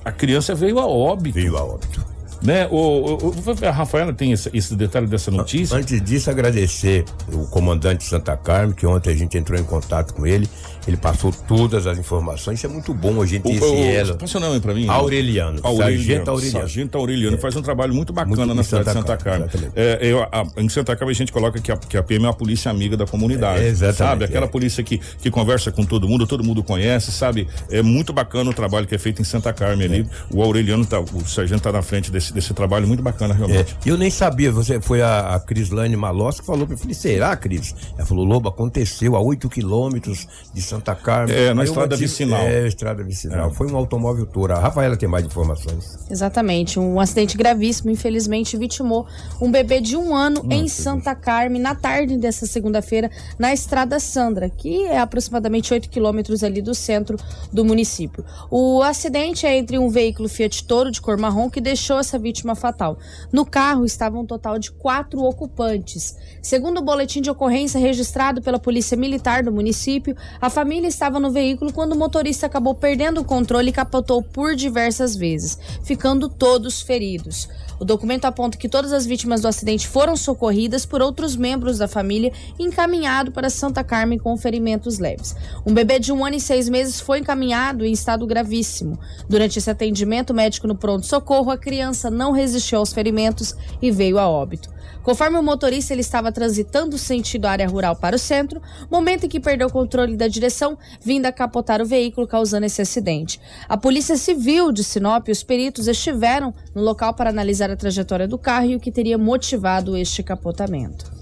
a 0.05 0.13
criança 0.13 0.55
veio 0.55 0.79
a 0.79 0.87
óbito. 0.87 1.35
Veio 1.35 1.57
a 1.57 1.65
óbito. 1.65 2.05
Né? 2.43 2.67
O, 2.71 2.77
o, 2.77 3.29
o- 3.31 3.67
a 3.67 3.71
Rafaela 3.71 4.13
tem 4.13 4.33
esse, 4.33 4.51
esse 4.53 4.75
detalhe 4.75 5.07
dessa 5.07 5.31
notícia. 5.31 5.77
Antes 5.77 6.03
disso, 6.03 6.29
agradecer 6.31 7.05
o 7.33 7.47
comandante 7.47 8.05
Santa 8.05 8.37
Carmen, 8.37 8.75
que 8.75 8.87
ontem 8.87 9.11
a 9.11 9.17
gente 9.17 9.39
entrou 9.39 9.59
em 9.59 9.65
contato 9.65 10.13
com 10.13 10.27
ele. 10.27 10.47
Ele 10.87 10.97
passou 10.97 11.33
todas 11.33 11.87
as 11.87 11.99
informações. 11.99 12.59
Isso 12.59 12.67
é 12.67 12.69
muito 12.69 12.93
bom 12.93 13.23
a 13.23 13.27
gente 13.27 13.49
elo. 13.49 14.17
Passa 14.17 14.39
o 14.39 14.41
nome 14.41 14.61
pra 14.61 14.75
mim. 14.75 14.87
Aureliano. 14.89 15.61
Sargento 15.61 16.31
Aureliano. 16.31 16.59
Sargento 16.61 16.99
Aureliano. 16.99 17.39
Faz 17.39 17.57
um 17.57 17.63
trabalho 17.63 17.95
muito 17.95 18.13
bacana 18.13 18.37
Muito 18.47 18.55
na 18.55 18.63
cidade 18.63 18.85
de 18.85 18.93
Santa 18.93 19.13
Santa 19.13 19.25
Carmen. 19.25 19.49
É, 19.75 19.99
eu, 20.03 20.23
a- 20.23 20.47
em 20.59 20.69
Santa 20.69 20.95
Carmen 20.95 21.13
a 21.13 21.17
gente 21.17 21.33
coloca 21.33 21.61
que 21.61 21.73
a, 21.73 21.77
que 21.77 21.97
a 21.97 22.03
PM 22.03 22.25
é 22.25 22.29
uma 22.29 22.35
polícia 22.35 22.71
amiga 22.71 22.97
da 22.97 23.07
comunidade. 23.07 23.65
É, 23.65 23.69
exatamente, 23.69 23.97
Sabe? 23.97 24.25
Aquela 24.25 24.47
é. 24.47 24.49
polícia 24.49 24.83
que, 24.83 24.99
que 24.99 25.31
conversa 25.31 25.73
com 25.73 25.85
todo 25.85 26.09
mundo, 26.09 26.27
todo 26.27 26.45
mundo 26.45 26.63
conhece, 26.63 27.11
sabe? 27.13 27.49
É 27.71 27.81
muito 27.83 28.13
bacana 28.13 28.51
o 28.51 28.55
trabalho 28.55 28.87
que 28.87 28.95
é 28.95 28.99
feito 28.99 29.23
em 29.23 29.25
Santa 29.25 29.53
Carmen 29.53 29.87
ali. 29.87 30.07
O 30.31 30.43
Aureliano, 30.43 30.85
tá, 30.85 31.01
o 31.01 31.27
sargento 31.27 31.63
tá 31.63 31.73
na 31.73 31.83
frente 31.83 32.11
desse, 32.11 32.33
desse 32.33 32.53
trabalho 32.53 32.87
muito 32.87 33.03
bacana, 33.03 33.33
realmente. 33.33 33.75
É, 33.87 33.91
eu 33.91 33.97
nem 33.97 34.11
sabia, 34.11 34.53
você 34.53 34.81
foi 34.81 35.01
a, 35.01 35.35
a 35.35 35.41
Crislane 35.41 35.97
Malós 35.97 36.41
que 36.41 36.47
falou 36.47 36.67
pra 36.67 36.75
mim, 36.75 36.81
falei, 36.81 36.95
será, 36.95 37.35
Cris? 37.37 37.75
Ela 37.97 38.07
falou, 38.07 38.25
Lobo, 38.25 38.49
aconteceu 38.49 39.17
a 39.17 39.21
8 39.21 39.49
quilômetros 39.49 40.27
de 40.53 40.61
Santa 40.61 40.74
Carmen. 40.81 41.35
É, 41.35 41.53
na 41.55 41.65
estrada 41.65 41.89
bati- 41.89 42.03
vicinal. 42.03 42.41
É, 42.43 42.67
estrada 42.67 43.03
vicinal. 43.05 43.51
Foi 43.53 43.71
um 43.71 43.77
automóvel 43.77 44.27
touro. 44.27 44.53
A 44.55 44.59
Rafaela 44.59 44.97
tem 44.97 45.09
mais 45.09 45.25
informações. 45.25 45.99
Exatamente, 46.11 46.79
um 46.79 46.99
acidente 46.99 47.37
gravíssimo, 47.37 47.91
infelizmente, 47.91 48.57
vitimou 48.57 49.07
um 49.41 49.51
bebê 49.51 49.81
de 49.81 49.97
um 49.97 50.15
ano 50.15 50.45
em 50.51 50.67
Santa 50.69 51.15
Carmen, 51.15 51.61
na 51.61 51.75
tarde 51.75 52.17
dessa 52.17 52.47
segunda-feira, 52.47 53.11
na 53.39 53.53
Estrada 53.53 54.01
Sandra, 54.01 54.49
que 54.51 54.83
é 54.87 54.99
aproximadamente 54.99 55.73
8 55.73 55.89
quilômetros 55.89 56.43
ali 56.43 56.61
do 56.63 56.75
centro 56.75 57.17
do 57.53 57.65
município. 57.65 58.25
O 58.51 58.83
acidente 58.83 59.47
é 59.47 59.57
entre 59.57 59.79
um 59.79 59.89
veículo 59.89 60.29
Fiat 60.29 60.65
Toro 60.65 60.91
de 60.91 61.01
cor 61.01 61.17
marrom 61.19 61.51
que 61.51 61.61
deixou 61.61 61.99
essa 61.99 62.19
vítima 62.19 62.55
fatal. 62.55 62.99
No 63.33 63.45
carro 63.45 63.85
estava 63.85 64.19
um 64.19 64.25
total 64.27 64.59
de 64.59 64.71
quatro 64.73 65.21
ocupantes. 65.23 66.17
Segundo 66.43 66.79
o 66.79 66.83
boletim 66.83 67.21
de 67.21 67.31
ocorrência 67.31 67.79
registrado 67.79 68.43
pela 68.43 68.59
Polícia 68.59 68.97
Militar 68.97 69.43
do 69.43 69.53
município, 69.53 70.17
a 70.41 70.49
família 70.51 70.64
estava 70.73 71.21
no 71.21 71.31
veículo 71.31 71.73
quando 71.73 71.93
o 71.93 71.99
motorista 71.99 72.47
acabou 72.47 72.75
perdendo 72.75 73.21
o 73.21 73.25
controle 73.25 73.71
e 73.71 73.73
capotou 73.73 74.23
por 74.23 74.55
diversas 74.55 75.15
vezes, 75.15 75.59
ficando 75.83 76.29
todos 76.29 76.81
feridos. 76.81 77.49
O 77.79 77.85
documento 77.85 78.25
aponta 78.25 78.57
que 78.57 78.69
todas 78.69 78.93
as 78.93 79.05
vítimas 79.05 79.41
do 79.41 79.49
acidente 79.49 79.87
foram 79.87 80.17
socorridas 80.17 80.87
por 80.87 81.03
outros 81.03 81.37
membros 81.37 81.79
da 81.79 81.89
família 81.89 82.33
e 82.59 82.65
encaminhado 82.65 83.33
para 83.33 83.51
Santa 83.51 83.83
Carmen 83.83 84.19
com 84.19 84.37
ferimentos 84.37 84.99
leves. 84.99 85.35
Um 85.67 85.75
bebê 85.75 85.99
de 85.99 86.13
um 86.13 86.25
ano 86.25 86.37
e 86.37 86.41
seis 86.41 86.69
meses 86.69 87.01
foi 87.01 87.19
encaminhado 87.19 87.85
em 87.85 87.93
estado 87.93 88.27
gravíssimo. 88.27 88.99
Durante 89.29 89.59
esse 89.59 89.71
atendimento 89.71 90.33
médico 90.33 90.67
no 90.67 90.77
pronto-socorro, 90.77 91.51
a 91.51 91.59
criança 91.59 92.11
não 92.11 92.33
resistiu 92.33 92.79
aos 92.79 92.93
ferimentos 92.93 93.55
e 93.83 93.91
veio 93.91 94.19
a 94.19 94.29
óbito. 94.29 94.74
Conforme 95.05 95.39
o 95.39 95.43
motorista 95.43 95.93
ele 95.93 96.01
estava 96.01 96.33
transitando 96.33 96.97
sentido 96.97 97.45
área 97.45 97.69
rural 97.69 97.95
para 97.95 98.17
o 98.17 98.19
centro, 98.19 98.61
momento 98.91 99.27
em 99.27 99.29
que 99.29 99.39
perdeu 99.39 99.69
o 99.69 99.73
controle 99.73 100.17
da 100.17 100.27
direção, 100.27 100.79
vindo 101.01 101.27
a 101.27 101.33
capotar 101.33 101.83
o 101.83 101.87
veículo, 101.87 102.27
causando 102.27 102.65
esse 102.65 102.81
acidente. 102.81 103.39
A 103.69 103.77
Polícia 103.77 104.17
Civil 104.17 104.73
de 104.73 104.83
Sinop 104.83 105.29
e 105.29 105.31
os 105.33 105.43
peritos 105.43 105.87
estiveram 105.87 106.55
no 106.75 106.83
local 106.83 107.13
para 107.13 107.29
analisar 107.29 107.71
a 107.71 107.77
trajetória 107.77 108.27
do 108.27 108.39
carro 108.39 108.67
e 108.67 108.77
o 108.77 108.81
que 108.81 108.91
teria 108.91 109.19
motivado 109.19 109.95
este 109.95 110.23
capotamento. 110.23 111.13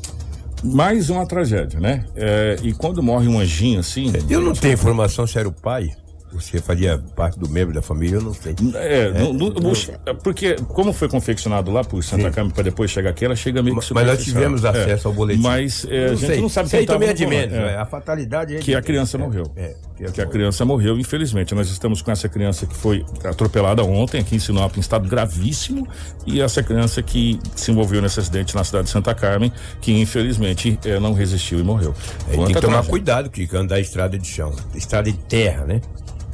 Mais 0.62 1.10
uma 1.10 1.26
tragédia, 1.26 1.80
né? 1.80 2.04
É, 2.14 2.56
e 2.62 2.72
quando 2.72 3.02
morre 3.02 3.26
um 3.26 3.40
anjinho 3.40 3.80
assim. 3.80 4.12
Eu 4.30 4.40
não 4.40 4.52
tenho 4.52 4.74
informação 4.74 5.26
se 5.26 5.36
era 5.36 5.48
o 5.48 5.52
pai. 5.52 5.90
Você 6.34 6.58
fazia 6.60 6.98
parte 7.14 7.38
do 7.38 7.48
membro 7.48 7.74
da 7.74 7.82
família, 7.82 8.16
eu 8.16 8.22
não 8.22 8.32
sei. 8.34 8.54
É, 8.74 9.10
não- 9.12 9.32
não- 9.32 9.48
o- 9.48 10.14
porque 10.22 10.54
como 10.68 10.92
foi 10.92 11.08
confeccionado 11.08 11.70
lá 11.70 11.84
por 11.84 12.02
Santa 12.02 12.30
Carmen 12.30 12.52
para 12.52 12.64
depois 12.64 12.90
chegar 12.90 13.10
aqui, 13.10 13.24
ela 13.24 13.36
chega 13.36 13.62
meio 13.62 13.78
que 13.78 13.94
Mas 13.94 14.06
nós 14.06 14.24
tivemos 14.24 14.64
acesso 14.64 15.06
É, 15.06 15.10
ao 15.10 15.14
boletim. 15.14 15.42
Mas 15.42 15.86
é, 15.88 16.06
a 16.06 16.08
Não 16.10 16.16
gente 16.16 16.26
sei. 16.32 16.40
não 16.40 16.48
sabe 16.48 16.68
Sei 16.68 16.80
quem 16.80 16.86
tava 16.86 16.98
também 16.98 17.10
é 17.10 17.14
de 17.14 17.26
menos, 17.26 17.54
é. 17.54 17.76
A 17.76 17.84
fatalidade 17.86 18.56
é 18.56 18.58
que 18.58 18.74
a 18.74 18.80
criança 18.82 19.16
é, 19.16 19.20
morreu. 19.20 19.52
é, 19.56 19.74
que 19.96 20.04
é 20.04 20.10
que 20.10 20.20
a 20.20 20.26
criança 20.26 20.64
morreu, 20.64 20.98
infelizmente. 20.98 21.54
Nós 21.54 21.68
estamos 21.68 22.00
com 22.02 22.10
essa 22.10 22.28
criança 22.28 22.66
que 22.66 22.74
foi 22.76 23.04
atropelada 23.24 23.84
ontem 23.84 24.20
aqui 24.20 24.34
em 24.36 24.38
Sinop, 24.38 24.76
em 24.76 24.80
estado 24.80 25.08
gravíssimo, 25.08 25.86
e 26.26 26.40
essa 26.40 26.62
criança 26.62 27.02
que 27.02 27.38
se 27.54 27.70
envolveu 27.70 28.00
nesse 28.00 28.18
acidente 28.20 28.54
na 28.54 28.64
cidade 28.64 28.84
de 28.84 28.90
Santa 28.90 29.14
Carmen, 29.14 29.52
que 29.80 29.92
infelizmente 29.92 30.78
não 31.00 31.12
resistiu 31.12 31.58
e 31.58 31.62
morreu. 31.62 31.94
É, 32.28 32.36
tem 32.36 32.46
que 32.54 32.60
tomar 32.60 32.84
cuidado, 32.86 33.28
que 33.30 33.48
andar 33.56 33.80
estrada 33.80 34.18
de 34.18 34.26
chão. 34.26 34.52
Estrada 34.74 35.10
de 35.10 35.18
terra, 35.18 35.64
né? 35.64 35.80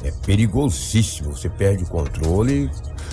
É 0.02 0.12
perigosíssimo. 0.24 1.36
Você 1.36 1.48
perde 1.48 1.84
o 1.84 1.86
controle. 1.86 2.70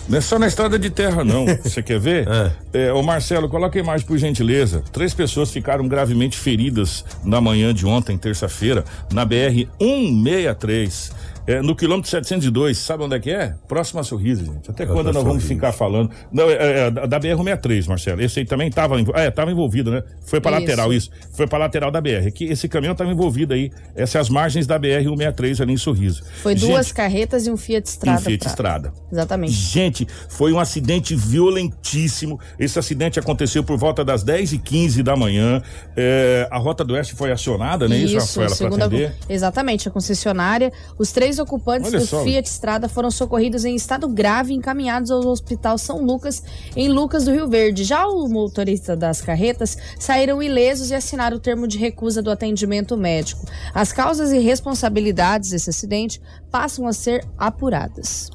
Não 0.08 0.18
é 0.18 0.22
só 0.22 0.38
na 0.38 0.48
estrada 0.48 0.78
de 0.78 0.90
terra, 0.90 1.24
não. 1.24 1.46
Você 1.64 1.82
quer 1.82 2.00
ver? 2.00 2.28
É, 2.72 2.94
ô 2.94 3.02
Marcelo, 3.02 3.50
coloca 3.50 3.78
a 3.80 3.82
imagem 3.82 4.06
por 4.06 4.18
gentileza. 4.18 4.84
Três 4.92 5.14
pessoas 5.14 5.52
ficaram 5.52 5.88
gravemente 5.88 6.38
feridas 6.38 7.04
na 7.24 7.42
manhã 7.42 7.74
de 7.74 7.86
ontem, 7.86 8.18
terça-feira, 8.18 8.86
na 9.12 9.26
BR 9.26 9.68
163. 9.80 11.12
É, 11.48 11.62
no 11.62 11.76
quilômetro 11.76 12.10
702, 12.10 12.78
sabe 12.78 13.04
onde 13.04 13.16
é 13.16 13.20
que 13.20 13.32
é? 13.32 13.56
Próximo 13.68 14.00
a 14.00 14.04
Sorriso, 14.04 14.44
gente. 14.46 14.70
Até 14.70 14.86
quando 14.86 15.14
nós 15.14 15.24
vamos 15.24 15.44
ficar 15.44 15.72
falando? 15.72 16.10
Não, 16.32 16.50
é, 16.50 16.88
é, 16.88 16.92
da 16.92 17.20
BR-163, 17.20 17.88
Marcelo. 17.88 18.22
Esse 18.22 18.40
aí 18.40 18.46
também 18.46 18.68
estava 18.68 18.96
é, 19.14 19.32
tava 19.32 19.52
envolvido, 19.52 19.92
né? 19.92 20.04
Foi 20.26 20.42
para 20.42 20.58
Isso. 20.58 20.62
lateral, 20.62 20.94
isso. 20.94 21.10
Foi 21.34 21.48
para 21.48 21.60
lateral 21.60 21.92
da 21.92 22.02
BR. 22.02 22.32
Que 22.34 22.46
esse 22.46 22.68
caminhão 22.68 22.94
estava 22.94 23.12
envolvido 23.12 23.54
aí. 23.54 23.72
Essas 23.96 24.26
as 24.26 24.30
margens 24.30 24.66
da 24.66 24.80
BR-163 24.80 25.62
ali 25.62 25.74
em 25.74 25.78
Sorriso. 25.78 26.24
Foi 26.42 26.56
Gente, 26.58 26.72
duas 26.72 26.92
carretas 26.92 27.46
e 27.46 27.52
um 27.52 27.58
Fiat 27.58 27.88
Strada. 27.88 28.20
em 28.20 28.24
Fiat 28.24 28.40
pra- 28.40 28.50
Estrada. 28.50 28.94
Exatamente. 29.12 29.54
Gente, 29.54 30.08
foi 30.30 30.52
um 30.52 30.60
acidente 30.60 31.16
violentíssimo. 31.16 32.40
Esse 32.60 32.78
acidente 32.80 33.20
aconteceu 33.20 33.64
por 33.64 33.78
volta 33.78 34.04
das 34.04 34.24
10 34.24 34.54
e 34.54 34.58
15 34.58 35.04
da 35.04 35.16
manhã. 35.16 35.62
É, 35.96 36.48
a 36.52 36.58
Rota 36.58 36.84
do 36.84 36.94
Oeste 36.94 37.16
foi 37.16 37.32
acionada, 37.32 37.88
né? 37.88 37.98
Isso, 37.98 38.40
Rafaela, 38.40 38.56
para 38.76 38.86
atender. 38.86 39.14
exatamente, 39.30 39.88
a 39.88 39.92
concessionária. 39.92 40.72
Os 40.98 41.12
três 41.12 41.35
ocupantes 41.40 41.90
Olha 41.90 42.00
do 42.00 42.06
só. 42.06 42.24
Fiat 42.24 42.48
Strada 42.48 42.88
foram 42.90 43.10
socorridos 43.12 43.66
em 43.66 43.76
estado 43.76 44.08
grave 44.08 44.54
e 44.54 44.56
encaminhados 44.58 45.12
ao 45.12 45.26
Hospital 45.26 45.78
São 45.78 46.04
Lucas, 46.04 46.44
em 46.76 46.90
Lucas 46.90 47.26
do 47.26 47.32
Rio 47.32 47.48
Verde. 47.48 47.84
Já 47.84 48.08
o 48.08 48.28
motorista 48.28 48.96
das 48.96 49.22
carretas 49.22 49.78
saíram 50.00 50.42
ilesos 50.42 50.92
e 50.92 50.96
assinaram 50.96 51.38
o 51.38 51.40
termo 51.40 51.68
de 51.68 51.78
recusa 51.78 52.22
do 52.22 52.32
atendimento 52.32 52.96
médico. 52.98 53.46
As 53.74 53.92
causas 53.92 54.32
e 54.32 54.40
responsabilidades 54.40 55.50
desse 55.52 55.70
acidente 55.70 56.22
passam 56.52 56.88
a 56.88 56.94
ser 56.94 57.26
apuradas. 57.38 58.30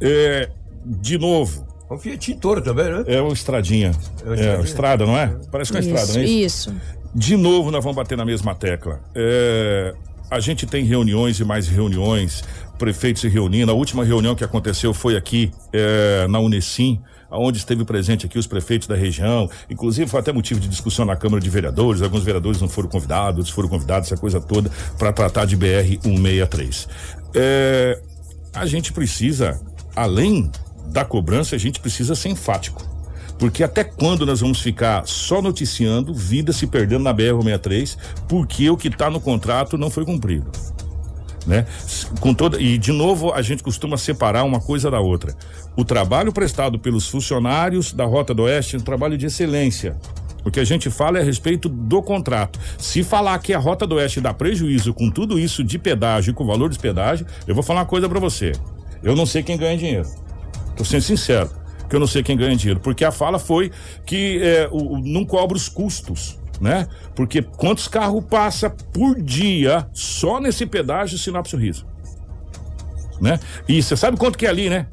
É, 0.00 0.50
de 0.84 1.18
novo. 1.18 1.66
Um 1.90 1.98
Fiat 1.98 2.34
Toro 2.36 2.60
também, 2.60 2.86
né? 2.86 3.04
É 3.06 3.20
o 3.22 3.32
Estradinha. 3.32 3.92
É 4.24 4.28
o 4.28 4.32
É, 4.32 4.34
Estradinha. 4.34 4.64
Estrada, 4.64 5.06
não 5.06 5.16
é? 5.16 5.36
Parece 5.52 5.70
que 5.70 5.78
é 5.78 5.80
Isso, 5.80 5.88
Estrada, 5.94 6.12
não 6.14 6.20
é 6.20 6.24
isso. 6.24 6.74
De 7.14 7.36
novo, 7.36 7.70
nós 7.70 7.82
vamos 7.82 7.96
bater 7.96 8.18
na 8.18 8.24
mesma 8.24 8.54
tecla. 8.54 9.00
É, 9.14 9.94
a 10.30 10.40
gente 10.40 10.66
tem 10.66 10.84
reuniões 10.84 11.38
e 11.38 11.44
mais 11.44 11.68
reuniões, 11.68 12.42
prefeitos 12.78 13.22
se 13.22 13.28
reunindo. 13.28 13.70
A 13.70 13.74
última 13.74 14.04
reunião 14.04 14.34
que 14.34 14.44
aconteceu 14.44 14.92
foi 14.92 15.16
aqui 15.16 15.50
é, 15.72 16.26
na 16.28 16.38
Unesim, 16.38 17.00
onde 17.30 17.58
esteve 17.58 17.84
presente 17.84 18.26
aqui 18.26 18.38
os 18.38 18.46
prefeitos 18.46 18.88
da 18.88 18.94
região. 18.94 19.48
Inclusive, 19.68 20.08
foi 20.10 20.20
até 20.20 20.32
motivo 20.32 20.60
de 20.60 20.68
discussão 20.68 21.04
na 21.04 21.16
Câmara 21.16 21.42
de 21.42 21.50
Vereadores. 21.50 22.02
Alguns 22.02 22.22
vereadores 22.22 22.60
não 22.60 22.68
foram 22.68 22.88
convidados, 22.88 23.38
outros 23.38 23.54
foram 23.54 23.68
convidados, 23.68 24.10
essa 24.10 24.20
coisa 24.20 24.40
toda, 24.40 24.70
para 24.98 25.12
tratar 25.12 25.44
de 25.44 25.56
BR-163. 25.56 26.88
É, 27.34 28.00
a 28.54 28.66
gente 28.66 28.92
precisa, 28.92 29.60
além 29.94 30.50
da 30.88 31.04
cobrança, 31.04 31.56
a 31.56 31.58
gente 31.58 31.80
precisa 31.80 32.14
ser 32.14 32.30
enfático. 32.30 32.95
Porque 33.38 33.62
até 33.62 33.84
quando 33.84 34.24
nós 34.24 34.40
vamos 34.40 34.60
ficar 34.60 35.06
só 35.06 35.42
noticiando 35.42 36.14
vida 36.14 36.52
se 36.52 36.66
perdendo 36.66 37.04
na 37.04 37.14
BR-63 37.14 37.96
porque 38.28 38.70
o 38.70 38.76
que 38.76 38.88
está 38.88 39.10
no 39.10 39.20
contrato 39.20 39.76
não 39.76 39.90
foi 39.90 40.04
cumprido? 40.04 40.50
Né? 41.46 41.64
Com 42.18 42.34
toda 42.34 42.60
e 42.60 42.76
de 42.76 42.92
novo 42.92 43.32
a 43.32 43.40
gente 43.42 43.62
costuma 43.62 43.96
separar 43.96 44.44
uma 44.44 44.60
coisa 44.60 44.90
da 44.90 45.00
outra. 45.00 45.34
O 45.76 45.84
trabalho 45.84 46.32
prestado 46.32 46.78
pelos 46.78 47.08
funcionários 47.08 47.92
da 47.92 48.04
Rota 48.04 48.34
do 48.34 48.44
Oeste 48.44 48.76
é 48.76 48.78
um 48.78 48.82
trabalho 48.82 49.16
de 49.16 49.26
excelência. 49.26 49.96
O 50.44 50.50
que 50.50 50.60
a 50.60 50.64
gente 50.64 50.88
fala 50.90 51.18
é 51.18 51.22
a 51.22 51.24
respeito 51.24 51.68
do 51.68 52.00
contrato. 52.00 52.58
Se 52.78 53.02
falar 53.02 53.36
que 53.40 53.52
a 53.52 53.58
Rota 53.58 53.86
do 53.86 53.96
Oeste 53.96 54.20
dá 54.20 54.32
prejuízo 54.32 54.94
com 54.94 55.10
tudo 55.10 55.38
isso 55.38 55.62
de 55.62 55.76
pedágio 55.76 56.30
e 56.30 56.34
com 56.34 56.44
o 56.44 56.46
valor 56.46 56.68
dos 56.68 56.78
pedágio, 56.78 57.26
eu 57.46 57.54
vou 57.54 57.64
falar 57.64 57.80
uma 57.80 57.86
coisa 57.86 58.08
para 58.08 58.20
você. 58.20 58.52
Eu 59.02 59.16
não 59.16 59.26
sei 59.26 59.42
quem 59.42 59.56
ganha 59.56 59.76
dinheiro. 59.76 60.08
Tô 60.76 60.84
sendo 60.84 61.02
sincero, 61.02 61.50
que 61.88 61.96
eu 61.96 62.00
não 62.00 62.06
sei 62.06 62.22
quem 62.22 62.36
ganha 62.36 62.56
dinheiro, 62.56 62.80
porque 62.80 63.04
a 63.04 63.12
fala 63.12 63.38
foi 63.38 63.70
que 64.04 64.40
é, 64.42 64.68
o, 64.70 64.98
não 64.98 65.24
cobra 65.24 65.56
os 65.56 65.68
custos, 65.68 66.38
né? 66.60 66.86
Porque 67.14 67.42
quantos 67.42 67.88
carros 67.88 68.24
passa 68.24 68.70
por 68.70 69.20
dia 69.20 69.88
só 69.92 70.40
nesse 70.40 70.66
pedágio 70.66 71.18
Sinop 71.18 71.46
Sorriso? 71.46 71.86
Né? 73.20 73.38
E 73.68 73.82
você 73.82 73.96
sabe 73.96 74.16
quanto 74.16 74.36
que 74.36 74.46
é 74.46 74.50
ali, 74.50 74.68
né? 74.68 74.86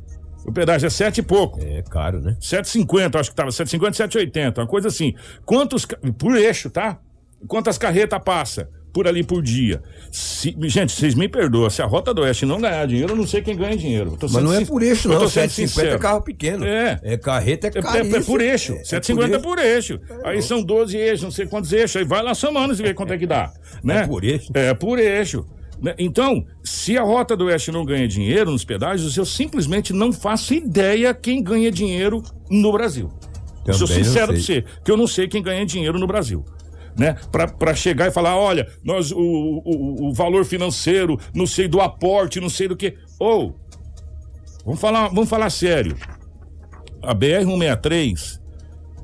O 0.45 0.51
pedágio 0.51 0.87
é 0.87 0.89
sete 0.89 1.19
e 1.19 1.23
pouco. 1.23 1.59
É 1.61 1.81
caro, 1.81 2.19
né? 2.19 2.35
7,50, 2.39 3.19
acho 3.19 3.29
que 3.29 3.35
tava 3.35 3.49
7,50, 3.49 4.09
7,80, 4.09 4.57
uma 4.59 4.67
coisa 4.67 4.89
assim. 4.89 5.13
Quantos 5.45 5.85
por 6.17 6.35
eixo, 6.35 6.69
tá? 6.69 6.99
Quantas 7.47 7.77
carretas 7.77 8.21
passa? 8.23 8.69
Por 8.93 9.07
ali 9.07 9.23
por 9.23 9.41
dia. 9.41 9.81
Se- 10.11 10.55
gente, 10.63 10.93
vocês 10.93 11.15
me 11.15 11.27
perdoam, 11.27 11.67
se 11.69 11.81
a 11.81 11.85
Rota 11.85 12.13
do 12.13 12.21
Oeste 12.21 12.45
não 12.45 12.61
ganhar 12.61 12.85
dinheiro, 12.85 13.13
eu 13.13 13.15
não 13.17 13.25
sei 13.25 13.41
quem 13.41 13.57
ganha 13.57 13.75
dinheiro. 13.75 14.15
Mas 14.21 14.31
não 14.33 14.53
é 14.53 14.63
por 14.63 14.83
eixo, 14.83 15.09
não. 15.09 15.15
tô 15.17 15.21
sendo 15.27 15.49
750 15.49 15.67
sincero. 15.73 15.95
é 15.95 15.97
carro 15.99 16.21
pequeno. 16.21 16.63
É. 16.65 16.99
É 17.01 17.17
carreta, 17.17 17.67
é 17.67 17.69
É, 17.69 17.81
caríssimo. 17.81 18.15
é, 18.15 18.19
é 18.19 18.23
por 18.23 18.39
eixo. 18.41 18.73
É 18.73 18.83
750 18.83 19.35
é 19.35 19.39
por 19.39 19.43
por 19.55 19.59
eixo. 19.59 19.99
Aí 20.23 20.41
são 20.41 20.61
12 20.63 20.95
eixos, 20.95 21.23
não 21.23 21.31
sei 21.31 21.45
quantos 21.47 21.73
eixos. 21.73 21.95
Aí 21.97 22.03
vai 22.05 22.21
lá 22.23 22.33
somando 22.35 22.73
e 22.73 22.77
vê 22.77 22.93
quanto 22.93 23.13
é 23.13 23.17
que 23.17 23.25
dá. 23.27 23.51
Né? 23.83 24.01
É 24.03 24.07
por 24.07 24.23
eixo? 24.23 24.51
É 24.53 24.73
por 24.75 24.99
eixo. 24.99 25.45
né? 25.81 25.95
Então, 25.97 26.45
se 26.63 26.95
a 26.97 27.01
Rota 27.01 27.35
do 27.35 27.45
Oeste 27.45 27.71
não 27.71 27.83
ganha 27.83 28.07
dinheiro 28.07 28.51
nos 28.51 28.63
pedágios, 28.63 29.17
eu 29.17 29.25
simplesmente 29.25 29.91
não 29.91 30.13
faço 30.13 30.53
ideia 30.53 31.13
quem 31.13 31.41
ganha 31.43 31.71
dinheiro 31.71 32.21
no 32.49 32.71
Brasil. 32.71 33.11
Eu 33.65 33.73
Sou 33.73 33.87
Também 33.87 34.03
não 34.03 34.09
sincero 34.09 34.33
pra 34.33 34.41
você, 34.41 34.63
que 34.83 34.91
eu 34.91 34.97
não 34.97 35.07
sei 35.07 35.27
quem 35.27 35.41
ganha 35.41 35.65
dinheiro 35.65 35.97
no 35.97 36.05
Brasil. 36.05 36.43
Né? 36.97 37.15
Pra, 37.31 37.47
pra 37.47 37.73
chegar 37.73 38.07
e 38.07 38.11
falar, 38.11 38.37
olha, 38.37 38.67
nós, 38.83 39.11
o, 39.11 39.17
o, 39.17 40.09
o 40.09 40.13
valor 40.13 40.45
financeiro, 40.45 41.19
não 41.33 41.47
sei 41.47 41.67
do 41.67 41.81
aporte, 41.81 42.39
não 42.39 42.49
sei 42.49 42.67
do 42.67 42.75
que. 42.75 42.95
Ou, 43.19 43.55
vamos 44.65 44.79
falar, 44.79 45.07
vamos 45.09 45.29
falar 45.29 45.49
sério. 45.49 45.95
A 47.01 47.13
BR-163 47.15 48.39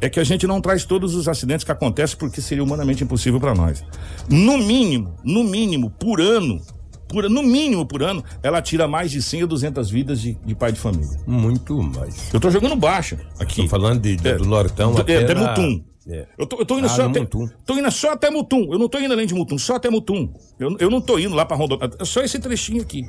é 0.02 0.10
que 0.10 0.20
a 0.20 0.24
gente 0.24 0.48
não 0.48 0.62
traz 0.62 0.86
todos 0.86 1.16
os 1.16 1.28
acidentes 1.28 1.66
que 1.66 1.72
acontecem 1.72 2.18
porque 2.18 2.40
seria 2.42 2.64
humanamente 2.64 3.04
impossível 3.04 3.40
para 3.40 3.54
nós. 3.54 3.84
No 4.30 4.58
mínimo, 4.58 5.16
no 5.24 5.44
mínimo, 5.44 5.90
por 5.90 6.22
ano, 6.22 6.62
por, 7.08 7.30
no 7.30 7.44
mínimo 7.44 7.86
por 7.86 8.02
ano, 8.04 8.24
ela 8.42 8.62
tira 8.62 8.88
mais 8.88 9.12
de 9.12 9.22
100 9.22 9.42
ou 9.42 9.48
200 9.50 9.90
vidas 9.90 10.22
de, 10.22 10.36
de 10.46 10.56
pai 10.56 10.72
de 10.72 10.80
família. 10.80 11.18
Muito 11.28 11.82
mais. 11.82 12.34
Eu 12.34 12.40
tô 12.40 12.50
jogando 12.50 12.76
baixa 12.78 13.20
aqui. 13.40 13.64
Tô 13.64 13.68
falando 13.68 14.00
de, 14.00 14.16
de- 14.16 14.28
É, 14.30 14.36
do 14.36 14.46
Nortão 14.46 14.94
do- 14.94 15.02
até 15.02 15.16
é, 15.16 15.24
até 15.24 15.34
na- 15.34 15.50
Mutum. 15.50 15.84
É. 16.10 16.26
Eu 16.38 16.46
tô, 16.48 16.58
eu 16.58 16.66
tô 16.66 16.78
indo 16.78 16.88
Ah, 16.88 16.90
só 16.90 17.06
até. 17.06 17.20
Mutum. 17.20 17.48
Tô 17.66 17.78
indo 17.78 17.92
só 17.92 18.12
até 18.14 18.30
Mutum. 18.30 18.68
Eu 18.72 18.80
não 18.80 18.90
tô 18.90 19.00
indo 19.00 19.14
além 19.14 19.28
de 19.28 19.34
Mutum, 19.34 19.58
só 19.58 19.76
até 19.76 19.90
Mutum. 19.90 20.34
Eu, 20.60 20.76
eu 20.80 20.90
não 20.90 21.00
tô 21.00 21.20
indo 21.20 21.36
lá 21.36 21.46
pra 21.46 21.56
Rondônia. 21.56 21.90
É 22.00 22.06
só 22.06 22.22
esse 22.22 22.40
trechinho 22.40 22.82
aqui. 22.82 23.06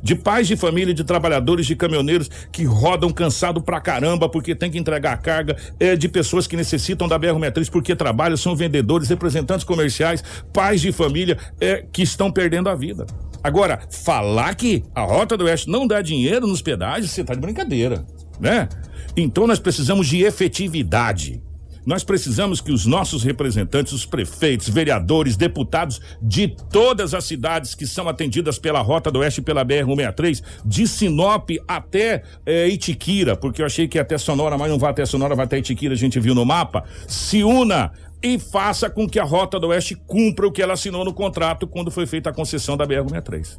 De 0.00 0.14
pais 0.14 0.46
de 0.46 0.56
família, 0.56 0.94
de 0.94 1.02
trabalhadores, 1.02 1.66
de 1.66 1.74
caminhoneiros 1.74 2.30
que 2.52 2.62
rodam 2.62 3.10
cansado 3.10 3.60
pra 3.60 3.80
caramba 3.80 4.28
porque 4.28 4.54
tem 4.54 4.70
que 4.70 4.78
entregar 4.78 5.12
a 5.12 5.16
carga, 5.16 5.56
é, 5.80 5.96
de 5.96 6.08
pessoas 6.08 6.46
que 6.46 6.56
necessitam 6.56 7.08
da 7.08 7.18
BR-63 7.18 7.68
porque 7.68 7.96
trabalham, 7.96 8.36
são 8.36 8.54
vendedores, 8.54 9.08
representantes 9.08 9.64
comerciais, 9.64 10.22
pais 10.52 10.80
de 10.80 10.92
família 10.92 11.36
é, 11.60 11.84
que 11.92 12.02
estão 12.02 12.30
perdendo 12.30 12.68
a 12.68 12.76
vida. 12.76 13.06
Agora, 13.42 13.80
falar 13.90 14.54
que 14.54 14.84
a 14.94 15.02
Rota 15.02 15.36
do 15.36 15.46
Oeste 15.46 15.68
não 15.68 15.84
dá 15.84 16.00
dinheiro 16.00 16.46
nos 16.46 16.62
pedágios, 16.62 17.10
você 17.10 17.24
tá 17.24 17.34
de 17.34 17.40
brincadeira, 17.40 18.06
né? 18.38 18.68
Então 19.16 19.48
nós 19.48 19.58
precisamos 19.58 20.06
de 20.06 20.22
efetividade. 20.22 21.42
Nós 21.88 22.04
precisamos 22.04 22.60
que 22.60 22.70
os 22.70 22.84
nossos 22.84 23.22
representantes, 23.22 23.94
os 23.94 24.04
prefeitos, 24.04 24.68
vereadores, 24.68 25.38
deputados 25.38 26.02
de 26.20 26.46
todas 26.70 27.14
as 27.14 27.24
cidades 27.24 27.74
que 27.74 27.86
são 27.86 28.06
atendidas 28.10 28.58
pela 28.58 28.82
Rota 28.82 29.10
do 29.10 29.20
Oeste 29.20 29.40
e 29.40 29.42
pela 29.42 29.64
BR-163, 29.64 30.42
de 30.66 30.86
Sinop 30.86 31.48
até 31.66 32.24
eh, 32.44 32.68
Itiquira, 32.68 33.34
porque 33.34 33.62
eu 33.62 33.66
achei 33.66 33.88
que 33.88 33.98
até 33.98 34.18
Sonora, 34.18 34.58
mas 34.58 34.70
não 34.70 34.78
vai 34.78 34.90
até 34.90 35.06
Sonora, 35.06 35.34
vai 35.34 35.46
até 35.46 35.56
Itiquira, 35.56 35.94
a 35.94 35.96
gente 35.96 36.20
viu 36.20 36.34
no 36.34 36.44
mapa, 36.44 36.84
se 37.06 37.42
una 37.42 37.90
e 38.22 38.38
faça 38.38 38.90
com 38.90 39.08
que 39.08 39.18
a 39.18 39.24
Rota 39.24 39.58
do 39.58 39.68
Oeste 39.68 39.94
cumpra 39.94 40.46
o 40.46 40.52
que 40.52 40.60
ela 40.60 40.74
assinou 40.74 41.06
no 41.06 41.14
contrato 41.14 41.66
quando 41.66 41.90
foi 41.90 42.06
feita 42.06 42.28
a 42.28 42.34
concessão 42.34 42.76
da 42.76 42.86
BR-163. 42.86 43.56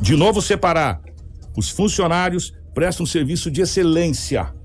De 0.00 0.16
novo, 0.16 0.40
separar. 0.40 1.02
Os 1.54 1.68
funcionários 1.68 2.54
prestam 2.72 3.04
serviço 3.04 3.50
de 3.50 3.60
excelência. 3.60 4.61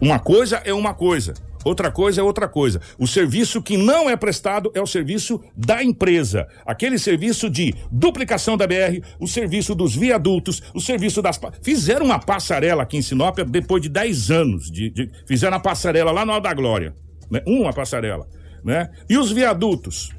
Uma 0.00 0.18
coisa 0.18 0.56
é 0.64 0.72
uma 0.74 0.92
coisa, 0.94 1.32
outra 1.64 1.90
coisa 1.90 2.20
é 2.20 2.24
outra 2.24 2.46
coisa. 2.48 2.80
O 2.98 3.06
serviço 3.06 3.62
que 3.62 3.76
não 3.76 4.10
é 4.10 4.16
prestado 4.16 4.70
é 4.74 4.80
o 4.80 4.86
serviço 4.86 5.40
da 5.56 5.82
empresa. 5.82 6.46
Aquele 6.66 6.98
serviço 6.98 7.48
de 7.48 7.74
duplicação 7.90 8.56
da 8.56 8.66
BR, 8.66 9.00
o 9.18 9.26
serviço 9.26 9.74
dos 9.74 9.94
viadutos, 9.96 10.62
o 10.74 10.80
serviço 10.80 11.22
das. 11.22 11.40
Fizeram 11.62 12.06
uma 12.06 12.18
passarela 12.18 12.82
aqui 12.82 12.96
em 12.98 13.02
Sinop 13.02 13.38
depois 13.48 13.82
de 13.82 13.88
10 13.88 14.30
anos. 14.30 14.70
De, 14.70 14.90
de- 14.90 15.10
Fizeram 15.26 15.56
a 15.56 15.60
passarela 15.60 16.10
lá 16.12 16.24
no 16.26 16.32
Alto 16.32 16.44
da 16.44 16.54
Glória. 16.54 16.94
Né? 17.30 17.40
Uma 17.46 17.72
passarela. 17.72 18.26
Né? 18.64 18.90
E 19.08 19.16
os 19.16 19.32
viadutos? 19.32 20.10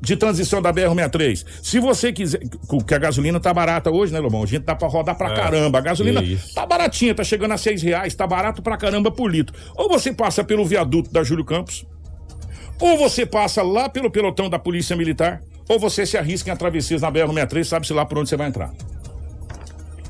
De 0.00 0.16
transição 0.16 0.62
da 0.62 0.72
BR-63. 0.72 1.44
Se 1.62 1.80
você 1.80 2.12
quiser. 2.12 2.40
Que 2.86 2.94
a 2.94 2.98
gasolina 2.98 3.40
tá 3.40 3.52
barata 3.52 3.90
hoje, 3.90 4.12
né, 4.12 4.20
Lobão? 4.20 4.42
A 4.42 4.46
gente 4.46 4.62
dá 4.64 4.74
pra 4.74 4.88
rodar 4.88 5.16
pra 5.16 5.32
É, 5.32 5.34
caramba. 5.34 5.78
A 5.78 5.80
gasolina 5.80 6.22
isso. 6.22 6.54
tá 6.54 6.64
baratinha, 6.64 7.14
tá 7.14 7.24
chegando 7.24 7.52
a 7.52 7.58
seis 7.58 7.82
reais, 7.82 8.14
tá 8.14 8.26
barato 8.26 8.62
pra 8.62 8.76
caramba 8.76 9.10
por 9.10 9.30
litro. 9.30 9.54
Ou 9.76 9.88
você 9.88 10.12
passa 10.12 10.44
pelo 10.44 10.64
viaduto 10.64 11.12
da 11.12 11.22
Júlio 11.24 11.44
Campos, 11.44 11.84
ou 12.80 12.96
você 12.96 13.26
passa 13.26 13.62
lá 13.62 13.88
pelo 13.88 14.10
pelotão 14.10 14.48
da 14.48 14.58
Polícia 14.58 14.94
Militar, 14.96 15.40
ou 15.68 15.78
você 15.78 16.06
se 16.06 16.16
arrisca 16.16 16.50
em 16.52 16.56
travessias 16.56 17.02
na 17.02 17.10
BR-63, 17.10 17.64
sabe-se 17.64 17.92
lá 17.92 18.06
por 18.06 18.18
onde 18.18 18.28
você 18.28 18.36
vai 18.36 18.48
entrar. 18.48 18.70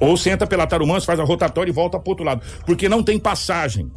Ou 0.00 0.16
você 0.16 0.30
entra 0.30 0.46
pela 0.46 0.66
Tarumãs, 0.66 1.04
faz 1.04 1.18
a 1.18 1.24
rotatória 1.24 1.70
e 1.70 1.74
volta 1.74 1.98
pro 1.98 2.10
outro 2.10 2.24
lado. 2.24 2.42
Porque 2.64 2.88
não 2.88 3.02
tem 3.02 3.18
passagem. 3.18 3.90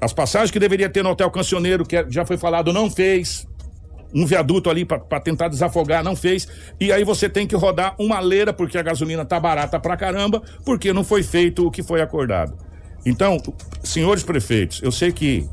As 0.00 0.12
passagens 0.12 0.50
que 0.50 0.58
deveria 0.58 0.88
ter 0.88 1.02
no 1.02 1.10
Hotel 1.10 1.30
Cancioneiro, 1.30 1.84
que 1.84 2.06
já 2.08 2.24
foi 2.24 2.38
falado, 2.38 2.72
não 2.72 2.90
fez. 2.90 3.46
Um 4.14 4.24
viaduto 4.24 4.70
ali 4.70 4.84
para 4.84 5.20
tentar 5.20 5.48
desafogar, 5.48 6.02
não 6.02 6.16
fez. 6.16 6.48
E 6.80 6.90
aí 6.92 7.04
você 7.04 7.28
tem 7.28 7.46
que 7.46 7.54
rodar 7.54 7.94
uma 7.98 8.20
leira, 8.20 8.52
porque 8.52 8.78
a 8.78 8.82
gasolina 8.82 9.24
tá 9.24 9.38
barata 9.38 9.78
pra 9.78 9.96
caramba, 9.96 10.42
porque 10.64 10.92
não 10.92 11.04
foi 11.04 11.22
feito 11.22 11.66
o 11.66 11.70
que 11.70 11.82
foi 11.82 12.00
acordado. 12.00 12.56
Então, 13.04 13.38
senhores 13.82 14.22
prefeitos, 14.22 14.82
eu 14.82 14.90
sei 14.90 15.12
que 15.12 15.48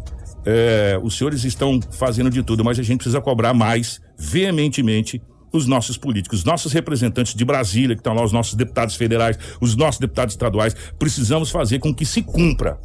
é, 0.45 0.99
os 1.01 1.18
senhores 1.18 1.43
estão 1.43 1.80
fazendo 1.91 2.30
de 2.30 2.43
tudo, 2.43 2.64
mas 2.64 2.80
a 2.80 2.84
gente 2.84 2.97
precisa 2.99 3.20
cobrar 3.20 3.53
mais 3.53 3.99
veementemente 4.18 5.22
os 5.51 5.66
nossos 5.66 5.97
políticos, 5.97 6.39
os 6.39 6.45
nossos 6.45 6.74
representantes 6.74 7.34
de 7.34 7.45
Brasília, 7.45 7.95
que 7.95 8.01
estão 8.01 8.14
lá, 8.14 8.24
os 8.24 8.32
nossos 8.32 8.56
deputados 8.56 8.95
federais, 8.95 9.38
os 9.62 9.76
nossos 9.76 9.99
deputados 9.99 10.34
estaduais, 10.34 10.76
precisamos 10.99 11.49
fazer 11.49 11.80
com 11.80 11.93
que 11.93 12.06
se 12.06 12.22
cumpra 12.22 12.78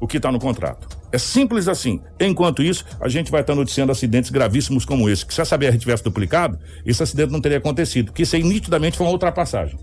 o 0.00 0.06
que 0.06 0.18
está 0.18 0.30
no 0.30 0.38
contrato. 0.38 0.97
É 1.10 1.18
simples 1.18 1.68
assim. 1.68 2.00
Enquanto 2.20 2.62
isso, 2.62 2.84
a 3.00 3.08
gente 3.08 3.30
vai 3.30 3.40
estar 3.40 3.54
noticiando 3.54 3.92
acidentes 3.92 4.30
gravíssimos 4.30 4.84
como 4.84 5.08
esse. 5.08 5.24
Que 5.24 5.32
se 5.32 5.40
essa 5.40 5.56
BR 5.56 5.76
tivesse 5.78 6.04
duplicado, 6.04 6.58
esse 6.84 7.02
acidente 7.02 7.32
não 7.32 7.40
teria 7.40 7.58
acontecido. 7.58 8.06
Porque 8.06 8.22
isso 8.22 8.36
aí 8.36 8.42
nitidamente 8.42 8.96
foi 8.96 9.06
uma 9.06 9.12
ultrapassagem. 9.12 9.78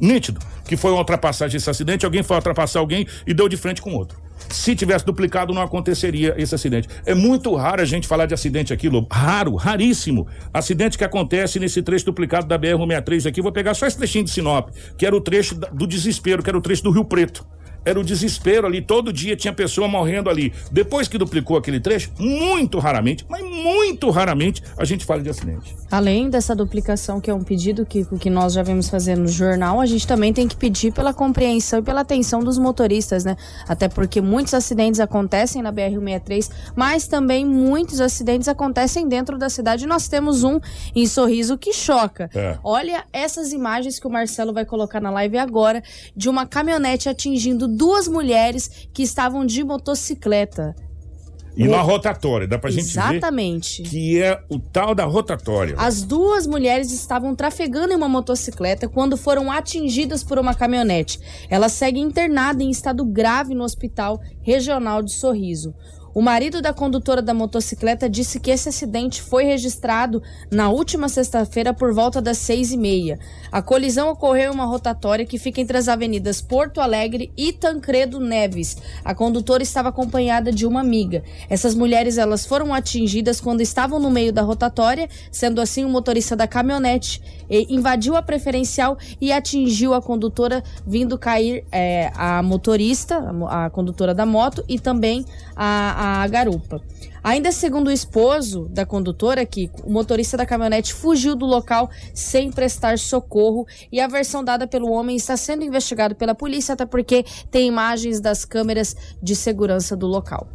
Nítido 0.00 0.40
que 0.64 0.76
foi 0.76 0.90
uma 0.90 0.98
ultrapassagem 0.98 1.56
esse 1.56 1.68
acidente, 1.68 2.04
alguém 2.04 2.22
foi 2.22 2.36
ultrapassar 2.36 2.78
alguém 2.78 3.06
e 3.26 3.32
deu 3.32 3.48
de 3.48 3.56
frente 3.56 3.80
com 3.80 3.94
outro. 3.94 4.20
Se 4.48 4.76
tivesse 4.76 5.04
duplicado, 5.04 5.52
não 5.52 5.62
aconteceria 5.62 6.34
esse 6.36 6.54
acidente. 6.54 6.88
É 7.04 7.14
muito 7.14 7.54
raro 7.54 7.82
a 7.82 7.84
gente 7.84 8.06
falar 8.06 8.26
de 8.26 8.34
acidente 8.34 8.72
aqui, 8.72 8.88
Lobo. 8.88 9.08
Raro, 9.10 9.56
raríssimo. 9.56 10.26
Acidente 10.52 10.96
que 10.96 11.04
acontece 11.04 11.58
nesse 11.58 11.82
trecho 11.82 12.04
duplicado 12.04 12.46
da 12.46 12.58
BR-163 12.58 13.28
aqui. 13.28 13.42
Vou 13.42 13.50
pegar 13.50 13.74
só 13.74 13.86
esse 13.86 13.96
trechinho 13.96 14.24
de 14.24 14.30
Sinop, 14.30 14.68
que 14.96 15.04
era 15.04 15.16
o 15.16 15.20
trecho 15.20 15.54
do 15.54 15.86
desespero, 15.86 16.42
que 16.42 16.50
era 16.50 16.58
o 16.58 16.62
trecho 16.62 16.82
do 16.82 16.90
Rio 16.90 17.04
Preto. 17.04 17.44
Era 17.84 17.98
o 17.98 18.04
desespero 18.04 18.66
ali, 18.66 18.82
todo 18.82 19.12
dia 19.12 19.36
tinha 19.36 19.52
pessoa 19.52 19.88
morrendo 19.88 20.28
ali. 20.28 20.52
Depois 20.70 21.08
que 21.08 21.18
duplicou 21.18 21.56
aquele 21.56 21.80
trecho, 21.80 22.10
muito 22.18 22.78
raramente, 22.78 23.24
mas 23.28 23.42
muito 23.42 24.10
raramente, 24.10 24.62
a 24.76 24.84
gente 24.84 25.04
fala 25.04 25.22
de 25.22 25.30
acidente. 25.30 25.76
Além 25.90 26.28
dessa 26.28 26.54
duplicação, 26.54 27.20
que 27.20 27.30
é 27.30 27.34
um 27.34 27.42
pedido 27.42 27.86
que, 27.86 28.04
que 28.18 28.28
nós 28.28 28.52
já 28.52 28.62
vemos 28.62 28.88
fazer 28.88 29.16
no 29.16 29.28
jornal, 29.28 29.80
a 29.80 29.86
gente 29.86 30.06
também 30.06 30.32
tem 30.32 30.46
que 30.46 30.56
pedir 30.56 30.92
pela 30.92 31.14
compreensão 31.14 31.78
e 31.78 31.82
pela 31.82 32.00
atenção 32.02 32.40
dos 32.40 32.58
motoristas, 32.58 33.24
né? 33.24 33.36
Até 33.66 33.88
porque 33.88 34.20
muitos 34.20 34.52
acidentes 34.54 35.00
acontecem 35.00 35.62
na 35.62 35.72
BR-163, 35.72 36.50
mas 36.74 37.06
também 37.06 37.44
muitos 37.44 38.00
acidentes 38.00 38.48
acontecem 38.48 39.08
dentro 39.08 39.38
da 39.38 39.48
cidade. 39.48 39.86
Nós 39.86 40.08
temos 40.08 40.42
um 40.42 40.60
em 40.94 41.06
Sorriso 41.06 41.56
que 41.56 41.72
choca. 41.72 42.30
É. 42.34 42.58
Olha 42.62 43.04
essas 43.12 43.52
imagens 43.52 43.98
que 43.98 44.06
o 44.06 44.10
Marcelo 44.10 44.52
vai 44.52 44.64
colocar 44.64 45.00
na 45.00 45.10
live 45.10 45.38
agora 45.38 45.82
de 46.16 46.28
uma 46.28 46.46
caminhonete 46.46 47.08
atingindo 47.08 47.67
duas 47.68 48.08
mulheres 48.08 48.88
que 48.92 49.02
estavam 49.02 49.44
de 49.44 49.62
motocicleta. 49.62 50.74
E 51.58 51.66
na 51.66 51.80
rotatória, 51.80 52.46
dá 52.46 52.56
pra 52.56 52.70
gente 52.70 52.84
Exatamente. 52.84 53.82
ver 53.82 53.88
que 53.88 54.22
é 54.22 54.40
o 54.48 54.60
tal 54.60 54.94
da 54.94 55.04
rotatória. 55.04 55.74
As 55.76 56.04
duas 56.04 56.46
mulheres 56.46 56.92
estavam 56.92 57.34
trafegando 57.34 57.92
em 57.92 57.96
uma 57.96 58.08
motocicleta 58.08 58.88
quando 58.88 59.16
foram 59.16 59.50
atingidas 59.50 60.22
por 60.22 60.38
uma 60.38 60.54
caminhonete. 60.54 61.18
Ela 61.50 61.68
segue 61.68 61.98
internada 61.98 62.62
em 62.62 62.70
estado 62.70 63.04
grave 63.04 63.56
no 63.56 63.64
Hospital 63.64 64.20
Regional 64.40 65.02
de 65.02 65.12
Sorriso. 65.12 65.74
O 66.18 66.20
marido 66.20 66.60
da 66.60 66.72
condutora 66.72 67.22
da 67.22 67.32
motocicleta 67.32 68.10
disse 68.10 68.40
que 68.40 68.50
esse 68.50 68.70
acidente 68.70 69.22
foi 69.22 69.44
registrado 69.44 70.20
na 70.50 70.68
última 70.68 71.08
sexta-feira 71.08 71.72
por 71.72 71.94
volta 71.94 72.20
das 72.20 72.38
seis 72.38 72.72
e 72.72 72.76
meia. 72.76 73.20
A 73.52 73.62
colisão 73.62 74.10
ocorreu 74.10 74.50
em 74.50 74.54
uma 74.56 74.64
rotatória 74.64 75.24
que 75.24 75.38
fica 75.38 75.60
entre 75.60 75.78
as 75.78 75.86
avenidas 75.86 76.40
Porto 76.40 76.80
Alegre 76.80 77.30
e 77.36 77.52
Tancredo 77.52 78.18
Neves. 78.18 78.78
A 79.04 79.14
condutora 79.14 79.62
estava 79.62 79.90
acompanhada 79.90 80.50
de 80.50 80.66
uma 80.66 80.80
amiga. 80.80 81.22
Essas 81.48 81.72
mulheres 81.72 82.18
elas 82.18 82.44
foram 82.44 82.74
atingidas 82.74 83.40
quando 83.40 83.60
estavam 83.60 84.00
no 84.00 84.10
meio 84.10 84.32
da 84.32 84.42
rotatória, 84.42 85.08
sendo 85.30 85.60
assim 85.60 85.84
o 85.84 85.88
motorista 85.88 86.34
da 86.34 86.48
caminhonete 86.48 87.22
eh, 87.48 87.64
invadiu 87.68 88.16
a 88.16 88.22
preferencial 88.22 88.98
e 89.20 89.30
atingiu 89.30 89.94
a 89.94 90.02
condutora, 90.02 90.64
vindo 90.84 91.16
cair 91.16 91.64
eh, 91.70 92.10
a 92.16 92.42
motorista, 92.42 93.18
a 93.48 93.66
a, 93.66 93.70
condutora 93.70 94.12
da 94.12 94.26
moto 94.26 94.64
e 94.68 94.80
também 94.80 95.24
a, 95.54 96.06
a 96.06 96.07
garupa. 96.28 96.80
Ainda 97.22 97.50
segundo 97.52 97.88
o 97.88 97.92
esposo 97.92 98.68
da 98.70 98.86
condutora, 98.86 99.44
que 99.44 99.70
o 99.84 99.90
motorista 99.90 100.36
da 100.36 100.46
caminhonete 100.46 100.94
fugiu 100.94 101.34
do 101.34 101.44
local 101.44 101.90
sem 102.14 102.50
prestar 102.50 102.98
socorro 102.98 103.66
e 103.90 104.00
a 104.00 104.06
versão 104.06 104.42
dada 104.44 104.66
pelo 104.66 104.90
homem 104.90 105.16
está 105.16 105.36
sendo 105.36 105.64
investigado 105.64 106.14
pela 106.14 106.34
polícia, 106.34 106.74
até 106.74 106.86
porque 106.86 107.24
tem 107.50 107.68
imagens 107.68 108.20
das 108.20 108.44
câmeras 108.44 108.96
de 109.22 109.34
segurança 109.34 109.96
do 109.96 110.06
local 110.06 110.48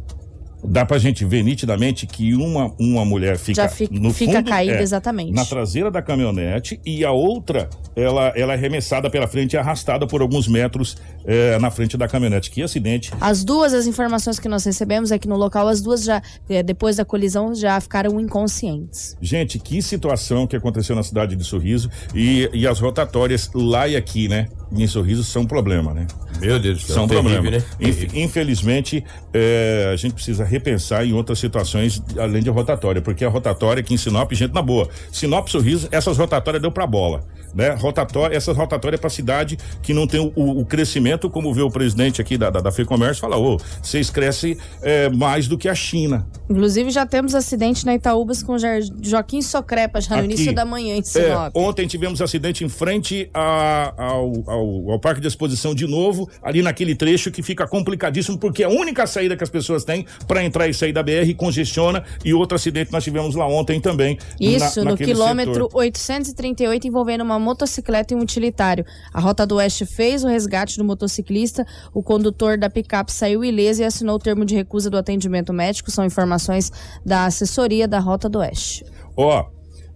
dá 0.64 0.84
pra 0.84 0.98
gente 0.98 1.24
ver 1.24 1.42
nitidamente 1.42 2.06
que 2.06 2.34
uma, 2.34 2.74
uma 2.78 3.04
mulher 3.04 3.38
fica, 3.38 3.68
fica, 3.68 3.94
no 3.94 4.12
fica 4.12 4.38
fundo, 4.38 4.48
caída, 4.48 4.76
é, 4.76 4.82
exatamente. 4.82 5.32
na 5.32 5.44
traseira 5.44 5.90
da 5.90 6.00
caminhonete 6.00 6.80
e 6.84 7.04
a 7.04 7.12
outra, 7.12 7.68
ela, 7.94 8.32
ela 8.34 8.52
é 8.52 8.56
arremessada 8.56 9.10
pela 9.10 9.26
frente 9.26 9.54
e 9.54 9.56
arrastada 9.56 10.06
por 10.06 10.20
alguns 10.20 10.48
metros 10.48 10.96
é, 11.24 11.58
na 11.58 11.70
frente 11.70 11.96
da 11.96 12.08
caminhonete. 12.08 12.50
Que 12.50 12.62
acidente. 12.62 13.12
As 13.20 13.44
duas, 13.44 13.74
as 13.74 13.86
informações 13.86 14.38
que 14.38 14.48
nós 14.48 14.64
recebemos 14.64 15.10
é 15.10 15.18
que 15.18 15.28
no 15.28 15.36
local 15.36 15.68
as 15.68 15.80
duas 15.80 16.04
já, 16.04 16.22
é, 16.48 16.62
depois 16.62 16.96
da 16.96 17.04
colisão, 17.04 17.54
já 17.54 17.80
ficaram 17.80 18.18
inconscientes. 18.18 19.16
Gente, 19.20 19.58
que 19.58 19.82
situação 19.82 20.46
que 20.46 20.56
aconteceu 20.56 20.96
na 20.96 21.02
cidade 21.02 21.36
de 21.36 21.44
Sorriso 21.44 21.90
e, 22.14 22.48
e 22.52 22.66
as 22.66 22.80
rotatórias 22.80 23.50
lá 23.54 23.86
e 23.86 23.96
aqui, 23.96 24.28
né? 24.28 24.48
Em 24.72 24.86
Sorriso 24.86 25.22
são 25.24 25.46
problema, 25.46 25.92
né? 25.94 26.06
Meu 26.40 26.58
Deus 26.58 26.78
do 26.80 26.86
céu. 26.86 26.94
São 26.96 27.06
terrível, 27.08 27.32
problema. 27.42 27.58
né? 27.58 27.64
Inf- 27.80 28.14
Infelizmente, 28.14 29.04
é, 29.32 29.90
a 29.92 29.96
gente 29.96 30.14
precisa 30.14 30.44
repensar 30.44 31.04
em 31.06 31.12
outras 31.12 31.38
situações 31.38 32.02
além 32.18 32.42
de 32.42 32.50
rotatória, 32.50 33.00
porque 33.00 33.24
a 33.24 33.28
rotatória 33.28 33.80
aqui 33.80 33.94
em 33.94 33.96
Sinop, 33.96 34.32
gente, 34.32 34.52
na 34.52 34.62
boa. 34.62 34.88
Sinop 35.12 35.48
Sorriso, 35.48 35.88
essas 35.92 36.18
rotatórias 36.18 36.60
deu 36.60 36.72
pra 36.72 36.86
bola. 36.86 37.22
Né? 37.54 37.70
Rotatória, 37.74 38.36
essas 38.36 38.56
rotatórias 38.56 39.00
para 39.00 39.08
cidade 39.10 39.56
que 39.82 39.94
não 39.94 40.06
tem 40.06 40.20
o, 40.20 40.60
o 40.60 40.64
crescimento, 40.66 41.30
como 41.30 41.52
vê 41.54 41.62
o 41.62 41.70
presidente 41.70 42.20
aqui 42.20 42.36
da, 42.36 42.50
da, 42.50 42.60
da 42.60 42.72
FEComércio, 42.72 43.20
fala, 43.20 43.36
ô, 43.36 43.58
vocês 43.82 44.10
crescem 44.10 44.56
é, 44.82 45.08
mais 45.10 45.46
do 45.46 45.56
que 45.56 45.68
a 45.68 45.74
China. 45.74 46.26
Inclusive, 46.50 46.90
já 46.90 47.06
temos 47.06 47.34
acidente 47.34 47.86
na 47.86 47.94
Itaúbas 47.94 48.42
com 48.42 48.56
Joaquim 49.02 49.40
Socrepa, 49.40 50.00
já 50.00 50.16
no 50.16 50.22
Aqui. 50.22 50.32
início 50.32 50.54
da 50.54 50.64
manhã 50.64 50.96
em 50.96 51.00
É, 51.00 51.02
Sinop. 51.02 51.52
ontem 51.56 51.86
tivemos 51.86 52.20
acidente 52.20 52.64
em 52.64 52.68
frente 52.68 53.30
a- 53.32 53.92
ao, 53.96 54.32
ao, 54.46 54.90
ao 54.92 54.98
Parque 54.98 55.20
de 55.20 55.28
Exposição 55.28 55.74
de 55.74 55.86
novo, 55.86 56.28
ali 56.42 56.62
naquele 56.62 56.94
trecho 56.94 57.30
que 57.30 57.42
fica 57.42 57.66
complicadíssimo, 57.66 58.36
porque 58.38 58.62
é 58.62 58.66
a 58.66 58.70
única 58.70 59.06
saída 59.06 59.36
que 59.36 59.44
as 59.44 59.50
pessoas 59.50 59.84
têm 59.84 60.04
para 60.26 60.42
entrar 60.44 60.68
e 60.68 60.74
sair 60.74 60.92
da 60.92 61.02
BR 61.02 61.32
congestiona. 61.36 62.02
E 62.24 62.34
outro 62.34 62.56
acidente 62.56 62.90
nós 62.92 63.04
tivemos 63.04 63.34
lá 63.34 63.46
ontem 63.46 63.80
também. 63.80 64.18
Isso, 64.40 64.82
na- 64.84 64.90
no 64.92 64.96
quilômetro 64.96 65.54
setor. 65.54 65.70
838, 65.74 66.86
envolvendo 66.88 67.22
uma 67.22 67.38
motocicleta 67.44 68.14
e 68.14 68.16
um 68.16 68.20
utilitário. 68.20 68.84
A 69.12 69.20
Rota 69.20 69.46
do 69.46 69.56
Oeste 69.56 69.86
fez 69.86 70.24
o 70.24 70.28
resgate 70.28 70.78
do 70.78 70.84
motociclista, 70.84 71.66
o 71.92 72.02
condutor 72.02 72.58
da 72.58 72.68
picape 72.70 73.12
saiu 73.12 73.44
ileso 73.44 73.82
e 73.82 73.84
assinou 73.84 74.16
o 74.16 74.18
termo 74.18 74.44
de 74.44 74.54
recusa 74.54 74.90
do 74.90 74.96
atendimento 74.96 75.52
médico. 75.52 75.90
São 75.90 76.04
informações 76.04 76.72
da 77.04 77.26
assessoria 77.26 77.86
da 77.86 77.98
Rota 77.98 78.28
do 78.28 78.38
Oeste. 78.38 78.84
Ó, 79.16 79.46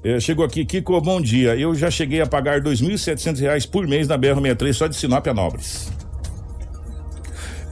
eh, 0.05 0.21
chegou 0.21 0.45
aqui, 0.45 0.65
Kiko, 0.65 1.01
bom 1.01 1.21
dia. 1.21 1.57
Eu 1.57 1.75
já 1.75 1.91
cheguei 1.91 2.21
a 2.21 2.27
pagar 2.27 2.61
2.700 2.61 3.41
reais 3.41 3.67
por 3.67 3.87
mês 3.87 4.07
na 4.07 4.17
BR-63 4.19 4.73
só 4.73 4.87
de 4.87 4.95
Sinop 4.95 5.27
a 5.27 5.35
Nobres. 5.35 5.91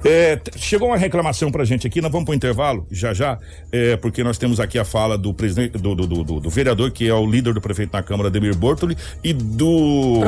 É, 0.08 0.40
chegou 0.56 0.88
uma 0.88 0.96
reclamação 0.96 1.50
pra 1.50 1.64
gente 1.64 1.86
aqui, 1.86 2.00
nós 2.00 2.10
vamos 2.12 2.24
pro 2.26 2.34
intervalo, 2.34 2.86
já 2.90 3.12
já, 3.12 3.38
é, 3.72 3.96
porque 3.96 4.22
nós 4.22 4.38
temos 4.38 4.60
aqui 4.60 4.78
a 4.78 4.84
fala 4.84 5.18
do 5.18 5.34
presidente, 5.34 5.78
do, 5.78 5.94
do, 5.94 6.06
do- 6.06 6.24
do- 6.24 6.40
do 6.40 6.50
vereador, 6.50 6.90
que 6.92 7.08
é 7.08 7.14
o 7.14 7.26
líder 7.26 7.52
do 7.54 7.60
prefeito 7.60 7.92
na 7.92 8.02
Câmara, 8.02 8.30
Demir 8.30 8.54
Bortoli, 8.56 8.96
e 9.24 9.32
do 9.32 10.18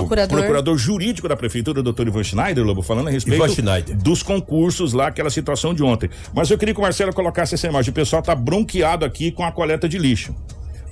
Procurador. 0.42 0.76
jurídico 0.76 1.28
da 1.28 1.36
prefeitura, 1.36 1.82
doutor 1.82 2.06
Ivan 2.08 2.24
Schneider, 2.24 2.64
Lobo, 2.64 2.82
falando 2.82 3.08
a 3.08 3.10
respeito 3.10 3.38
dos 3.94 4.22
concursos 4.22 4.92
lá, 4.92 5.06
aquela 5.08 5.30
situação 5.30 5.72
de 5.72 5.82
ontem. 5.82 6.10
Mas 6.34 6.50
eu 6.50 6.58
queria 6.58 6.74
que 6.74 6.80
o 6.80 6.82
Marcelo 6.82 7.12
colocasse 7.12 7.54
essa 7.54 7.66
imagem. 7.66 7.90
O 7.90 7.94
pessoal 7.94 8.20
tá 8.22 8.34
bronqueado 8.34 9.04
aqui 9.04 9.30
com 9.30 9.44
a 9.44 9.52
coleta 9.52 9.88
de 9.88 9.98
lixo. 9.98 10.34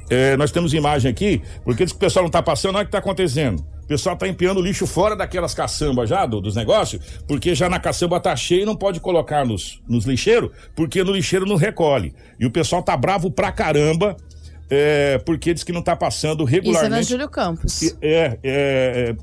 É, 0.09 0.37
nós 0.37 0.53
temos 0.53 0.73
imagem 0.73 1.11
aqui, 1.11 1.43
porque 1.65 1.85
diz 1.85 1.93
que 1.93 1.97
o 1.97 2.01
pessoal 2.01 2.23
não 2.23 2.31
tá 2.31 2.41
passando, 2.43 2.77
olha 2.77 2.85
o 2.85 2.87
que 2.87 2.93
tá 2.93 2.99
acontecendo. 2.99 3.65
O 3.87 3.89
pessoal 3.89 4.17
tá 4.17 4.27
empiando 4.27 4.61
lixo 4.61 4.85
fora 4.85 5.15
daquelas 5.15 5.55
caçambas 5.55 6.09
já, 6.11 6.27
do- 6.27 6.41
dos 6.41 6.57
negócios, 6.57 7.01
porque 7.29 7.55
já 7.55 7.69
na 7.69 7.79
caçamba 7.79 8.19
tá 8.19 8.35
cheio 8.35 8.63
e 8.63 8.67
não 8.67 8.75
pode 8.75 8.99
colocar 8.99 9.47
nos, 9.47 9.81
nos 9.89 10.05
lixeiros, 10.05 10.51
porque 10.75 11.05
no 11.05 11.13
lixeiro 11.13 11.47
não 11.47 11.55
recolhe. 11.57 12.13
E 12.39 12.45
o 12.45 12.51
pessoal 12.51 12.83
tá 12.83 12.97
bravo 12.97 13.31
pra 13.31 13.53
caramba, 13.53 14.17
é, 14.69 15.19
porque 15.25 15.55
diz 15.55 15.63
que 15.63 15.71
não 15.71 15.81
tá 15.83 15.95
passando 15.95 16.43
Isso 16.43 16.49
é 16.51 16.59
na 16.59 16.65
regularmente. 16.65 17.09
Júlio 17.09 17.29
Campos. 17.29 17.95
É, 18.03 18.17
é, 18.23 18.39
é, 18.43 19.17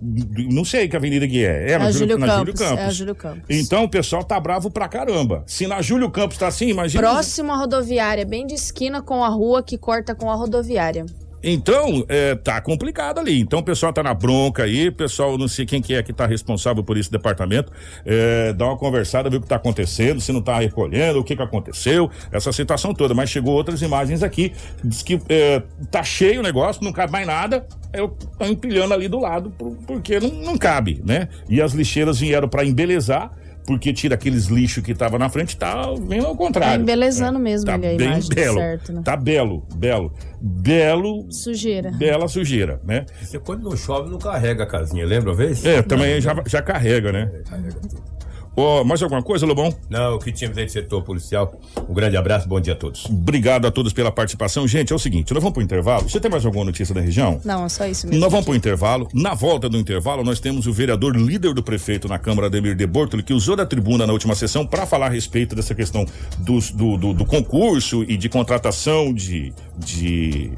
não 0.50 0.64
sei 0.64 0.88
que 0.88 0.96
avenida 0.96 1.28
que 1.28 1.44
é. 1.44 1.72
É, 1.72 1.72
É 1.74 1.78
na 1.78 1.92
Júlio, 1.92 2.12
Júlio 2.12 2.18
na 2.20 2.26
Campos, 2.28 2.40
Júlio 2.40 2.54
Campos. 2.70 2.80
é 2.80 2.86
a 2.86 2.90
Júlio 2.92 3.16
Campos. 3.16 3.44
Então 3.50 3.84
o 3.84 3.90
pessoal 3.90 4.24
tá 4.24 4.40
bravo 4.40 4.72
pra 4.72 4.88
caramba. 4.88 5.44
Se 5.46 5.68
na 5.68 5.82
Júlio 5.82 6.10
Campos 6.10 6.38
tá 6.38 6.48
assim, 6.48 6.70
imagina. 6.70 7.04
Próximo 7.04 7.52
à 7.52 7.58
rodoviária, 7.58 8.26
bem 8.26 8.48
de 8.48 8.54
esquina 8.54 9.02
com 9.02 9.22
a 9.22 9.28
rua 9.28 9.62
que 9.62 9.78
corta 9.78 10.16
com 10.16 10.32
a 10.32 10.36
rodoviária. 10.36 11.06
Então, 11.44 12.06
é, 12.08 12.36
tá 12.36 12.62
complicado 12.62 13.20
ali. 13.20 13.40
Então 13.40 13.60
o 13.60 13.64
pessoal 13.64 13.92
tá 13.92 14.02
na 14.02 14.14
bronca 14.14 14.64
aí, 14.64 14.90
pessoal, 14.90 15.38
não 15.38 15.48
sei 15.48 15.66
quem 15.66 15.82
que 15.82 15.94
é 15.94 16.02
que 16.02 16.14
tá 16.14 16.26
responsável 16.26 16.84
por 16.84 16.98
esse 16.98 17.12
departamento, 17.12 17.72
é, 18.06 18.54
dá 18.54 18.66
uma 18.66 18.78
conversada, 18.78 19.30
ver 19.30 19.38
o 19.38 19.42
que 19.42 19.48
tá 19.48 19.58
acontecendo, 19.58 20.22
se 20.22 20.32
não 20.32 20.42
tá 20.42 20.58
recolhendo, 20.60 21.20
o 21.20 21.24
que 21.24 21.36
que 21.36 21.42
aconteceu, 21.42 22.10
essa 22.32 22.52
situação 22.54 22.94
toda. 22.94 23.14
Mas 23.14 23.30
chegou 23.30 23.54
outras 23.54 23.82
imagens 23.82 24.24
aqui, 24.24 24.54
diz 24.84 25.02
que 25.04 25.20
é, 25.28 25.62
tá 25.92 26.04
cheio 26.04 26.40
o 26.40 26.44
negócio, 26.44 26.84
não 26.84 26.94
cabe 26.94 27.12
mais 27.12 27.28
nada, 27.28 27.68
eu 27.94 28.10
tô 28.40 28.46
empilhando 28.46 28.94
ali 28.94 29.08
do 29.08 29.20
lado, 29.20 29.50
por- 29.52 29.76
porque 29.86 30.20
não, 30.20 30.30
não 30.30 30.58
cabe, 30.58 31.02
né? 31.06 31.28
E 31.50 31.62
as 31.62 31.74
lixeiras 31.74 32.20
vieram 32.20 32.48
para 32.48 32.66
embelezar, 32.66 33.32
porque 33.66 33.94
tira 33.94 34.16
aqueles 34.16 34.46
lixos 34.46 34.84
que 34.84 34.94
tava 34.94 35.18
na 35.18 35.30
frente, 35.30 35.56
tá 35.58 35.84
vendo 36.08 36.28
ao 36.28 36.36
contrário. 36.36 36.78
Tá 36.78 36.82
embelezando 36.82 37.40
mesmo 37.40 37.66
tá 37.66 37.74
ali 37.76 37.88
a 37.88 37.96
bem 37.96 38.08
imagem, 38.08 38.30
belo. 38.30 38.58
certo, 38.58 38.94
né? 38.94 39.02
Tá 39.04 39.16
belo, 39.16 39.66
belo. 39.76 40.14
Belo 40.42 41.32
Sujeira. 41.32 41.92
bela 41.92 42.28
sujeira, 42.28 42.82
né? 42.84 43.06
Você 43.22 43.40
quando 43.40 43.64
não 43.64 43.78
chove 43.78 44.10
não 44.10 44.18
carrega 44.18 44.64
a 44.64 44.68
casinha, 44.68 45.06
lembra 45.06 45.32
uma 45.32 45.36
vez? 45.38 45.66
É, 45.66 45.82
também 45.82 46.20
já, 46.20 46.36
já 46.46 46.62
carrega, 46.62 47.12
né? 47.12 47.32
Carrega 47.50 47.80
tudo. 47.80 48.13
Ó, 48.56 48.84
mais 48.84 49.02
alguma 49.02 49.24
coisa, 49.24 49.48
Lobão? 49.48 49.74
Não, 49.90 50.16
o 50.16 50.20
que 50.20 50.32
tínhamos 50.32 50.58
aí 50.60 50.66
do 50.66 50.72
setor 50.72 51.02
policial. 51.02 51.60
Um 51.90 51.94
grande 51.94 52.16
abraço, 52.16 52.48
bom 52.48 52.60
dia 52.60 52.74
a 52.74 52.76
todos. 52.76 53.06
Obrigado 53.08 53.66
a 53.66 53.72
todos 53.72 53.94
pela 53.94 54.12
participação. 54.12 54.68
Gente, 54.68 54.94
é 54.94 54.96
o 54.96 55.00
seguinte, 55.00 55.34
nós 55.34 55.42
vamos 55.42 55.54
pro 55.56 55.64
intervalo. 55.64 56.08
Você 56.08 56.20
tem 56.20 56.30
mais 56.30 56.46
alguma 56.46 56.64
notícia 56.66 56.94
da 56.94 57.02
região? 57.02 57.42
Não, 57.44 57.66
é 57.66 57.70
só 57.70 57.86
isso 57.88 58.06
mesmo. 58.06 58.22
Nós 58.22 58.30
vamos 58.32 58.46
pro 58.46 58.54
intervalo. 58.56 59.08
Na 59.12 59.34
volta 59.34 59.68
do 59.68 59.76
intervalo, 59.78 60.24
nós 60.24 60.40
temos 60.40 60.68
o 60.68 60.74
vereador 60.74 61.16
líder 61.16 61.54
do 61.56 61.64
prefeito 61.64 62.08
na 62.08 62.20
Câmara, 62.20 62.46
Ademir 62.46 62.76
de 62.76 62.86
Bortoli, 62.86 63.24
que 63.24 63.34
usou 63.34 63.56
da 63.56 63.66
tribuna 63.66 64.06
na 64.06 64.14
última 64.14 64.36
sessão 64.36 64.68
para 64.68 64.86
falar 64.86 65.08
a 65.08 65.10
respeito 65.10 65.56
dessa 65.56 65.74
questão 65.74 66.06
dos- 66.38 66.70
do, 66.70 66.96
do, 66.96 67.12
do 67.14 67.26
concurso 67.26 68.04
e 68.04 68.16
de 68.16 68.30
contratação 68.30 69.12
de, 69.12 69.52
de 69.80 70.52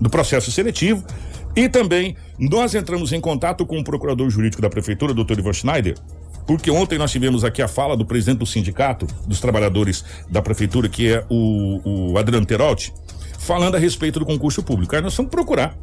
do 0.00 0.10
processo 0.10 0.50
seletivo. 0.50 1.04
E 1.54 1.68
também 1.68 2.16
nós 2.38 2.74
entramos 2.74 3.12
em 3.12 3.20
contato 3.20 3.64
com 3.66 3.78
o 3.78 3.84
procurador 3.84 4.28
jurídico 4.30 4.62
da 4.62 4.68
prefeitura, 4.70 5.12
doutor 5.14 5.38
Ivan 5.38 5.52
Schneider, 5.52 5.94
porque 6.50 6.68
ontem 6.68 6.98
nós 6.98 7.12
tivemos 7.12 7.44
aqui 7.44 7.62
a 7.62 7.68
fala 7.68 7.96
do 7.96 8.04
presidente 8.04 8.38
do 8.38 8.44
sindicato 8.44 9.06
dos 9.24 9.38
trabalhadores 9.38 10.04
da 10.28 10.42
prefeitura, 10.42 10.88
que 10.88 11.06
é 11.06 11.24
o, 11.30 12.10
o 12.10 12.18
Adriano 12.18 12.44
Terotti, 12.44 12.92
falando 13.38 13.76
a 13.76 13.78
respeito 13.78 14.18
do 14.18 14.26
concurso 14.26 14.60
público. 14.60 14.96
Aí 14.96 15.00
nós 15.00 15.14
vamos 15.14 15.30
procurar 15.30 15.78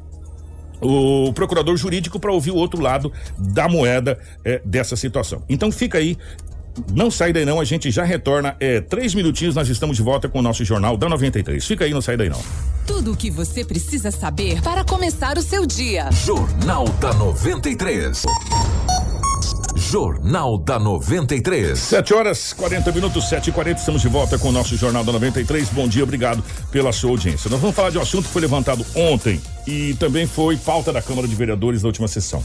o 0.81 1.31
procurador 1.31 1.77
jurídico 1.77 2.19
para 2.19 2.33
ouvir 2.33 2.51
o 2.51 2.57
outro 2.57 2.81
lado 2.81 3.13
da 3.37 3.69
moeda 3.69 4.19
eh, 4.43 4.61
dessa 4.65 4.97
situação. 4.97 5.41
Então 5.47 5.71
fica 5.71 5.99
aí. 5.99 6.17
Não 6.93 7.09
sai 7.09 7.31
daí 7.31 7.45
não, 7.45 7.61
a 7.61 7.63
gente 7.63 7.89
já 7.89 8.03
retorna. 8.03 8.57
É, 8.59 8.81
três 8.81 9.15
minutinhos, 9.15 9.55
nós 9.55 9.69
estamos 9.69 9.95
de 9.95 10.03
volta 10.03 10.27
com 10.27 10.39
o 10.39 10.41
nosso 10.41 10.65
Jornal 10.65 10.97
da 10.97 11.07
93. 11.07 11.65
Fica 11.65 11.85
aí, 11.85 11.93
não 11.93 12.01
sai 12.01 12.17
daí 12.17 12.29
não. 12.29 12.41
Tudo 12.85 13.13
o 13.13 13.15
que 13.15 13.31
você 13.31 13.63
precisa 13.63 14.11
saber 14.11 14.61
para 14.61 14.83
começar 14.83 15.37
o 15.37 15.41
seu 15.41 15.65
dia. 15.65 16.09
Jornal 16.11 16.89
da 16.99 17.13
93. 17.13 18.25
Jornal 19.89 20.57
da 20.57 20.77
93. 20.77 21.79
7 21.79 22.13
horas 22.13 22.51
40 22.51 22.91
minutos, 22.91 23.29
7 23.29 23.49
e 23.49 23.53
40 23.53 23.79
estamos 23.79 24.01
de 24.01 24.09
volta 24.09 24.37
com 24.37 24.49
o 24.49 24.51
nosso 24.51 24.75
Jornal 24.75 25.01
da 25.01 25.13
93. 25.13 25.69
Bom 25.69 25.87
dia, 25.87 26.03
obrigado 26.03 26.43
pela 26.69 26.91
sua 26.91 27.11
audiência. 27.11 27.49
Nós 27.49 27.61
vamos 27.61 27.73
falar 27.73 27.89
de 27.89 27.97
um 27.97 28.01
assunto 28.01 28.25
que 28.25 28.33
foi 28.33 28.41
levantado 28.41 28.85
ontem 28.93 29.39
e 29.65 29.93
também 29.93 30.27
foi 30.27 30.57
pauta 30.57 30.91
da 30.91 31.01
Câmara 31.01 31.25
de 31.25 31.33
Vereadores 31.33 31.83
da 31.83 31.87
última 31.87 32.09
sessão, 32.09 32.43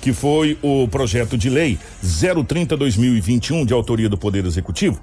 que 0.00 0.12
foi 0.12 0.56
o 0.62 0.86
projeto 0.86 1.36
de 1.36 1.50
lei 1.50 1.80
030-2021, 2.04 3.66
de 3.66 3.72
autoria 3.72 4.08
do 4.08 4.16
Poder 4.16 4.46
Executivo. 4.46 5.00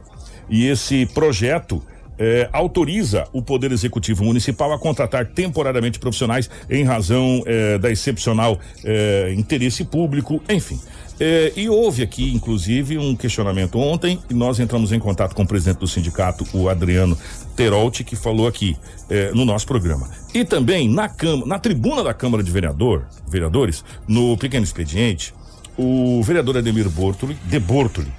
E 0.49 0.67
esse 0.67 1.05
projeto 1.07 1.83
eh, 2.17 2.47
autoriza 2.53 3.27
o 3.33 3.41
Poder 3.41 3.71
Executivo 3.71 4.23
Municipal 4.23 4.71
a 4.71 4.79
contratar 4.79 5.25
temporariamente 5.25 5.97
profissionais 5.97 6.49
em 6.69 6.83
razão 6.83 7.43
eh, 7.45 7.79
da 7.79 7.91
excepcional 7.91 8.59
eh, 8.85 9.33
interesse 9.35 9.83
público, 9.83 10.41
enfim. 10.47 10.79
Eh, 11.23 11.53
e 11.55 11.69
houve 11.69 12.01
aqui, 12.01 12.33
inclusive, 12.33 12.97
um 12.97 13.15
questionamento 13.15 13.77
ontem, 13.77 14.19
e 14.27 14.33
nós 14.33 14.59
entramos 14.59 14.91
em 14.91 14.97
contato 14.97 15.35
com 15.35 15.43
o 15.43 15.47
presidente 15.47 15.77
do 15.77 15.87
sindicato, 15.87 16.43
o 16.51 16.67
Adriano 16.67 17.15
Terolti, 17.55 18.03
que 18.03 18.15
falou 18.15 18.47
aqui 18.47 18.75
eh, 19.07 19.29
no 19.31 19.45
nosso 19.45 19.67
programa. 19.67 20.09
E 20.33 20.43
também 20.43 20.89
na, 20.89 21.07
Câmara, 21.07 21.45
na 21.45 21.59
tribuna 21.59 22.03
da 22.03 22.11
Câmara 22.11 22.41
de 22.41 22.49
Vereador, 22.49 23.05
Vereadores, 23.27 23.85
no 24.07 24.35
pequeno 24.35 24.63
expediente, 24.63 25.31
o 25.77 26.23
vereador 26.23 26.57
Ademir 26.57 26.89
Bortoli, 26.89 27.37
de 27.45 27.59
Bortoli, 27.59 28.11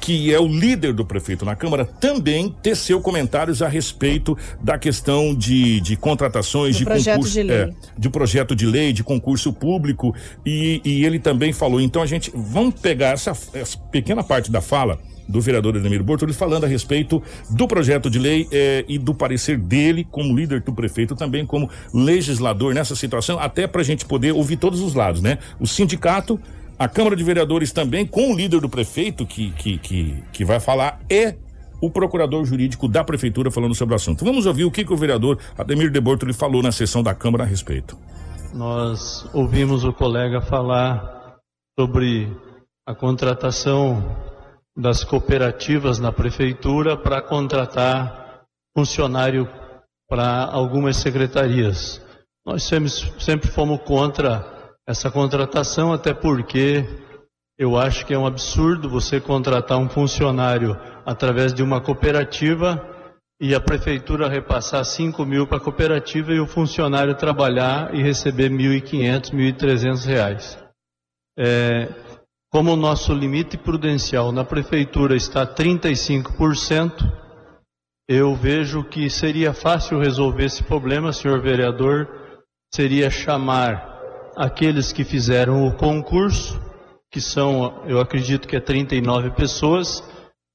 que 0.00 0.32
é 0.32 0.38
o 0.38 0.46
líder 0.46 0.92
do 0.92 1.04
prefeito 1.04 1.44
na 1.44 1.56
Câmara, 1.56 1.84
também 1.84 2.54
teceu 2.62 3.00
comentários 3.00 3.62
a 3.62 3.68
respeito 3.68 4.36
da 4.62 4.78
questão 4.78 5.34
de, 5.34 5.80
de 5.80 5.96
contratações, 5.96 6.76
Do 6.76 6.78
de 6.80 6.84
projeto 6.84 7.14
concurso. 7.16 7.34
de 7.34 7.42
lei. 7.42 7.56
é, 7.56 7.70
de 7.98 8.08
projeto 8.10 8.54
de 8.54 8.66
lei, 8.66 8.92
de 8.92 9.02
concurso 9.02 9.52
público, 9.52 10.14
e, 10.44 10.80
e 10.84 11.04
ele 11.04 11.18
também 11.18 11.52
falou. 11.52 11.80
Então 11.80 12.02
a 12.02 12.06
gente 12.06 12.30
vamos 12.34 12.74
pegar 12.80 13.10
essa, 13.10 13.32
essa 13.52 13.78
pequena 13.90 14.22
parte 14.22 14.50
da 14.50 14.60
fala 14.60 14.98
do 15.28 15.40
vereador 15.40 15.74
Edemir 15.74 16.02
Bortoli 16.04 16.32
falando 16.32 16.64
a 16.64 16.68
respeito 16.68 17.20
do 17.50 17.66
projeto 17.66 18.08
de 18.08 18.18
lei 18.18 18.46
eh, 18.52 18.84
e 18.86 18.96
do 18.96 19.12
parecer 19.12 19.58
dele 19.58 20.06
como 20.08 20.36
líder 20.36 20.60
do 20.60 20.72
prefeito, 20.72 21.16
também 21.16 21.44
como 21.44 21.68
legislador 21.92 22.72
nessa 22.72 22.94
situação, 22.94 23.38
até 23.38 23.66
para 23.66 23.80
a 23.80 23.84
gente 23.84 24.04
poder 24.04 24.32
ouvir 24.32 24.56
todos 24.56 24.80
os 24.80 24.94
lados, 24.94 25.20
né? 25.20 25.38
O 25.58 25.66
sindicato, 25.66 26.38
a 26.78 26.88
Câmara 26.88 27.16
de 27.16 27.24
Vereadores 27.24 27.72
também, 27.72 28.06
com 28.06 28.32
o 28.32 28.36
líder 28.36 28.60
do 28.60 28.68
prefeito 28.68 29.26
que, 29.26 29.50
que, 29.52 29.78
que, 29.78 30.22
que 30.32 30.44
vai 30.44 30.60
falar, 30.60 31.00
é 31.08 31.36
o 31.80 31.90
procurador 31.90 32.44
jurídico 32.44 32.88
da 32.88 33.04
prefeitura 33.04 33.50
falando 33.50 33.74
sobre 33.74 33.94
o 33.94 33.96
assunto. 33.96 34.24
Vamos 34.24 34.46
ouvir 34.46 34.64
o 34.64 34.70
que, 34.70 34.84
que 34.84 34.92
o 34.92 34.96
vereador 34.96 35.38
Ademir 35.56 35.90
de 35.90 36.00
Bortoli 36.00 36.32
falou 36.32 36.62
na 36.62 36.72
sessão 36.72 37.02
da 37.02 37.14
Câmara 37.14 37.44
a 37.44 37.46
respeito. 37.46 37.98
Nós 38.54 39.28
ouvimos 39.34 39.84
o 39.84 39.92
colega 39.92 40.40
falar 40.40 41.36
sobre 41.78 42.30
a 42.86 42.94
contratação 42.94 44.02
das 44.76 45.02
cooperativas 45.02 45.98
na 45.98 46.12
prefeitura 46.12 46.96
para 46.96 47.22
contratar 47.22 48.42
funcionário 48.76 49.48
para 50.08 50.44
algumas 50.44 50.98
secretarias. 50.98 52.00
Nós 52.44 52.62
sempre, 52.62 52.90
sempre 53.18 53.48
fomos 53.48 53.80
contra 53.82 54.55
essa 54.86 55.10
contratação, 55.10 55.92
até 55.92 56.14
porque 56.14 56.84
eu 57.58 57.76
acho 57.76 58.06
que 58.06 58.14
é 58.14 58.18
um 58.18 58.26
absurdo 58.26 58.88
você 58.88 59.20
contratar 59.20 59.78
um 59.78 59.88
funcionário 59.88 60.76
através 61.04 61.52
de 61.52 61.62
uma 61.62 61.80
cooperativa 61.80 62.80
e 63.40 63.54
a 63.54 63.60
prefeitura 63.60 64.28
repassar 64.28 64.84
5 64.84 65.24
mil 65.24 65.46
para 65.46 65.58
a 65.58 65.60
cooperativa 65.60 66.32
e 66.32 66.40
o 66.40 66.46
funcionário 66.46 67.16
trabalhar 67.16 67.94
e 67.94 68.02
receber 68.02 68.50
1.500, 68.50 69.32
1.300 69.32 70.06
reais. 70.06 70.58
É, 71.38 71.88
como 72.50 72.72
o 72.72 72.76
nosso 72.76 73.12
limite 73.12 73.58
prudencial 73.58 74.32
na 74.32 74.44
prefeitura 74.44 75.16
está 75.16 75.46
35%, 75.46 76.92
eu 78.08 78.34
vejo 78.34 78.84
que 78.84 79.10
seria 79.10 79.52
fácil 79.52 79.98
resolver 79.98 80.44
esse 80.44 80.62
problema, 80.62 81.12
senhor 81.12 81.42
vereador, 81.42 82.08
seria 82.72 83.10
chamar 83.10 83.95
aqueles 84.36 84.92
que 84.92 85.02
fizeram 85.02 85.66
o 85.66 85.74
concurso, 85.74 86.60
que 87.10 87.20
são, 87.20 87.82
eu 87.86 87.98
acredito 87.98 88.46
que 88.46 88.56
é 88.56 88.60
39 88.60 89.30
pessoas, 89.30 90.04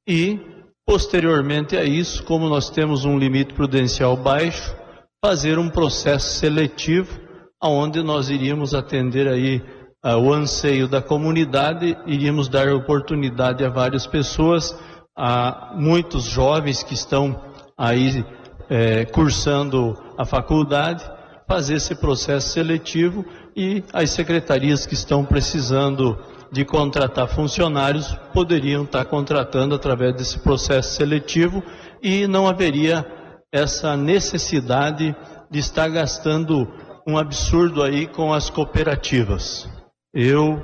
e 0.07 0.39
posteriormente 0.86 1.75
a 1.75 1.84
isso, 1.84 2.23
como 2.23 2.47
nós 2.47 2.69
temos 2.69 3.03
um 3.05 3.17
limite 3.17 3.53
prudencial 3.53 4.15
baixo, 4.15 4.75
fazer 5.23 5.57
um 5.57 5.69
processo 5.69 6.38
seletivo, 6.38 7.19
aonde 7.59 8.03
nós 8.03 8.29
iríamos 8.29 8.73
atender 8.73 9.27
aí 9.27 9.61
ah, 10.03 10.17
o 10.17 10.34
anseio 10.34 10.88
da 10.88 11.01
comunidade, 11.01 11.97
iríamos 12.05 12.49
dar 12.49 12.67
oportunidade 12.73 13.63
a 13.63 13.69
várias 13.69 14.05
pessoas, 14.05 14.75
a 15.17 15.73
muitos 15.75 16.25
jovens 16.25 16.84
que 16.84 16.93
estão 16.93 17.39
aí 17.77 18.25
eh, 18.69 19.05
cursando 19.05 19.95
a 20.17 20.25
faculdade, 20.25 21.03
fazer 21.47 21.75
esse 21.75 21.93
processo 21.93 22.49
seletivo 22.49 23.25
e 23.55 23.83
as 23.93 24.11
secretarias 24.11 24.85
que 24.85 24.93
estão 24.93 25.25
precisando 25.25 26.17
de 26.51 26.65
contratar 26.65 27.27
funcionários 27.27 28.13
poderiam 28.33 28.83
estar 28.83 29.05
contratando 29.05 29.73
através 29.73 30.15
desse 30.15 30.39
processo 30.39 30.95
seletivo 30.95 31.63
e 32.01 32.27
não 32.27 32.47
haveria 32.47 33.05
essa 33.51 33.95
necessidade 33.95 35.15
de 35.49 35.59
estar 35.59 35.87
gastando 35.89 36.67
um 37.07 37.17
absurdo 37.17 37.83
aí 37.83 38.07
com 38.07 38.33
as 38.33 38.49
cooperativas. 38.49 39.69
Eu 40.13 40.61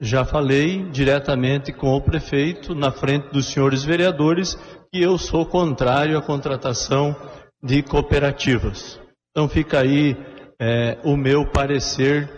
já 0.00 0.24
falei 0.24 0.88
diretamente 0.90 1.72
com 1.72 1.94
o 1.94 2.00
prefeito, 2.00 2.74
na 2.74 2.92
frente 2.92 3.30
dos 3.32 3.46
senhores 3.46 3.82
vereadores, 3.82 4.56
que 4.92 5.02
eu 5.02 5.18
sou 5.18 5.44
contrário 5.44 6.16
à 6.16 6.22
contratação 6.22 7.14
de 7.62 7.82
cooperativas. 7.82 9.00
Então 9.30 9.48
fica 9.48 9.80
aí 9.80 10.16
é, 10.60 10.98
o 11.04 11.16
meu 11.16 11.46
parecer 11.46 12.28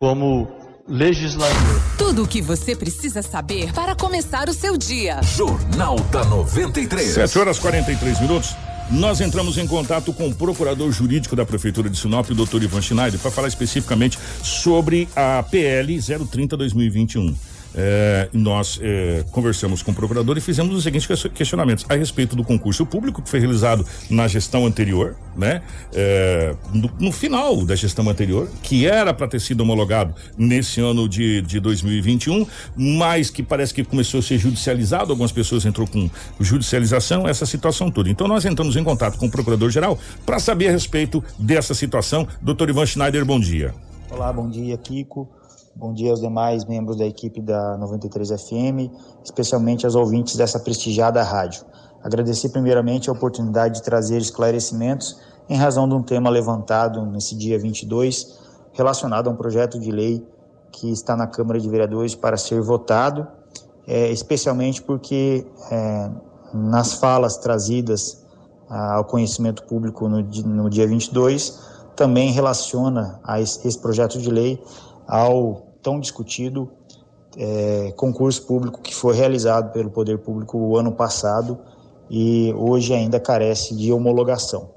como 0.00 0.48
legislador. 0.88 1.82
Tudo 1.96 2.24
o 2.24 2.26
que 2.26 2.42
você 2.42 2.74
precisa 2.74 3.22
saber 3.22 3.72
para 3.72 3.94
começar 3.94 4.48
o 4.48 4.52
seu 4.52 4.76
dia. 4.76 5.22
Jornal 5.22 5.96
da 6.10 6.24
93. 6.24 7.12
7 7.12 7.38
horas 7.38 7.58
43 7.58 8.20
minutos. 8.20 8.56
Nós 8.90 9.20
entramos 9.20 9.56
em 9.56 9.68
contato 9.68 10.12
com 10.12 10.26
o 10.26 10.34
procurador 10.34 10.90
jurídico 10.90 11.36
da 11.36 11.46
Prefeitura 11.46 11.88
de 11.88 11.96
Sinop, 11.96 12.28
o 12.28 12.34
doutor 12.34 12.60
Ivan 12.60 12.82
Schneider, 12.82 13.20
para 13.20 13.30
falar 13.30 13.46
especificamente 13.46 14.18
sobre 14.42 15.08
a 15.14 15.44
PL 15.48 15.96
030-2021. 15.96 17.36
É, 17.74 18.28
nós 18.32 18.80
é, 18.82 19.24
conversamos 19.30 19.82
com 19.82 19.92
o 19.92 19.94
procurador 19.94 20.36
e 20.36 20.40
fizemos 20.40 20.74
os 20.74 20.82
seguintes 20.82 21.06
questionamentos 21.34 21.84
a 21.88 21.94
respeito 21.94 22.34
do 22.34 22.42
concurso 22.42 22.84
público 22.84 23.22
que 23.22 23.30
foi 23.30 23.38
realizado 23.38 23.86
na 24.08 24.26
gestão 24.26 24.66
anterior, 24.66 25.16
né? 25.36 25.62
É, 25.94 26.54
no, 26.72 26.90
no, 26.98 27.12
final 27.12 27.64
da 27.64 27.76
gestão 27.76 28.08
anterior, 28.08 28.48
que 28.62 28.86
era 28.86 29.14
para 29.14 29.28
ter 29.28 29.40
sido 29.40 29.60
homologado 29.60 30.14
nesse 30.36 30.80
ano 30.80 31.08
de, 31.08 31.42
de 31.42 31.60
2021, 31.60 32.46
mas 32.76 33.30
que 33.30 33.42
parece 33.42 33.72
que 33.72 33.84
começou 33.84 34.20
a 34.20 34.22
ser 34.22 34.38
judicializado, 34.38 35.12
algumas 35.12 35.32
pessoas 35.32 35.64
entrou 35.64 35.86
com 35.86 36.10
judicialização, 36.40 37.28
essa 37.28 37.46
situação 37.46 37.90
toda. 37.90 38.10
Então 38.10 38.26
nós 38.26 38.44
entramos 38.44 38.74
em 38.74 38.82
contato 38.82 39.16
com 39.16 39.26
o 39.26 39.30
procurador-geral 39.30 39.98
para 40.26 40.38
saber 40.40 40.68
a 40.68 40.72
respeito 40.72 41.22
dessa 41.38 41.74
situação. 41.74 42.26
Doutor 42.40 42.68
Ivan 42.68 42.86
Schneider, 42.86 43.24
bom 43.24 43.38
dia. 43.38 43.72
Olá, 44.10 44.32
bom 44.32 44.48
dia, 44.48 44.76
Kiko. 44.76 45.39
Bom 45.74 45.94
dia 45.94 46.10
aos 46.10 46.20
demais 46.20 46.64
membros 46.64 46.96
da 46.96 47.06
equipe 47.06 47.40
da 47.40 47.78
93 47.78 48.30
FM, 48.30 48.92
especialmente 49.24 49.86
aos 49.86 49.94
ouvintes 49.94 50.36
dessa 50.36 50.58
prestigiada 50.58 51.22
rádio. 51.22 51.64
Agradecer 52.02 52.48
primeiramente 52.48 53.08
a 53.08 53.12
oportunidade 53.12 53.76
de 53.76 53.82
trazer 53.82 54.18
esclarecimentos 54.18 55.18
em 55.48 55.56
razão 55.56 55.88
de 55.88 55.94
um 55.94 56.02
tema 56.02 56.28
levantado 56.28 57.06
nesse 57.06 57.36
dia 57.36 57.58
22, 57.58 58.38
relacionado 58.72 59.28
a 59.28 59.30
um 59.30 59.36
projeto 59.36 59.78
de 59.78 59.90
lei 59.90 60.26
que 60.72 60.90
está 60.90 61.16
na 61.16 61.26
Câmara 61.26 61.58
de 61.58 61.68
Vereadores 61.68 62.14
para 62.14 62.36
ser 62.36 62.60
votado, 62.60 63.26
é, 63.86 64.10
especialmente 64.10 64.82
porque 64.82 65.46
é, 65.70 66.10
nas 66.52 66.94
falas 66.94 67.36
trazidas 67.36 68.24
ah, 68.68 68.96
ao 68.96 69.04
conhecimento 69.04 69.62
público 69.64 70.08
no, 70.08 70.20
no 70.20 70.68
dia 70.68 70.86
22, 70.86 71.58
também 71.96 72.32
relaciona 72.32 73.20
a 73.24 73.40
esse, 73.40 73.66
esse 73.66 73.78
projeto 73.78 74.18
de 74.18 74.30
lei 74.30 74.62
ao 75.10 75.66
tão 75.82 75.98
discutido 75.98 76.70
é, 77.36 77.92
concurso 77.96 78.46
público 78.46 78.80
que 78.80 78.94
foi 78.94 79.16
realizado 79.16 79.72
pelo 79.72 79.90
Poder 79.90 80.18
Público 80.18 80.56
o 80.56 80.76
ano 80.76 80.92
passado 80.92 81.58
e 82.08 82.54
hoje 82.56 82.94
ainda 82.94 83.18
carece 83.18 83.74
de 83.74 83.92
homologação. 83.92 84.70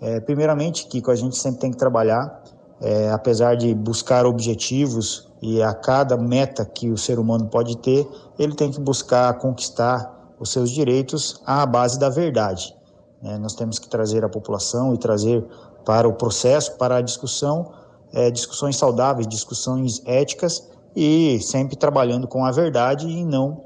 É, 0.00 0.18
primeiramente, 0.20 0.86
Kiko, 0.86 1.12
a 1.12 1.14
gente 1.14 1.36
sempre 1.36 1.60
tem 1.60 1.70
que 1.70 1.76
trabalhar, 1.76 2.42
é, 2.80 3.10
apesar 3.10 3.56
de 3.56 3.72
buscar 3.72 4.26
objetivos 4.26 5.28
e 5.40 5.62
a 5.62 5.72
cada 5.72 6.16
meta 6.16 6.64
que 6.64 6.90
o 6.90 6.98
ser 6.98 7.20
humano 7.20 7.46
pode 7.46 7.76
ter, 7.78 8.06
ele 8.36 8.54
tem 8.54 8.72
que 8.72 8.80
buscar 8.80 9.32
conquistar 9.38 10.34
os 10.40 10.50
seus 10.50 10.70
direitos 10.70 11.40
à 11.46 11.64
base 11.64 11.98
da 11.98 12.08
verdade. 12.08 12.74
Né? 13.22 13.38
Nós 13.38 13.54
temos 13.54 13.78
que 13.78 13.88
trazer 13.88 14.24
a 14.24 14.28
população 14.28 14.92
e 14.92 14.98
trazer 14.98 15.44
para 15.84 16.08
o 16.08 16.14
processo, 16.14 16.76
para 16.76 16.96
a 16.96 17.00
discussão, 17.00 17.77
é, 18.12 18.30
discussões 18.30 18.76
saudáveis, 18.76 19.26
discussões 19.26 20.02
éticas 20.04 20.68
e 20.94 21.38
sempre 21.40 21.76
trabalhando 21.76 22.26
com 22.26 22.44
a 22.44 22.50
verdade 22.50 23.06
e 23.08 23.24
não 23.24 23.64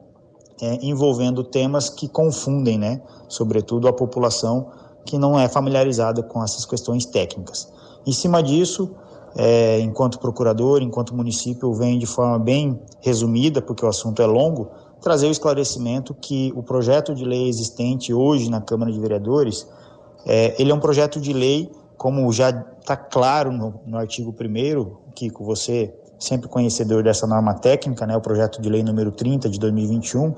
é, 0.60 0.78
envolvendo 0.82 1.42
temas 1.42 1.88
que 1.88 2.08
confundem, 2.08 2.78
né? 2.78 3.02
Sobretudo 3.28 3.88
a 3.88 3.92
população 3.92 4.68
que 5.04 5.18
não 5.18 5.38
é 5.38 5.48
familiarizada 5.48 6.22
com 6.22 6.42
essas 6.42 6.64
questões 6.64 7.04
técnicas. 7.04 7.72
Em 8.06 8.12
cima 8.12 8.42
disso, 8.42 8.90
é, 9.34 9.80
enquanto 9.80 10.18
procurador, 10.18 10.82
enquanto 10.82 11.14
município, 11.14 11.72
venho 11.72 11.98
de 11.98 12.06
forma 12.06 12.38
bem 12.38 12.78
resumida, 13.00 13.60
porque 13.62 13.84
o 13.84 13.88
assunto 13.88 14.22
é 14.22 14.26
longo, 14.26 14.68
trazer 15.00 15.26
o 15.26 15.30
esclarecimento 15.30 16.14
que 16.14 16.52
o 16.54 16.62
projeto 16.62 17.14
de 17.14 17.24
lei 17.24 17.48
existente 17.48 18.14
hoje 18.14 18.48
na 18.48 18.60
Câmara 18.60 18.92
de 18.92 19.00
Vereadores, 19.00 19.66
é, 20.24 20.54
ele 20.60 20.70
é 20.70 20.74
um 20.74 20.80
projeto 20.80 21.20
de 21.20 21.32
lei 21.32 21.70
como 21.96 22.30
já 22.32 22.50
está 22.80 22.96
claro 22.96 23.52
no, 23.52 23.80
no 23.86 23.98
artigo 23.98 24.34
1 24.38 25.12
Kiko, 25.14 25.44
você 25.44 25.94
sempre 26.18 26.48
conhecedor 26.48 27.02
dessa 27.02 27.26
norma 27.26 27.54
técnica, 27.54 28.06
né, 28.06 28.16
o 28.16 28.20
projeto 28.20 28.62
de 28.62 28.68
lei 28.68 28.82
número 28.82 29.10
30 29.10 29.48
de 29.48 29.58
2021, 29.58 30.34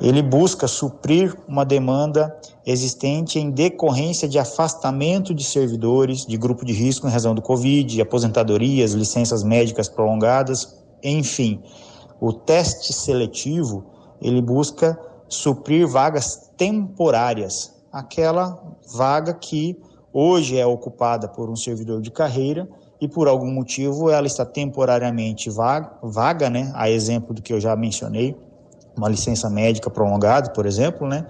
ele 0.00 0.22
busca 0.22 0.68
suprir 0.68 1.34
uma 1.48 1.64
demanda 1.64 2.36
existente 2.66 3.38
em 3.38 3.50
decorrência 3.50 4.28
de 4.28 4.38
afastamento 4.38 5.34
de 5.34 5.42
servidores 5.42 6.26
de 6.26 6.36
grupo 6.36 6.64
de 6.64 6.72
risco 6.72 7.06
em 7.06 7.10
razão 7.10 7.34
do 7.34 7.40
Covid, 7.40 8.00
aposentadorias, 8.00 8.92
licenças 8.92 9.42
médicas 9.42 9.88
prolongadas, 9.88 10.76
enfim. 11.02 11.62
O 12.20 12.32
teste 12.32 12.92
seletivo 12.92 13.84
ele 14.20 14.42
busca 14.42 14.98
suprir 15.28 15.86
vagas 15.86 16.50
temporárias, 16.56 17.74
aquela 17.90 18.62
vaga 18.94 19.32
que 19.32 19.78
hoje 20.18 20.58
é 20.58 20.64
ocupada 20.64 21.28
por 21.28 21.50
um 21.50 21.56
servidor 21.56 22.00
de 22.00 22.10
carreira 22.10 22.66
e 22.98 23.06
por 23.06 23.28
algum 23.28 23.52
motivo 23.52 24.08
ela 24.08 24.26
está 24.26 24.46
temporariamente 24.46 25.50
vaga, 25.50 25.92
vaga 26.02 26.48
né? 26.48 26.72
A 26.74 26.88
exemplo 26.88 27.34
do 27.34 27.42
que 27.42 27.52
eu 27.52 27.60
já 27.60 27.76
mencionei, 27.76 28.34
uma 28.96 29.10
licença 29.10 29.50
médica 29.50 29.90
prolongada, 29.90 30.48
por 30.52 30.64
exemplo, 30.64 31.06
né? 31.06 31.26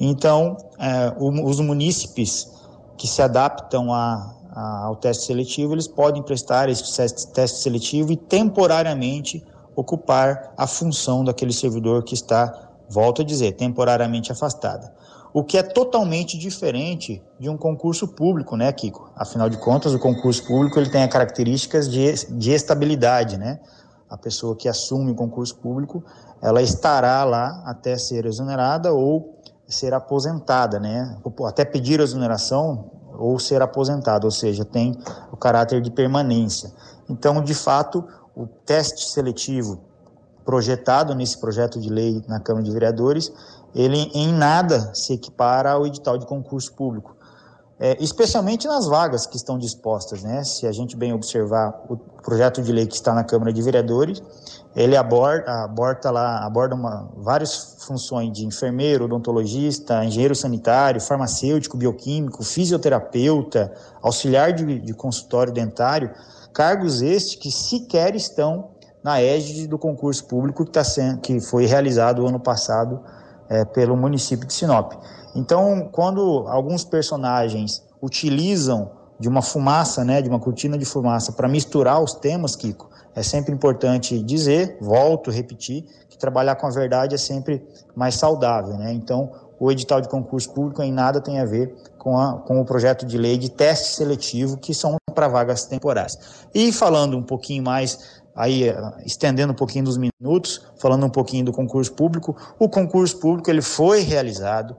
Então, 0.00 0.56
é, 0.78 1.12
os 1.18 1.60
munícipes 1.60 2.50
que 2.96 3.06
se 3.06 3.20
adaptam 3.20 3.92
a, 3.92 4.34
a, 4.50 4.84
ao 4.86 4.96
teste 4.96 5.26
seletivo, 5.26 5.74
eles 5.74 5.86
podem 5.86 6.22
prestar 6.22 6.70
esse 6.70 7.30
teste 7.34 7.58
seletivo 7.58 8.10
e 8.10 8.16
temporariamente 8.16 9.44
ocupar 9.76 10.54
a 10.56 10.66
função 10.66 11.22
daquele 11.22 11.52
servidor 11.52 12.04
que 12.04 12.14
está, 12.14 12.70
volto 12.88 13.20
a 13.20 13.24
dizer, 13.24 13.52
temporariamente 13.52 14.32
afastada 14.32 14.90
o 15.32 15.44
que 15.44 15.56
é 15.56 15.62
totalmente 15.62 16.36
diferente 16.36 17.22
de 17.38 17.48
um 17.48 17.56
concurso 17.56 18.08
público, 18.08 18.56
né, 18.56 18.72
Kiko? 18.72 19.10
Afinal 19.14 19.48
de 19.48 19.56
contas, 19.58 19.94
o 19.94 19.98
concurso 19.98 20.44
público 20.44 20.78
ele 20.78 20.90
tem 20.90 21.04
as 21.04 21.10
características 21.10 21.88
de, 21.88 22.26
de 22.36 22.50
estabilidade, 22.50 23.36
né? 23.36 23.60
A 24.08 24.16
pessoa 24.16 24.56
que 24.56 24.68
assume 24.68 25.12
o 25.12 25.14
concurso 25.14 25.56
público, 25.56 26.02
ela 26.42 26.60
estará 26.60 27.22
lá 27.24 27.62
até 27.64 27.96
ser 27.96 28.26
exonerada 28.26 28.92
ou 28.92 29.38
ser 29.68 29.94
aposentada, 29.94 30.80
né? 30.80 31.16
Até 31.46 31.64
pedir 31.64 32.00
exoneração 32.00 32.90
ou 33.16 33.38
ser 33.38 33.62
aposentada, 33.62 34.26
ou 34.26 34.32
seja, 34.32 34.64
tem 34.64 34.98
o 35.30 35.36
caráter 35.36 35.80
de 35.80 35.90
permanência. 35.90 36.72
Então, 37.08 37.42
de 37.42 37.54
fato, 37.54 38.04
o 38.34 38.46
teste 38.46 39.10
seletivo 39.10 39.80
projetado 40.44 41.14
nesse 41.14 41.38
projeto 41.38 41.78
de 41.78 41.88
lei 41.88 42.22
na 42.26 42.40
Câmara 42.40 42.64
de 42.64 42.72
Vereadores, 42.72 43.32
ele 43.74 44.10
em 44.14 44.32
nada 44.32 44.92
se 44.94 45.12
equipara 45.12 45.72
ao 45.72 45.86
edital 45.86 46.18
de 46.18 46.26
concurso 46.26 46.72
público, 46.74 47.16
é, 47.78 47.96
especialmente 47.98 48.66
nas 48.66 48.86
vagas 48.86 49.26
que 49.26 49.36
estão 49.36 49.58
dispostas, 49.58 50.22
né? 50.22 50.44
Se 50.44 50.66
a 50.66 50.72
gente 50.72 50.94
bem 50.94 51.14
observar 51.14 51.82
o 51.88 51.96
projeto 51.96 52.60
de 52.60 52.70
lei 52.70 52.86
que 52.86 52.94
está 52.94 53.14
na 53.14 53.24
Câmara 53.24 53.52
de 53.52 53.62
Vereadores, 53.62 54.22
ele 54.76 54.96
aborda, 54.96 55.64
aborda 55.64 56.10
lá, 56.10 56.44
aborda 56.44 56.74
uma, 56.74 57.08
várias 57.16 57.76
funções 57.78 58.32
de 58.32 58.44
enfermeiro, 58.44 59.06
odontologista, 59.06 60.04
engenheiro 60.04 60.34
sanitário, 60.34 61.00
farmacêutico, 61.00 61.76
bioquímico, 61.76 62.44
fisioterapeuta, 62.44 63.72
auxiliar 64.02 64.52
de, 64.52 64.78
de 64.78 64.92
consultório 64.92 65.50
dentário, 65.50 66.10
cargos 66.52 67.00
estes 67.00 67.36
que 67.36 67.50
sequer 67.50 68.14
estão 68.14 68.72
na 69.02 69.22
égide 69.22 69.66
do 69.66 69.78
concurso 69.78 70.26
público 70.26 70.66
que, 70.66 70.70
tá 70.70 70.84
sendo, 70.84 71.20
que 71.20 71.40
foi 71.40 71.64
realizado 71.64 72.22
o 72.22 72.26
ano 72.26 72.38
passado 72.38 73.00
é, 73.50 73.64
pelo 73.64 73.96
município 73.96 74.46
de 74.46 74.54
Sinop. 74.54 74.92
Então, 75.34 75.88
quando 75.92 76.46
alguns 76.48 76.84
personagens 76.84 77.84
utilizam 78.00 78.92
de 79.18 79.28
uma 79.28 79.42
fumaça, 79.42 80.02
né, 80.02 80.22
de 80.22 80.28
uma 80.28 80.40
cortina 80.40 80.78
de 80.78 80.84
fumaça 80.84 81.32
para 81.32 81.46
misturar 81.46 82.02
os 82.02 82.14
temas, 82.14 82.56
Kiko, 82.56 82.88
é 83.14 83.22
sempre 83.22 83.52
importante 83.52 84.22
dizer, 84.22 84.78
volto 84.80 85.30
repetir, 85.30 85.84
que 86.08 86.16
trabalhar 86.16 86.54
com 86.54 86.66
a 86.66 86.70
verdade 86.70 87.14
é 87.14 87.18
sempre 87.18 87.62
mais 87.94 88.14
saudável, 88.14 88.78
né? 88.78 88.92
Então, 88.92 89.30
o 89.58 89.70
edital 89.70 90.00
de 90.00 90.08
concurso 90.08 90.50
público 90.52 90.82
em 90.82 90.90
nada 90.90 91.20
tem 91.20 91.38
a 91.38 91.44
ver 91.44 91.74
com, 91.98 92.16
a, 92.18 92.38
com 92.38 92.60
o 92.60 92.64
projeto 92.64 93.04
de 93.04 93.18
lei 93.18 93.36
de 93.36 93.50
teste 93.50 93.94
seletivo, 93.94 94.56
que 94.56 94.72
são 94.72 94.96
para 95.14 95.28
vagas 95.28 95.66
temporárias. 95.66 96.46
E 96.54 96.72
falando 96.72 97.16
um 97.16 97.22
pouquinho 97.22 97.62
mais 97.62 98.19
aí 98.34 98.68
eh, 98.68 98.76
estendendo 99.04 99.52
um 99.52 99.56
pouquinho 99.56 99.84
dos 99.84 99.96
minutos, 99.96 100.66
falando 100.78 101.06
um 101.06 101.10
pouquinho 101.10 101.44
do 101.44 101.52
concurso 101.52 101.92
público. 101.92 102.36
O 102.58 102.68
concurso 102.68 103.18
público 103.18 103.50
ele 103.50 103.62
foi 103.62 104.00
realizado, 104.00 104.76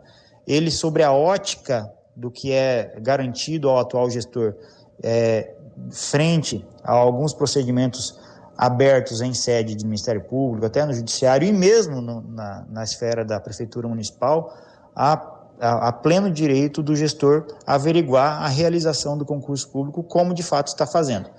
ele 0.48 0.72
sobre 0.72 1.04
a 1.04 1.12
ótica 1.12 1.92
do 2.16 2.30
que 2.30 2.52
é 2.52 2.98
garantido 3.02 3.70
ao 3.70 3.80
atual 3.80 4.10
gestor 4.10 4.56
é, 5.04 5.54
frente 5.92 6.66
a 6.84 6.92
alguns 6.92 7.34
procedimentos 7.34 8.20
abertos 8.58 9.22
em 9.22 9.34
sede 9.34 9.74
de 9.74 9.86
Ministério 9.86 10.22
Público, 10.22 10.66
até 10.66 10.86
no 10.86 10.94
Judiciário 10.94 11.48
e 11.48 11.52
mesmo 11.52 12.02
no, 12.02 12.22
na, 12.22 12.66
na 12.70 12.84
esfera 12.84 13.26
da 13.26 13.40
Prefeitura 13.40 13.88
Municipal, 13.88 14.56
há, 14.96 15.20
há 15.60 15.92
pleno 15.92 16.30
direito 16.30 16.84
do 16.84 16.96
gestor 16.96 17.48
averiguar 17.66 18.44
a 18.44 18.48
realização 18.48 19.18
do 19.18 19.26
concurso 19.26 19.70
público 19.70 20.04
como 20.04 20.34
de 20.34 20.44
fato 20.44 20.68
está 20.68 20.86
fazendo. 20.86 21.30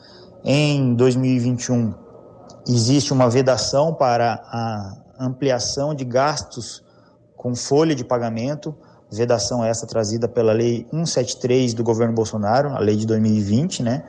Em 0.45 0.95
2021, 0.95 1.95
existe 2.67 3.13
uma 3.13 3.31
vedação 3.31 3.95
para 3.95 4.43
a 4.47 4.97
ampliação 5.21 5.95
de 5.95 6.05
gastos 6.05 6.83
com 7.37 7.55
folha 7.55 7.95
de 7.95 8.05
pagamento, 8.05 8.75
vedação 9.09 9.65
essa 9.65 9.87
trazida 9.87 10.27
pela 10.27 10.53
Lei 10.53 10.85
173 10.91 11.75
do 11.75 11.85
governo 11.85 12.13
Bolsonaro, 12.13 12.71
a 12.71 12.81
lei 12.81 12.97
de 12.97 13.07
2020, 13.07 13.85
né? 13.85 14.05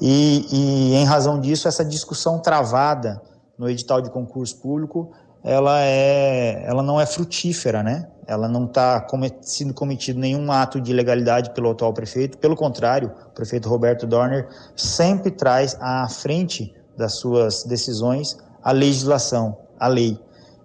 E, 0.00 0.46
e 0.50 0.94
em 0.94 1.04
razão 1.04 1.38
disso, 1.38 1.68
essa 1.68 1.84
discussão 1.84 2.38
travada 2.38 3.20
no 3.58 3.68
edital 3.68 4.00
de 4.00 4.10
concurso 4.10 4.56
público, 4.58 5.12
ela, 5.42 5.80
é, 5.82 6.64
ela 6.66 6.82
não 6.82 7.00
é 7.00 7.06
frutífera, 7.06 7.82
né? 7.82 8.08
Ela 8.26 8.48
não 8.48 8.64
está 8.64 9.06
sendo 9.42 9.72
cometido 9.72 10.18
nenhum 10.18 10.50
ato 10.50 10.80
de 10.80 10.90
ilegalidade 10.90 11.50
pelo 11.50 11.70
atual 11.70 11.92
prefeito. 11.92 12.36
Pelo 12.38 12.56
contrário, 12.56 13.12
o 13.28 13.30
prefeito 13.30 13.68
Roberto 13.68 14.06
Dorner 14.06 14.48
sempre 14.74 15.30
traz 15.30 15.76
à 15.80 16.08
frente 16.08 16.74
das 16.96 17.14
suas 17.14 17.62
decisões 17.62 18.36
a 18.62 18.72
legislação, 18.72 19.56
a 19.78 19.86
lei. 19.86 20.18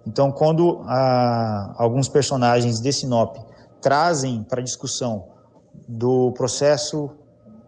Então, 0.04 0.32
quando 0.32 0.82
ah, 0.86 1.72
alguns 1.78 2.08
personagens 2.08 2.80
de 2.80 2.92
Sinop 2.92 3.36
trazem 3.80 4.42
para 4.42 4.60
discussão 4.60 5.26
do 5.86 6.32
processo 6.32 7.10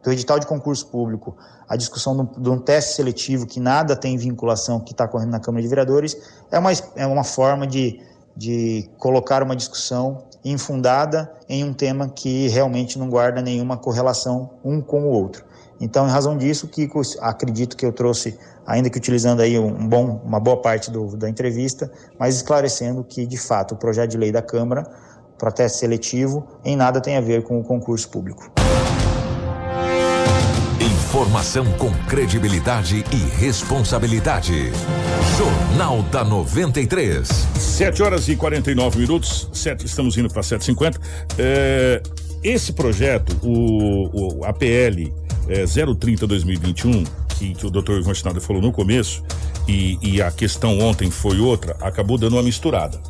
do 0.04 0.12
edital 0.12 0.38
de 0.38 0.46
concurso 0.46 0.86
público, 0.86 1.34
a 1.66 1.76
discussão 1.76 2.28
de 2.36 2.50
um 2.50 2.58
teste 2.58 2.94
seletivo 2.94 3.46
que 3.46 3.58
nada 3.58 3.96
tem 3.96 4.16
vinculação 4.18 4.78
que 4.78 4.92
está 4.92 5.08
correndo 5.08 5.30
na 5.30 5.40
Câmara 5.40 5.62
de 5.62 5.68
Vereadores, 5.68 6.16
é 6.52 6.58
uma, 6.58 6.70
é 6.94 7.06
uma 7.06 7.24
forma 7.24 7.66
de, 7.66 8.00
de 8.36 8.88
colocar 8.98 9.42
uma 9.42 9.56
discussão 9.56 10.24
infundada 10.44 11.32
em 11.48 11.64
um 11.64 11.72
tema 11.72 12.06
que 12.08 12.48
realmente 12.48 12.98
não 12.98 13.08
guarda 13.08 13.40
nenhuma 13.40 13.78
correlação 13.78 14.50
um 14.62 14.82
com 14.82 15.04
o 15.04 15.08
outro. 15.08 15.42
Então, 15.80 16.06
em 16.06 16.10
razão 16.10 16.36
disso, 16.36 16.68
Kiko, 16.68 17.00
acredito 17.20 17.76
que 17.76 17.84
eu 17.84 17.92
trouxe, 17.92 18.38
ainda 18.66 18.90
que 18.90 18.98
utilizando 18.98 19.40
aí 19.40 19.58
um 19.58 19.88
bom, 19.88 20.20
uma 20.22 20.38
boa 20.38 20.60
parte 20.60 20.90
do, 20.90 21.16
da 21.16 21.28
entrevista, 21.28 21.90
mas 22.18 22.36
esclarecendo 22.36 23.02
que, 23.02 23.26
de 23.26 23.38
fato, 23.38 23.72
o 23.72 23.76
projeto 23.76 24.10
de 24.10 24.18
lei 24.18 24.30
da 24.30 24.42
Câmara, 24.42 24.84
protesto 25.38 25.78
seletivo, 25.78 26.46
em 26.64 26.76
nada 26.76 27.00
tem 27.00 27.16
a 27.16 27.20
ver 27.20 27.42
com 27.42 27.58
o 27.58 27.64
concurso 27.64 28.08
público. 28.08 28.52
Informação 31.14 31.64
com 31.78 31.92
credibilidade 32.08 33.04
e 33.12 33.40
responsabilidade. 33.40 34.72
Jornal 35.38 36.02
da 36.10 36.24
93. 36.24 37.28
7 37.56 38.02
horas 38.02 38.28
e 38.28 38.34
49 38.34 38.98
minutos. 38.98 39.48
7, 39.52 39.86
estamos 39.86 40.18
indo 40.18 40.28
para 40.28 40.42
7h50. 40.42 41.00
É, 41.38 42.02
esse 42.42 42.72
projeto, 42.72 43.38
o, 43.44 44.40
o 44.40 44.44
APL 44.44 45.12
é, 45.48 45.62
030-2021, 45.62 47.06
que, 47.38 47.54
que 47.54 47.64
o 47.64 47.70
doutor 47.70 48.00
Ivan 48.00 48.12
Schneider 48.12 48.42
falou 48.42 48.60
no 48.60 48.72
começo, 48.72 49.22
e, 49.68 49.96
e 50.02 50.20
a 50.20 50.32
questão 50.32 50.80
ontem 50.80 51.12
foi 51.12 51.38
outra, 51.38 51.76
acabou 51.80 52.18
dando 52.18 52.32
uma 52.32 52.42
misturada. 52.42 53.00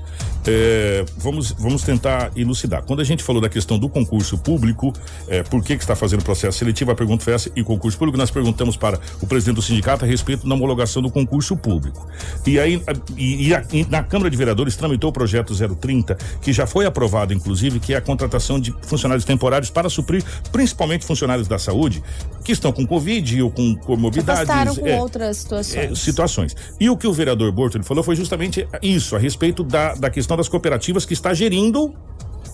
É, 0.46 1.04
vamos, 1.16 1.52
vamos 1.52 1.82
tentar 1.82 2.30
elucidar. 2.36 2.82
Quando 2.82 3.00
a 3.00 3.04
gente 3.04 3.22
falou 3.22 3.40
da 3.40 3.48
questão 3.48 3.78
do 3.78 3.88
concurso 3.88 4.36
público, 4.38 4.92
é, 5.28 5.42
por 5.42 5.62
que, 5.62 5.76
que 5.76 5.82
está 5.82 5.96
fazendo 5.96 6.22
processo 6.22 6.58
seletivo, 6.58 6.90
a 6.90 6.94
pergunta 6.94 7.24
foi 7.24 7.32
essa, 7.32 7.50
e 7.56 7.62
concurso 7.62 7.98
público, 7.98 8.18
nós 8.18 8.30
perguntamos 8.30 8.76
para 8.76 8.98
o 9.20 9.26
presidente 9.26 9.56
do 9.56 9.62
sindicato 9.62 10.04
a 10.04 10.08
respeito 10.08 10.46
da 10.46 10.54
homologação 10.54 11.02
do 11.02 11.10
concurso 11.10 11.56
público. 11.56 12.06
E 12.46 12.58
aí, 12.58 12.82
e, 13.16 13.48
e, 13.48 13.54
a, 13.54 13.64
e 13.72 13.84
na 13.86 14.02
Câmara 14.02 14.30
de 14.30 14.36
Vereadores 14.36 14.76
tramitou 14.76 15.10
o 15.10 15.12
projeto 15.12 15.54
030, 15.54 16.16
que 16.42 16.52
já 16.52 16.66
foi 16.66 16.86
aprovado, 16.86 17.32
inclusive, 17.32 17.80
que 17.80 17.94
é 17.94 17.96
a 17.96 18.00
contratação 18.00 18.60
de 18.60 18.74
funcionários 18.82 19.24
temporários 19.24 19.70
para 19.70 19.88
suprir 19.88 20.22
principalmente 20.52 21.04
funcionários 21.04 21.48
da 21.48 21.58
saúde 21.58 22.02
que 22.44 22.52
estão 22.52 22.72
com 22.72 22.86
Covid 22.86 23.42
ou 23.42 23.50
com 23.50 23.74
comorbidades. 23.76 24.78
com 24.78 24.86
é, 24.86 25.00
outras 25.00 25.38
situações. 25.38 25.92
É, 25.92 25.94
situações. 25.94 26.56
E 26.78 26.90
o 26.90 26.96
que 26.96 27.06
o 27.06 27.12
vereador 27.12 27.50
Borto 27.50 27.82
falou 27.82 28.04
foi 28.04 28.14
justamente 28.14 28.66
isso, 28.82 29.16
a 29.16 29.18
respeito 29.18 29.64
da, 29.64 29.94
da 29.94 30.10
questão 30.10 30.33
das 30.36 30.48
cooperativas 30.48 31.04
que 31.04 31.12
está 31.12 31.32
gerindo 31.34 31.94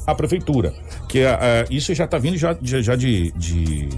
a 0.07 0.15
prefeitura. 0.15 0.75
Que 1.09 1.21
é, 1.21 1.67
isso 1.71 1.95
já 1.95 2.05
está 2.05 2.19
vindo 2.19 2.37
já, 2.37 2.57
já, 2.63 2.81
já 2.81 2.97
de, 2.97 3.33
de, 3.33 3.89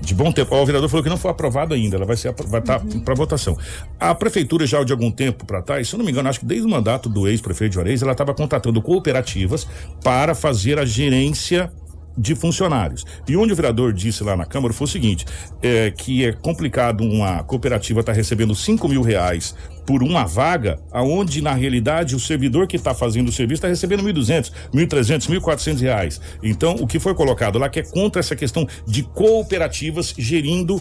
de, 0.00 0.14
bom 0.14 0.32
tempo. 0.32 0.54
O 0.54 0.66
vereador 0.66 0.88
falou 0.88 1.02
que 1.02 1.10
não 1.10 1.16
foi 1.16 1.30
aprovado 1.30 1.74
ainda, 1.74 1.96
ela 1.96 2.06
vai 2.06 2.16
ser 2.16 2.32
vai 2.46 2.60
estar 2.60 2.78
tá 2.78 2.84
uhum. 2.84 3.00
para 3.00 3.14
votação. 3.14 3.56
A 3.98 4.14
prefeitura 4.14 4.66
já 4.66 4.82
de 4.82 4.92
algum 4.92 5.10
tempo 5.10 5.44
para 5.44 5.62
trás, 5.62 5.88
se 5.88 5.94
eu 5.94 5.98
não 5.98 6.04
me 6.04 6.12
engano, 6.12 6.28
acho 6.28 6.40
que 6.40 6.46
desde 6.46 6.66
o 6.66 6.70
mandato 6.70 7.08
do 7.08 7.28
ex-prefeito 7.28 7.70
de 7.70 7.74
Juarez, 7.74 8.02
ela 8.02 8.12
estava 8.12 8.34
contratando 8.34 8.80
cooperativas 8.80 9.66
para 10.02 10.34
fazer 10.34 10.78
a 10.78 10.84
gerência 10.84 11.70
de 12.16 12.34
funcionários. 12.34 13.04
E 13.28 13.36
onde 13.36 13.52
o 13.52 13.56
vereador 13.56 13.92
disse 13.92 14.22
lá 14.22 14.36
na 14.36 14.44
Câmara 14.44 14.74
foi 14.74 14.84
o 14.84 14.88
seguinte: 14.88 15.24
é, 15.62 15.90
que 15.90 16.24
é 16.24 16.32
complicado 16.32 17.02
uma 17.02 17.42
cooperativa 17.44 18.00
estar 18.00 18.12
tá 18.12 18.16
recebendo 18.16 18.54
5 18.54 18.88
mil 18.88 19.02
reais 19.02 19.54
por 19.86 20.02
uma 20.02 20.24
vaga, 20.24 20.78
aonde 20.92 21.42
na 21.42 21.52
realidade 21.54 22.14
o 22.14 22.20
servidor 22.20 22.66
que 22.66 22.76
está 22.76 22.94
fazendo 22.94 23.28
o 23.28 23.32
serviço 23.32 23.58
está 23.58 23.68
recebendo 23.68 24.02
1.200, 24.02 24.52
1.300, 24.74 25.40
1.400 25.40 25.80
reais. 25.80 26.20
Então, 26.42 26.74
o 26.74 26.86
que 26.86 26.98
foi 26.98 27.14
colocado 27.14 27.58
lá 27.58 27.68
que 27.68 27.80
é 27.80 27.82
contra 27.82 28.20
essa 28.20 28.36
questão 28.36 28.66
de 28.86 29.02
cooperativas 29.02 30.14
gerindo 30.16 30.80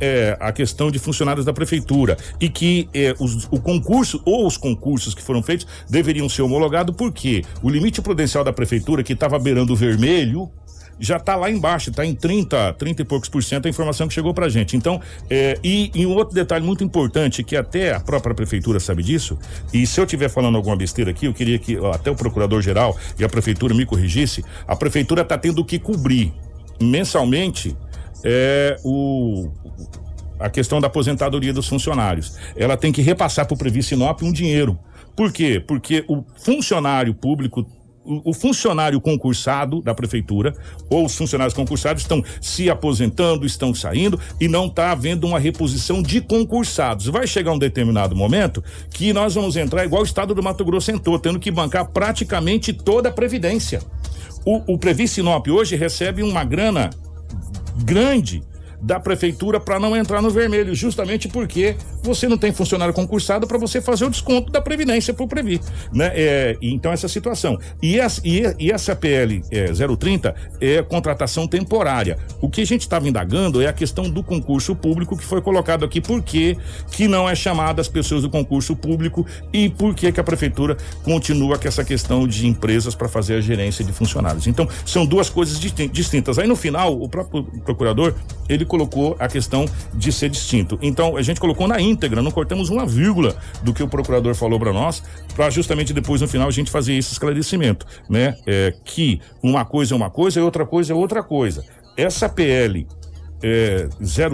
é, 0.00 0.36
a 0.40 0.52
questão 0.52 0.90
de 0.90 0.98
funcionários 0.98 1.44
da 1.44 1.52
prefeitura 1.52 2.16
e 2.40 2.48
que 2.48 2.88
é, 2.94 3.14
os, 3.18 3.44
o 3.50 3.60
concurso 3.60 4.20
ou 4.24 4.46
os 4.46 4.56
concursos 4.56 5.14
que 5.14 5.22
foram 5.22 5.42
feitos 5.42 5.66
deveriam 5.88 6.28
ser 6.28 6.42
homologados 6.42 6.94
porque 6.96 7.42
o 7.62 7.68
limite 7.68 8.00
prudencial 8.00 8.44
da 8.44 8.52
prefeitura 8.52 9.02
que 9.02 9.12
estava 9.12 9.38
beirando 9.38 9.72
o 9.72 9.76
vermelho 9.76 10.50
já 10.98 11.16
está 11.16 11.36
lá 11.36 11.50
embaixo, 11.50 11.90
está 11.90 12.04
em 12.04 12.14
30, 12.14 12.72
30 12.74 13.02
e 13.02 13.04
poucos 13.04 13.28
por 13.28 13.42
cento 13.42 13.66
a 13.66 13.68
informação 13.68 14.08
que 14.08 14.14
chegou 14.14 14.32
para 14.32 14.48
gente. 14.48 14.76
Então, 14.76 15.00
é, 15.28 15.58
e, 15.62 15.90
e, 15.94 16.06
um 16.06 16.14
outro 16.14 16.34
detalhe 16.34 16.64
muito 16.64 16.82
importante, 16.82 17.42
que 17.44 17.56
até 17.56 17.94
a 17.94 18.00
própria 18.00 18.34
prefeitura 18.34 18.80
sabe 18.80 19.02
disso, 19.02 19.38
e 19.72 19.86
se 19.86 20.00
eu 20.00 20.04
estiver 20.04 20.28
falando 20.28 20.56
alguma 20.56 20.76
besteira 20.76 21.10
aqui, 21.10 21.26
eu 21.26 21.34
queria 21.34 21.58
que 21.58 21.78
ó, 21.78 21.92
até 21.92 22.10
o 22.10 22.14
procurador-geral 22.14 22.96
e 23.18 23.24
a 23.24 23.28
prefeitura 23.28 23.74
me 23.74 23.84
corrigisse, 23.84 24.44
a 24.66 24.74
prefeitura 24.74 25.22
está 25.22 25.36
tendo 25.36 25.64
que 25.64 25.78
cobrir 25.78 26.32
mensalmente 26.80 27.76
é, 28.24 28.76
o, 28.84 29.50
a 30.38 30.48
questão 30.48 30.80
da 30.80 30.86
aposentadoria 30.86 31.52
dos 31.52 31.68
funcionários. 31.68 32.36
Ela 32.56 32.76
tem 32.76 32.92
que 32.92 33.02
repassar 33.02 33.46
para 33.46 33.54
o 33.54 33.58
Previ 33.58 33.82
Sinop 33.82 34.22
um 34.22 34.32
dinheiro. 34.32 34.78
Por 35.14 35.32
quê? 35.32 35.62
Porque 35.66 36.04
o 36.08 36.22
funcionário 36.36 37.14
público 37.14 37.66
o, 38.24 38.32
funcionário 38.32 39.00
concursado 39.00 39.82
da 39.82 39.94
prefeitura 39.94 40.54
ou 40.88 41.04
os 41.04 41.16
funcionários 41.16 41.54
concursados 41.54 42.02
estão 42.02 42.22
se 42.40 42.70
aposentando, 42.70 43.44
estão 43.44 43.74
saindo 43.74 44.18
e 44.40 44.48
não 44.48 44.66
está 44.66 44.92
havendo 44.92 45.26
uma 45.26 45.38
reposição 45.38 46.02
de 46.02 46.20
concursados. 46.20 47.06
Vai 47.06 47.26
chegar 47.26 47.52
um 47.52 47.58
determinado 47.58 48.14
momento 48.14 48.62
que 48.90 49.12
nós 49.12 49.34
vamos 49.34 49.56
entrar 49.56 49.84
igual 49.84 50.02
o 50.02 50.06
estado 50.06 50.34
do 50.34 50.42
Mato 50.42 50.64
Grosso 50.64 50.90
entrou, 50.90 51.18
tendo 51.18 51.40
que 51.40 51.50
bancar 51.50 51.86
praticamente 51.88 52.72
toda 52.72 53.08
a 53.08 53.12
previdência. 53.12 53.80
O, 54.44 54.74
o 54.74 54.78
Previ 54.78 55.08
Sinop 55.08 55.48
hoje 55.48 55.74
recebe 55.74 56.22
uma 56.22 56.44
grana 56.44 56.90
grande 57.84 58.42
da 58.86 59.00
prefeitura 59.00 59.58
para 59.58 59.80
não 59.80 59.96
entrar 59.96 60.22
no 60.22 60.30
vermelho, 60.30 60.72
justamente 60.72 61.26
porque 61.26 61.74
você 62.04 62.28
não 62.28 62.38
tem 62.38 62.52
funcionário 62.52 62.94
concursado 62.94 63.44
para 63.44 63.58
você 63.58 63.80
fazer 63.80 64.04
o 64.04 64.10
desconto 64.10 64.52
da 64.52 64.60
previdência 64.60 65.12
para 65.12 65.24
o 65.24 65.28
Previ, 65.28 65.60
né? 65.92 66.12
É, 66.14 66.56
então 66.62 66.92
essa 66.92 67.08
situação. 67.08 67.58
E 67.82 67.98
essa, 67.98 68.20
e, 68.24 68.42
e 68.60 68.70
essa 68.70 68.94
PL 68.94 69.42
é, 69.50 69.66
030 69.72 70.34
é 70.60 70.82
contratação 70.82 71.48
temporária. 71.48 72.16
O 72.40 72.48
que 72.48 72.60
a 72.60 72.64
gente 72.64 72.82
estava 72.82 73.08
indagando 73.08 73.60
é 73.60 73.66
a 73.66 73.72
questão 73.72 74.08
do 74.08 74.22
concurso 74.22 74.76
público 74.76 75.16
que 75.16 75.24
foi 75.24 75.42
colocado 75.42 75.84
aqui, 75.84 76.00
por 76.00 76.22
que 76.22 76.56
que 76.92 77.08
não 77.08 77.28
é 77.28 77.34
chamada 77.34 77.80
as 77.80 77.88
pessoas 77.88 78.22
do 78.22 78.30
concurso 78.30 78.76
público 78.76 79.26
e 79.52 79.68
por 79.68 79.96
que 79.96 80.12
que 80.12 80.20
a 80.20 80.24
prefeitura 80.24 80.76
continua 81.02 81.58
com 81.58 81.66
essa 81.66 81.84
questão 81.84 82.28
de 82.28 82.46
empresas 82.46 82.94
para 82.94 83.08
fazer 83.08 83.34
a 83.34 83.40
gerência 83.40 83.84
de 83.84 83.92
funcionários. 83.92 84.46
Então, 84.46 84.68
são 84.84 85.04
duas 85.04 85.28
coisas 85.28 85.58
distintas. 85.58 86.38
Aí 86.38 86.46
no 86.46 86.54
final, 86.54 86.96
o 87.02 87.08
próprio 87.08 87.42
procurador, 87.64 88.14
ele 88.48 88.64
colocou 88.64 88.75
a 89.18 89.28
questão 89.28 89.66
de 89.94 90.12
ser 90.12 90.28
distinto. 90.28 90.78
Então, 90.82 91.16
a 91.16 91.22
gente 91.22 91.40
colocou 91.40 91.66
na 91.66 91.80
íntegra, 91.80 92.22
não 92.22 92.30
cortamos 92.30 92.68
uma 92.68 92.84
vírgula 92.84 93.36
do 93.62 93.72
que 93.72 93.82
o 93.82 93.88
procurador 93.88 94.34
falou 94.34 94.58
para 94.58 94.72
nós, 94.72 95.02
para 95.34 95.48
justamente 95.50 95.92
depois 95.92 96.20
no 96.20 96.28
final 96.28 96.48
a 96.48 96.50
gente 96.50 96.70
fazer 96.70 96.94
esse 96.94 97.12
esclarecimento, 97.12 97.86
né? 98.08 98.36
É, 98.46 98.74
que 98.84 99.20
uma 99.42 99.64
coisa 99.64 99.94
é 99.94 99.96
uma 99.96 100.10
coisa 100.10 100.40
e 100.40 100.42
outra 100.42 100.66
coisa 100.66 100.92
é 100.92 100.96
outra 100.96 101.22
coisa. 101.22 101.64
Essa 101.96 102.28
PL 102.28 102.86
é, 103.42 103.88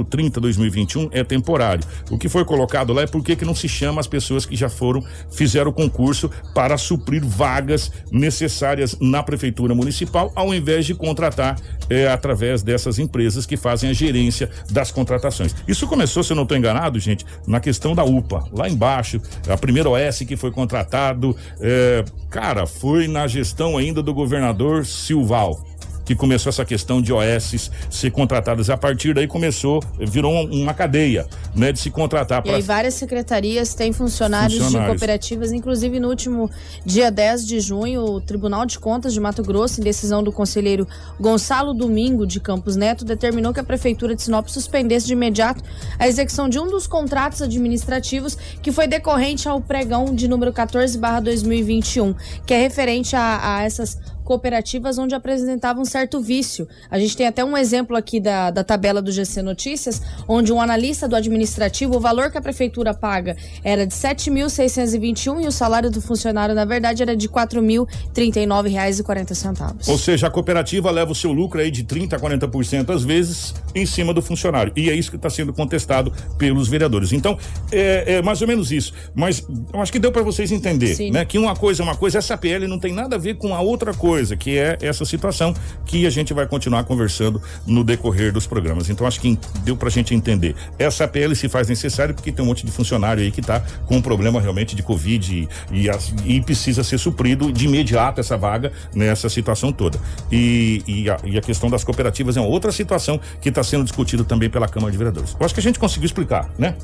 030 0.09 0.41
2021 0.41 1.09
é 1.13 1.25
temporário. 1.25 1.85
O 2.11 2.19
que 2.19 2.29
foi 2.29 2.45
colocado 2.45 2.93
lá 2.93 3.03
é 3.03 3.07
porque 3.07 3.37
que 3.37 3.45
não 3.45 3.55
se 3.55 3.69
chama 3.69 4.01
as 4.01 4.07
pessoas 4.07 4.47
que 4.47 4.57
já 4.57 4.69
foram, 4.69 5.05
fizeram 5.31 5.71
o 5.71 5.75
concurso 5.75 6.31
para 6.55 6.77
suprir 6.77 7.25
vagas 7.25 7.91
necessárias 8.11 8.97
na 9.01 9.23
prefeitura 9.23 9.75
municipal, 9.75 10.33
ao 10.35 10.55
invés 10.55 10.87
de 10.87 10.95
contratar 10.95 11.57
é, 11.89 12.09
através 12.09 12.63
dessas 12.63 12.99
empresas 12.99 13.47
que 13.47 13.57
fazem 13.57 13.91
a 13.91 13.93
gerência 13.93 14.51
das 14.71 14.91
contratações. 14.91 15.55
Isso 15.67 15.87
começou, 15.87 16.23
se 16.23 16.33
eu 16.33 16.37
não 16.37 16.45
estou 16.45 16.57
enganado, 16.57 16.99
gente, 16.99 17.25
na 17.47 17.61
questão 17.61 17.95
da 17.95 18.05
UPA, 18.05 18.45
lá 18.53 18.69
embaixo, 18.69 19.21
a 19.49 19.57
primeira 19.57 19.89
OS 19.91 20.21
que 20.21 20.37
foi 20.37 20.51
contratado, 20.51 21.37
é, 21.61 22.05
cara, 22.31 22.67
foi 22.67 23.09
na 23.09 23.27
gestão 23.27 23.77
ainda 23.77 24.03
do 24.03 24.15
governador 24.15 24.87
Silval 24.87 25.72
que 26.05 26.15
começou 26.15 26.51
essa 26.51 26.65
questão 26.65 27.01
de 27.01 27.13
OS 27.13 27.71
ser 27.91 28.11
contratadas. 28.11 28.71
A 28.71 28.77
partir 28.77 29.15
daí 29.15 29.27
começou, 29.27 29.83
virou 29.99 30.33
uma 30.47 30.75
cadeia, 30.75 31.27
né, 31.55 31.73
de 31.73 31.79
se 31.79 31.91
contratar. 31.91 32.41
E 32.41 32.43
pra... 32.43 32.57
aí 32.57 32.63
várias 32.63 32.95
secretarias 32.95 33.75
têm 33.75 33.93
funcionários, 33.93 34.59
funcionários, 34.59 34.93
de 34.93 34.99
cooperativas, 34.99 35.53
inclusive 35.53 36.01
no 36.01 36.09
último 36.09 36.51
dia 36.85 37.11
10 37.11 37.47
de 37.47 37.61
junho, 37.61 38.03
o 38.03 38.21
Tribunal 38.21 38.67
de 38.67 38.79
Contas 38.79 39.13
de 39.13 39.21
Mato 39.21 39.43
Grosso, 39.43 39.81
em 39.81 39.85
decisão 39.85 40.23
do 40.23 40.33
conselheiro 40.33 40.87
Gonçalo 41.21 41.75
Domingo 41.75 42.27
de 42.27 42.41
Campos 42.41 42.77
Neto, 42.77 43.05
determinou 43.05 43.53
que 43.53 43.61
a 43.61 43.65
prefeitura 43.65 44.15
de 44.15 44.23
Sinop 44.23 44.49
suspendesse 44.49 45.07
de 45.07 45.13
imediato 45.13 45.63
a 45.99 46.09
execução 46.09 46.49
de 46.49 46.59
um 46.59 46.69
dos 46.69 46.87
contratos 46.87 47.43
administrativos 47.43 48.37
que 48.63 48.73
foi 48.73 48.87
decorrente 48.87 49.49
ao 49.49 49.61
pregão 49.61 50.15
de 50.15 50.29
número 50.29 50.53
14/2021, 50.53 52.15
que 52.47 52.55
é 52.55 52.59
referente 52.59 53.15
a, 53.17 53.57
a 53.57 53.63
essas 53.63 53.99
cooperativas 54.33 54.97
onde 54.97 55.15
apresentavam 55.15 55.83
um 55.83 55.85
certo 55.85 56.19
vício. 56.19 56.67
A 56.91 56.99
gente 56.99 57.15
tem 57.15 57.27
até 57.27 57.45
um 57.45 57.55
exemplo 57.55 57.95
aqui 57.95 58.19
da, 58.19 58.51
da 58.51 58.65
tabela 58.65 59.03
do 59.03 59.13
GC 59.13 59.43
Notícias, 59.43 60.01
onde 60.27 60.51
um 60.51 60.59
analista 60.59 61.07
do 61.07 61.15
administrativo, 61.15 61.97
o 61.97 62.01
valor 62.01 62.31
que 62.31 62.39
a 62.39 62.41
prefeitura 62.41 62.95
paga 62.95 63.37
era 63.63 63.87
de 63.87 63.95
R$ 63.95 64.01
7.621 64.01 65.45
e 65.45 65.47
o 65.47 65.53
salário 65.53 65.91
do 65.91 66.01
funcionário, 66.01 66.55
na 66.55 66.65
verdade, 66.65 67.03
era 67.03 67.15
de 67.15 67.27
R$ 67.27 67.35
4.039,40. 67.35 69.87
Ou 69.87 69.99
seja, 69.99 70.29
a 70.29 70.31
cooperativa 70.31 70.91
leva 70.91 71.13
o 71.13 71.15
seu 71.15 71.31
lucro 71.31 71.61
aí 71.61 71.71
de 71.71 71.85
30% 71.85 72.15
a 72.15 72.19
40% 72.19 72.89
às 72.89 73.05
vezes 73.05 73.55
em 73.75 73.85
cima 73.85 74.15
do 74.15 74.23
funcionário. 74.23 74.73
E 74.75 74.89
é 74.89 74.95
isso 74.95 75.11
que 75.11 75.17
está 75.17 75.29
sendo 75.29 75.53
contestado 75.53 76.11
pelos 76.39 76.69
vereadores. 76.69 77.13
Então, 77.13 77.37
é, 77.71 78.15
é, 78.15 78.23
mais 78.23 78.41
ou 78.41 78.49
menos 78.49 78.73
isso. 78.73 78.95
Mas 79.15 79.47
eu 79.75 79.83
acho 79.83 79.93
que 79.93 79.99
deu 79.99 80.11
para 80.11 80.23
vocês 80.23 80.51
entender, 80.51 80.95
Sim. 80.95 81.11
né? 81.11 81.27
Que 81.27 81.37
uma 81.37 81.55
coisa 81.55 81.83
é 81.83 81.85
uma 81.85 81.97
coisa, 81.97 82.17
essa 82.17 82.39
PL 82.39 82.67
não 82.67 82.79
tem 82.79 82.95
nada 82.95 83.17
a 83.17 83.19
ver 83.19 83.35
com 83.35 83.55
a 83.55 83.61
outra 83.61 83.93
coisa 83.93 84.22
coisa, 84.23 84.37
que 84.37 84.59
é 84.59 84.79
essa 84.81 85.05
situação 85.05 85.55
que 85.85 86.07
a 86.07 86.11
gente 86.11 86.33
vai 86.33 86.47
continuar 86.47 86.85
conversando 86.85 87.43
no 87.67 87.83
decorrer 87.83 88.33
dos 88.33 88.47
programas. 88.47 88.89
Então 88.89 89.07
acho 89.07 89.21
que 89.21 89.39
deu 89.65 89.77
pra 89.77 89.91
gente 89.91 90.15
entender. 90.15 90.55
Essa 90.79 91.07
PL 91.09 91.35
se 91.35 91.49
faz 91.49 91.69
necessário 91.69 92.15
porque 92.15 92.31
tem 92.31 92.45
um 92.45 92.49
monte 92.49 92.65
de 92.65 92.71
funcionário 92.71 93.23
aí 93.23 93.31
que 93.31 93.43
tá 93.43 93.61
com 93.87 93.97
um 93.97 94.03
problema 94.03 94.41
realmente 94.41 94.77
de 94.77 94.83
Covid 94.83 95.49
e, 95.73 95.87
e, 95.87 96.37
e 96.37 96.41
precisa 96.41 96.85
ser 96.85 96.99
suprido 96.99 97.53
de 97.53 97.67
imediato 97.67 98.21
essa 98.21 98.37
vaga 98.37 98.73
nessa 98.95 99.29
situação 99.29 99.73
toda. 99.73 99.99
E, 100.31 100.83
e, 100.87 101.11
a, 101.11 101.19
e 101.25 101.37
a 101.37 101.41
questão 101.41 101.69
das 101.69 101.83
cooperativas 101.85 102.37
é 102.37 102.41
uma 102.41 102.49
outra 102.49 102.71
situação 102.71 103.21
que 103.41 103.49
está 103.49 103.63
sendo 103.63 103.85
discutida 103.85 104.25
também 104.25 104.49
pela 104.49 104.69
Câmara 104.69 104.93
de 104.93 104.99
Vereadores. 104.99 105.37
Eu 105.39 105.45
acho 105.45 105.55
que 105.55 105.61
a 105.61 105.63
gente 105.63 105.79
conseguiu 105.79 106.07
explicar, 106.07 106.49
né? 106.59 106.77